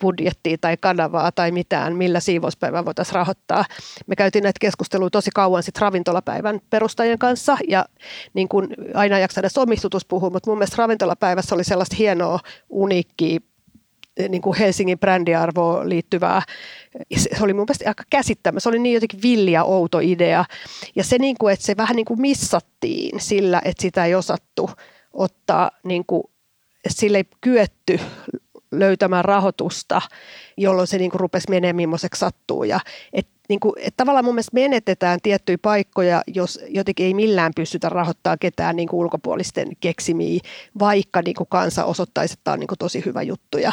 budjettia 0.00 0.56
tai 0.60 0.76
kanavaa 0.76 1.32
tai 1.32 1.50
mitään, 1.50 1.96
millä 1.96 2.20
siivouspäivää 2.20 2.84
voitaisiin 2.84 3.14
rahoittaa. 3.14 3.64
Me 4.06 4.16
käytiin 4.16 4.42
näitä 4.42 4.58
keskusteluja 4.60 5.10
tosi 5.10 5.30
kauan 5.34 5.62
sitten 5.62 5.80
ravintolapäivän 5.80 6.60
perustajien 6.70 7.18
kanssa 7.18 7.56
ja 7.68 7.84
niin 8.34 8.48
kuin 8.48 8.68
aina 8.94 9.18
jaksa 9.18 9.40
edes 9.40 9.58
omistutus 9.58 10.04
puhua, 10.04 10.30
mutta 10.30 10.50
mun 10.50 10.58
mielestä 10.58 10.76
ravintolapäivässä 10.78 11.54
oli 11.54 11.64
sellaista 11.64 11.96
hienoa, 11.96 12.40
uniikkiä 12.68 13.40
niin 14.28 14.42
kuin 14.42 14.58
Helsingin 14.58 14.98
brändiarvoon 14.98 15.88
liittyvää. 15.88 16.42
Se 17.16 17.30
oli 17.40 17.54
mun 17.54 17.64
mielestä 17.68 17.88
aika 17.88 18.04
käsittämä. 18.10 18.60
Se 18.60 18.68
oli 18.68 18.78
niin 18.78 18.94
jotenkin 18.94 19.22
villi 19.22 19.52
ja 19.52 19.64
outo 19.64 19.98
idea. 19.98 20.44
Ja 20.96 21.04
se, 21.04 21.18
niin 21.18 21.36
kuin, 21.38 21.52
että 21.52 21.66
se 21.66 21.76
vähän 21.76 21.96
niin 21.96 22.06
kuin 22.06 22.20
missattiin 22.20 23.20
sillä, 23.20 23.62
että 23.64 23.82
sitä 23.82 24.04
ei 24.04 24.14
osattu 24.14 24.70
ottaa, 25.12 25.70
niin 25.84 26.04
kuin, 26.06 26.22
sille 26.88 27.18
ei 27.18 27.24
kyetty 27.40 28.00
löytämään 28.72 29.24
rahoitusta, 29.24 30.02
jolloin 30.56 30.86
se 30.86 30.98
niin 30.98 31.10
kuin 31.10 31.20
rupesi 31.20 31.50
menemään 31.50 31.76
millaiseksi 31.76 32.18
sattuu. 32.18 32.64
Ja 32.64 32.80
et, 33.12 33.28
niin 33.48 33.60
kuin, 33.60 33.72
et 33.78 33.94
tavallaan 33.96 34.24
mun 34.24 34.34
mielestä 34.34 34.54
menetetään 34.54 35.18
tiettyjä 35.22 35.58
paikkoja, 35.62 36.22
jos 36.26 36.60
jotenkin 36.68 37.06
ei 37.06 37.14
millään 37.14 37.52
pystytä 37.56 37.88
rahoittamaan 37.88 38.38
ketään 38.38 38.76
niin 38.76 38.88
kuin 38.88 39.00
ulkopuolisten 39.00 39.68
keksimiä, 39.80 40.40
vaikka 40.78 41.22
niin 41.22 41.34
kuin 41.34 41.48
kansa 41.50 41.84
osoittaisi, 41.84 42.32
että 42.32 42.44
tämä 42.44 42.52
on 42.52 42.60
niin 42.60 42.68
kuin 42.68 42.78
tosi 42.78 43.02
hyvä 43.06 43.22
juttu. 43.22 43.58
Ja 43.58 43.72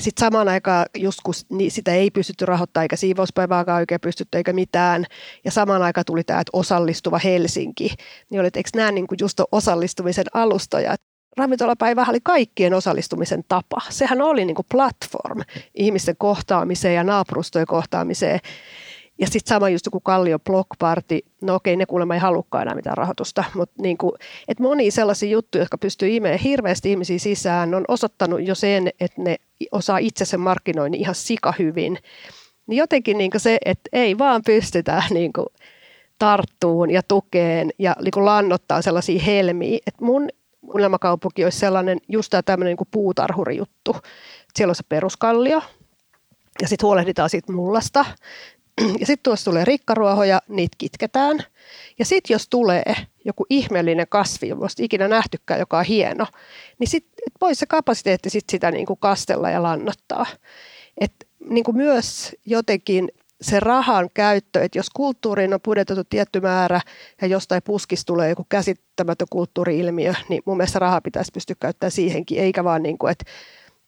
sitten 0.00 0.26
samaan 0.26 0.48
aikaan, 0.48 0.86
just 0.96 1.18
kun 1.24 1.34
niin 1.50 1.70
sitä 1.70 1.92
ei 1.92 2.10
pystytty 2.10 2.46
rahoittamaan, 2.46 2.84
eikä 2.84 2.96
siivouspäivääkään 2.96 3.78
oikein 3.78 4.00
pystytty, 4.00 4.38
eikä 4.38 4.52
mitään, 4.52 5.04
ja 5.44 5.50
samaan 5.50 5.82
aikaan 5.82 6.04
tuli 6.04 6.24
tämä, 6.24 6.40
että 6.40 6.50
osallistuva 6.52 7.18
Helsinki, 7.18 7.94
niin 8.30 8.40
oli, 8.40 8.48
että 8.48 8.58
eikö 8.58 8.70
nämä 8.76 8.92
niin 8.92 9.06
kuin 9.06 9.18
just 9.20 9.40
osallistumisen 9.52 10.26
alustoja, 10.34 10.94
ravintolapäivä 11.36 12.06
oli 12.08 12.20
kaikkien 12.22 12.74
osallistumisen 12.74 13.44
tapa. 13.48 13.76
Sehän 13.88 14.22
oli 14.22 14.44
niin 14.44 14.54
kuin 14.54 14.66
platform 14.72 15.40
ihmisten 15.74 16.16
kohtaamiseen 16.18 16.94
ja 16.94 17.04
naapurustojen 17.04 17.66
kohtaamiseen. 17.66 18.40
Ja 19.18 19.26
sitten 19.26 19.48
sama 19.48 19.68
just 19.68 19.88
kuin 19.92 20.02
Kallio 20.04 20.38
Block 20.38 20.68
Party, 20.78 21.18
no 21.42 21.54
okei, 21.54 21.76
ne 21.76 21.86
kuulemma 21.86 22.14
ei 22.14 22.20
halukkaan 22.20 22.62
enää 22.62 22.74
mitään 22.74 22.96
rahoitusta, 22.96 23.44
mutta 23.54 23.82
niin 23.82 23.98
kuin, 23.98 24.12
että 24.48 24.62
moni 24.62 24.90
sellaisia 24.90 25.30
juttuja, 25.30 25.62
jotka 25.62 25.78
pystyy 25.78 26.08
imeen 26.08 26.38
hirveästi 26.38 26.90
ihmisiä 26.90 27.18
sisään, 27.18 27.74
on 27.74 27.84
osoittanut 27.88 28.46
jo 28.46 28.54
sen, 28.54 28.90
että 29.00 29.22
ne 29.22 29.36
osaa 29.72 29.98
itse 29.98 30.24
sen 30.24 30.40
markkinoinnin 30.40 31.00
ihan 31.00 31.14
sika 31.14 31.54
hyvin. 31.58 31.98
Niin 32.66 32.78
jotenkin 32.78 33.18
niin 33.18 33.30
kuin 33.30 33.40
se, 33.40 33.58
että 33.64 33.88
ei 33.92 34.18
vaan 34.18 34.42
pystytä 34.46 35.02
niin 35.10 35.32
kuin 35.32 35.46
tarttuun 36.18 36.90
ja 36.90 37.02
tukeen 37.02 37.70
ja 37.78 37.96
niin 38.02 38.12
kuin 38.12 38.24
lannottaa 38.24 38.82
sellaisia 38.82 39.22
helmiä. 39.22 39.78
Että 39.86 40.04
mun 40.04 40.28
unelmakaupunki 40.74 41.44
olisi 41.44 41.58
sellainen 41.58 41.98
just 42.08 42.30
tämä 42.30 42.42
tämmöinen 42.42 42.76
niin 42.76 42.88
puutarhurijuttu. 42.90 43.96
Siellä 44.54 44.70
on 44.70 44.74
se 44.74 44.82
peruskallio 44.88 45.62
ja 46.62 46.68
sitten 46.68 46.86
huolehditaan 46.86 47.30
siitä 47.30 47.52
mullasta. 47.52 48.04
Ja 49.00 49.06
sitten 49.06 49.22
tuossa 49.22 49.50
tulee 49.50 49.64
rikkaruohoja, 49.64 50.40
niitä 50.48 50.74
kitketään. 50.78 51.38
Ja 51.98 52.04
sitten 52.04 52.34
jos 52.34 52.48
tulee 52.48 52.94
joku 53.24 53.46
ihmeellinen 53.50 54.06
kasvi, 54.08 54.48
josta 54.48 54.82
ikinä 54.82 55.08
nähtykään, 55.08 55.60
joka 55.60 55.78
on 55.78 55.84
hieno, 55.84 56.26
niin 56.78 56.88
sitten 56.88 57.32
voisi 57.40 57.58
se 57.58 57.66
kapasiteetti 57.66 58.30
sit 58.30 58.44
sitä 58.50 58.70
niin 58.70 58.86
kuin 58.86 58.98
kastella 58.98 59.50
ja 59.50 59.62
lannottaa. 59.62 60.26
Et 61.00 61.12
niin 61.50 61.64
kuin 61.64 61.76
myös 61.76 62.36
jotenkin 62.46 63.08
se 63.40 63.60
rahan 63.60 64.08
käyttö, 64.14 64.62
että 64.62 64.78
jos 64.78 64.90
kulttuuriin 64.90 65.54
on 65.54 65.60
pudotettu 65.62 66.04
tietty 66.04 66.40
määrä 66.40 66.80
ja 67.22 67.28
jostain 67.28 67.62
puskista 67.62 68.06
tulee 68.06 68.28
joku 68.28 68.46
käsittämätön 68.48 69.26
kulttuuriilmiö, 69.30 70.14
niin 70.28 70.42
mun 70.46 70.56
mielestä 70.56 70.78
rahaa 70.78 71.00
pitäisi 71.00 71.32
pystyä 71.34 71.56
käyttämään 71.60 71.90
siihenkin, 71.90 72.38
eikä 72.38 72.64
vaan 72.64 72.82
niin 72.82 72.98
kuin, 72.98 73.10
että 73.10 73.24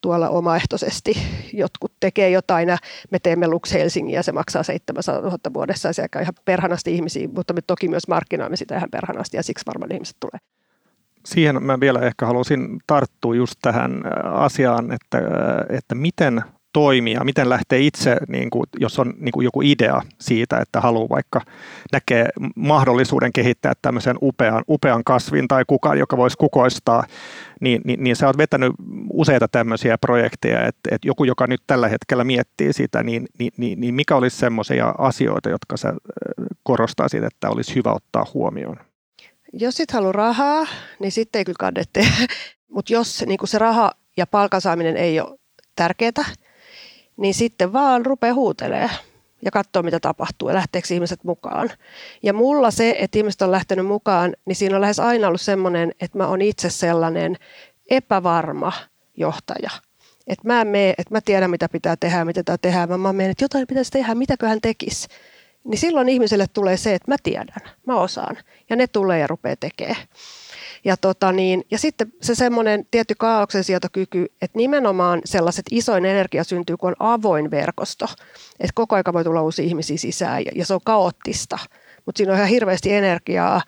tuolla 0.00 0.28
omaehtoisesti 0.28 1.12
jotkut 1.52 1.92
tekee 2.00 2.30
jotain 2.30 2.68
ja 2.68 2.78
me 3.10 3.18
teemme 3.18 3.48
Lux 3.48 3.72
Helsingin 3.72 4.14
ja 4.14 4.22
se 4.22 4.32
maksaa 4.32 4.62
700 4.62 5.22
000 5.22 5.38
vuodessa 5.54 5.88
ja 5.88 5.92
se 5.92 6.06
ihan 6.20 6.34
perhanasti 6.44 6.94
ihmisiä, 6.94 7.28
mutta 7.34 7.54
me 7.54 7.60
toki 7.66 7.88
myös 7.88 8.08
markkinoimme 8.08 8.56
sitä 8.56 8.76
ihan 8.76 8.90
perhanasti 8.90 9.36
ja 9.36 9.42
siksi 9.42 9.66
varmaan 9.66 9.92
ihmiset 9.92 10.16
tulee. 10.20 10.40
Siihen 11.26 11.62
mä 11.62 11.80
vielä 11.80 12.00
ehkä 12.00 12.26
halusin 12.26 12.78
tarttua 12.86 13.34
just 13.34 13.54
tähän 13.62 14.02
asiaan, 14.24 14.92
että, 14.92 15.18
että 15.68 15.94
miten 15.94 16.42
toimia, 16.72 17.24
miten 17.24 17.48
lähtee 17.48 17.80
itse, 17.80 18.16
niin 18.28 18.50
kuin, 18.50 18.64
jos 18.78 18.98
on 18.98 19.14
niin 19.18 19.32
kuin 19.32 19.44
joku 19.44 19.62
idea 19.62 20.02
siitä, 20.20 20.58
että 20.58 20.80
haluaa 20.80 21.08
vaikka 21.08 21.40
näkee 21.92 22.28
mahdollisuuden 22.54 23.32
kehittää 23.32 23.72
tämmöisen 23.82 24.16
upean, 24.22 24.64
upean 24.68 25.04
kasvin 25.04 25.48
tai 25.48 25.64
kukaan, 25.66 25.98
joka 25.98 26.16
voisi 26.16 26.36
kukoistaa, 26.36 27.04
niin, 27.60 27.80
niin, 27.84 28.04
niin 28.04 28.16
sä 28.16 28.26
oot 28.26 28.38
vetänyt 28.38 28.72
useita 29.12 29.48
tämmöisiä 29.48 29.98
projekteja, 29.98 30.66
että, 30.66 30.94
että 30.94 31.08
joku, 31.08 31.24
joka 31.24 31.46
nyt 31.46 31.62
tällä 31.66 31.88
hetkellä 31.88 32.24
miettii 32.24 32.72
sitä, 32.72 33.02
niin, 33.02 33.26
niin, 33.38 33.52
niin, 33.56 33.80
niin 33.80 33.94
mikä 33.94 34.16
olisi 34.16 34.36
semmoisia 34.36 34.94
asioita, 34.98 35.48
jotka 35.48 35.76
sä 35.76 35.94
korostaisit, 36.62 37.24
että 37.24 37.50
olisi 37.50 37.74
hyvä 37.74 37.92
ottaa 37.92 38.26
huomioon? 38.34 38.76
Jos 39.52 39.76
sit 39.76 39.90
haluaa 39.90 40.12
rahaa, 40.12 40.66
niin 41.00 41.12
sitten 41.12 41.38
ei 41.38 41.44
kyllä 41.44 41.56
kadette. 41.60 42.06
Mutta 42.74 42.92
jos 42.92 43.24
niin 43.26 43.38
se 43.44 43.58
raha 43.58 43.90
ja 44.16 44.26
palkansaaminen 44.26 44.96
ei 44.96 45.20
ole 45.20 45.38
tärkeää, 45.76 46.24
niin 47.18 47.34
sitten 47.34 47.72
vaan 47.72 48.06
rupeaa 48.06 48.34
huutelee 48.34 48.90
ja 49.42 49.50
katsoo, 49.50 49.82
mitä 49.82 50.00
tapahtuu 50.00 50.48
ja 50.48 50.54
lähteekö 50.54 50.94
ihmiset 50.94 51.24
mukaan. 51.24 51.70
Ja 52.22 52.32
mulla 52.32 52.70
se, 52.70 52.96
että 52.98 53.18
ihmiset 53.18 53.42
on 53.42 53.50
lähtenyt 53.50 53.86
mukaan, 53.86 54.34
niin 54.44 54.56
siinä 54.56 54.74
on 54.74 54.80
lähes 54.80 55.00
aina 55.00 55.28
ollut 55.28 55.40
semmoinen, 55.40 55.92
että 56.00 56.18
mä 56.18 56.26
oon 56.26 56.42
itse 56.42 56.70
sellainen 56.70 57.36
epävarma 57.90 58.72
johtaja. 59.16 59.70
Että 60.26 60.48
mä 60.48 60.60
en 60.60 60.66
mene, 60.66 60.94
että 60.98 61.14
mä 61.14 61.20
tiedän, 61.20 61.50
mitä 61.50 61.68
pitää 61.68 61.96
tehdä, 61.96 62.24
mitä 62.24 62.40
pitää 62.40 62.58
tehdä. 62.58 62.86
Mä, 62.86 62.98
mä 62.98 63.12
menen, 63.12 63.30
että 63.30 63.44
jotain 63.44 63.66
pitäisi 63.66 63.90
tehdä, 63.90 64.14
mitäköhän 64.14 64.60
tekisi. 64.60 65.08
Niin 65.64 65.78
silloin 65.78 66.08
ihmiselle 66.08 66.46
tulee 66.52 66.76
se, 66.76 66.94
että 66.94 67.10
mä 67.10 67.16
tiedän, 67.22 67.72
mä 67.86 68.00
osaan. 68.00 68.36
Ja 68.70 68.76
ne 68.76 68.86
tulee 68.86 69.18
ja 69.18 69.26
rupeaa 69.26 69.56
tekemään. 69.60 69.96
Ja, 70.84 70.96
tota 70.96 71.32
niin, 71.32 71.64
ja 71.70 71.78
sitten 71.78 72.12
se 72.22 72.34
semmoinen 72.34 72.86
tietty 72.90 73.14
kaauksen 73.18 73.64
sietokyky, 73.64 74.26
että 74.42 74.58
nimenomaan 74.58 75.20
sellaiset 75.24 75.66
isoin 75.70 76.04
energia 76.04 76.44
syntyy, 76.44 76.76
kun 76.76 76.88
on 76.88 76.96
avoin 76.98 77.50
verkosto. 77.50 78.06
Että 78.60 78.72
koko 78.74 78.96
aika 78.96 79.12
voi 79.12 79.24
tulla 79.24 79.42
uusia 79.42 79.64
ihmisiä 79.64 79.96
sisään 79.96 80.44
ja, 80.44 80.52
ja 80.54 80.66
se 80.66 80.74
on 80.74 80.80
kaoottista, 80.84 81.58
mutta 82.06 82.18
siinä 82.18 82.32
on 82.32 82.38
ihan 82.38 82.48
hirveästi 82.48 82.92
energiaa. 82.92 83.62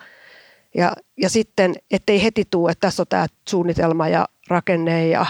Ja, 0.74 0.92
ja 1.16 1.28
sitten, 1.28 1.74
ettei 1.90 2.22
heti 2.22 2.44
tule, 2.50 2.70
että 2.70 2.86
tässä 2.86 3.02
on 3.02 3.06
tämä 3.08 3.26
suunnitelma 3.48 4.08
ja 4.08 4.28
rakenne 4.48 5.08
ja 5.08 5.26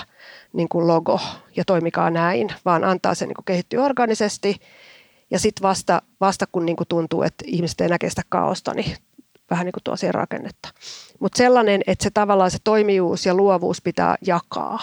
niin 0.53 0.69
kuin 0.69 0.87
logo 0.87 1.21
ja 1.57 1.65
toimikaa 1.65 2.11
näin, 2.11 2.49
vaan 2.65 2.85
antaa 2.85 3.15
sen 3.15 3.29
niin 3.29 3.35
kuin 3.35 3.45
kehittyä 3.45 3.85
organisesti. 3.85 4.57
Ja 5.31 5.39
sitten 5.39 5.63
vasta, 5.63 6.03
vasta 6.21 6.47
kun 6.53 6.67
niin 6.67 6.77
kuin 6.77 6.89
tuntuu, 6.89 7.23
että 7.23 7.45
ihmiset 7.47 7.81
ei 7.81 7.89
näkee 7.89 8.11
sitä 8.11 8.23
kaosta, 8.29 8.75
niin 8.75 8.97
vähän 9.51 9.65
niin 9.65 9.73
kuin 9.73 9.85
tuo 9.85 9.97
siihen 9.97 10.15
rakennetta. 10.15 10.69
Mutta 11.21 11.37
sellainen, 11.37 11.83
että 11.87 12.03
se 12.03 12.11
tavallaan 12.11 12.51
se 12.51 12.59
toimijuus 12.65 13.27
ja 13.27 13.35
luovuus 13.35 13.83
pitää 13.83 14.17
jakaa. 14.27 14.79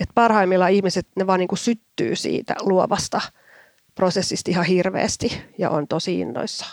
Et 0.00 0.08
parhaimmillaan 0.14 0.72
ihmiset, 0.72 1.08
ne 1.16 1.26
vaan 1.26 1.38
niin 1.38 1.48
kuin 1.48 1.58
syttyy 1.58 2.16
siitä 2.16 2.54
luovasta 2.60 3.20
prosessista 3.94 4.50
ihan 4.50 4.64
hirveästi 4.64 5.42
ja 5.58 5.70
on 5.70 5.88
tosi 5.88 6.20
innoissa. 6.20 6.66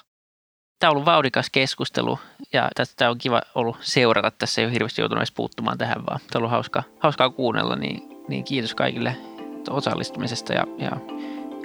Tämä 0.80 0.91
on 0.91 0.95
ollut 0.95 1.05
vauhdikas 1.05 1.49
keskustelu 1.49 2.19
ja 2.53 2.69
tästä 2.75 3.09
on 3.09 3.17
kiva 3.17 3.41
ollut 3.55 3.78
seurata. 3.82 4.32
Tässä 4.32 4.61
ei 4.61 4.65
ole 4.65 4.73
hirveästi 4.73 5.01
joutunut 5.01 5.19
edes 5.19 5.32
puuttumaan 5.32 5.78
tähän, 5.78 6.05
vaan 6.05 6.19
tämä 6.19 6.30
on 6.36 6.39
ollut 6.39 6.51
hauskaa, 6.51 6.84
hauskaa 6.99 7.30
kuunnella. 7.30 7.75
Niin, 7.75 8.01
niin 8.28 8.43
kiitos 8.43 8.75
kaikille 8.75 9.17
osallistumisesta 9.69 10.53
ja, 10.53 10.63
ja 10.78 10.91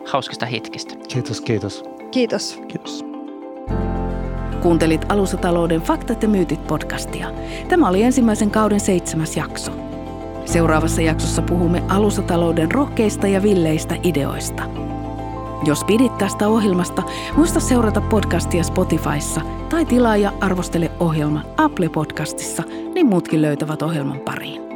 hauskasta 0.06 0.46
hetkestä. 0.46 0.94
Kiitos, 1.08 1.40
kiitos. 1.40 1.84
Kiitos. 2.10 2.60
Kiitos. 2.68 3.11
Kuuntelit 4.62 5.06
Alustatalouden 5.08 5.80
Faktat 5.80 6.22
ja 6.22 6.28
myytit 6.28 6.66
podcastia. 6.66 7.26
Tämä 7.68 7.88
oli 7.88 8.02
ensimmäisen 8.02 8.50
kauden 8.50 8.80
seitsemäs 8.80 9.36
jakso. 9.36 9.72
Seuraavassa 10.44 11.02
jaksossa 11.02 11.42
puhumme 11.42 11.82
alustatalouden 11.88 12.72
rohkeista 12.72 13.26
ja 13.26 13.42
villeistä 13.42 13.96
ideoista. 14.02 14.62
Jos 15.64 15.84
pidit 15.84 16.18
tästä 16.18 16.48
ohjelmasta, 16.48 17.02
muista 17.36 17.60
seurata 17.60 18.00
podcastia 18.00 18.62
Spotifyssa 18.62 19.40
tai 19.68 19.84
tilaa 19.84 20.16
ja 20.16 20.32
arvostele 20.40 20.90
ohjelma 21.00 21.42
Apple 21.56 21.88
Podcastissa, 21.88 22.62
niin 22.94 23.06
muutkin 23.06 23.42
löytävät 23.42 23.82
ohjelman 23.82 24.20
pariin. 24.20 24.71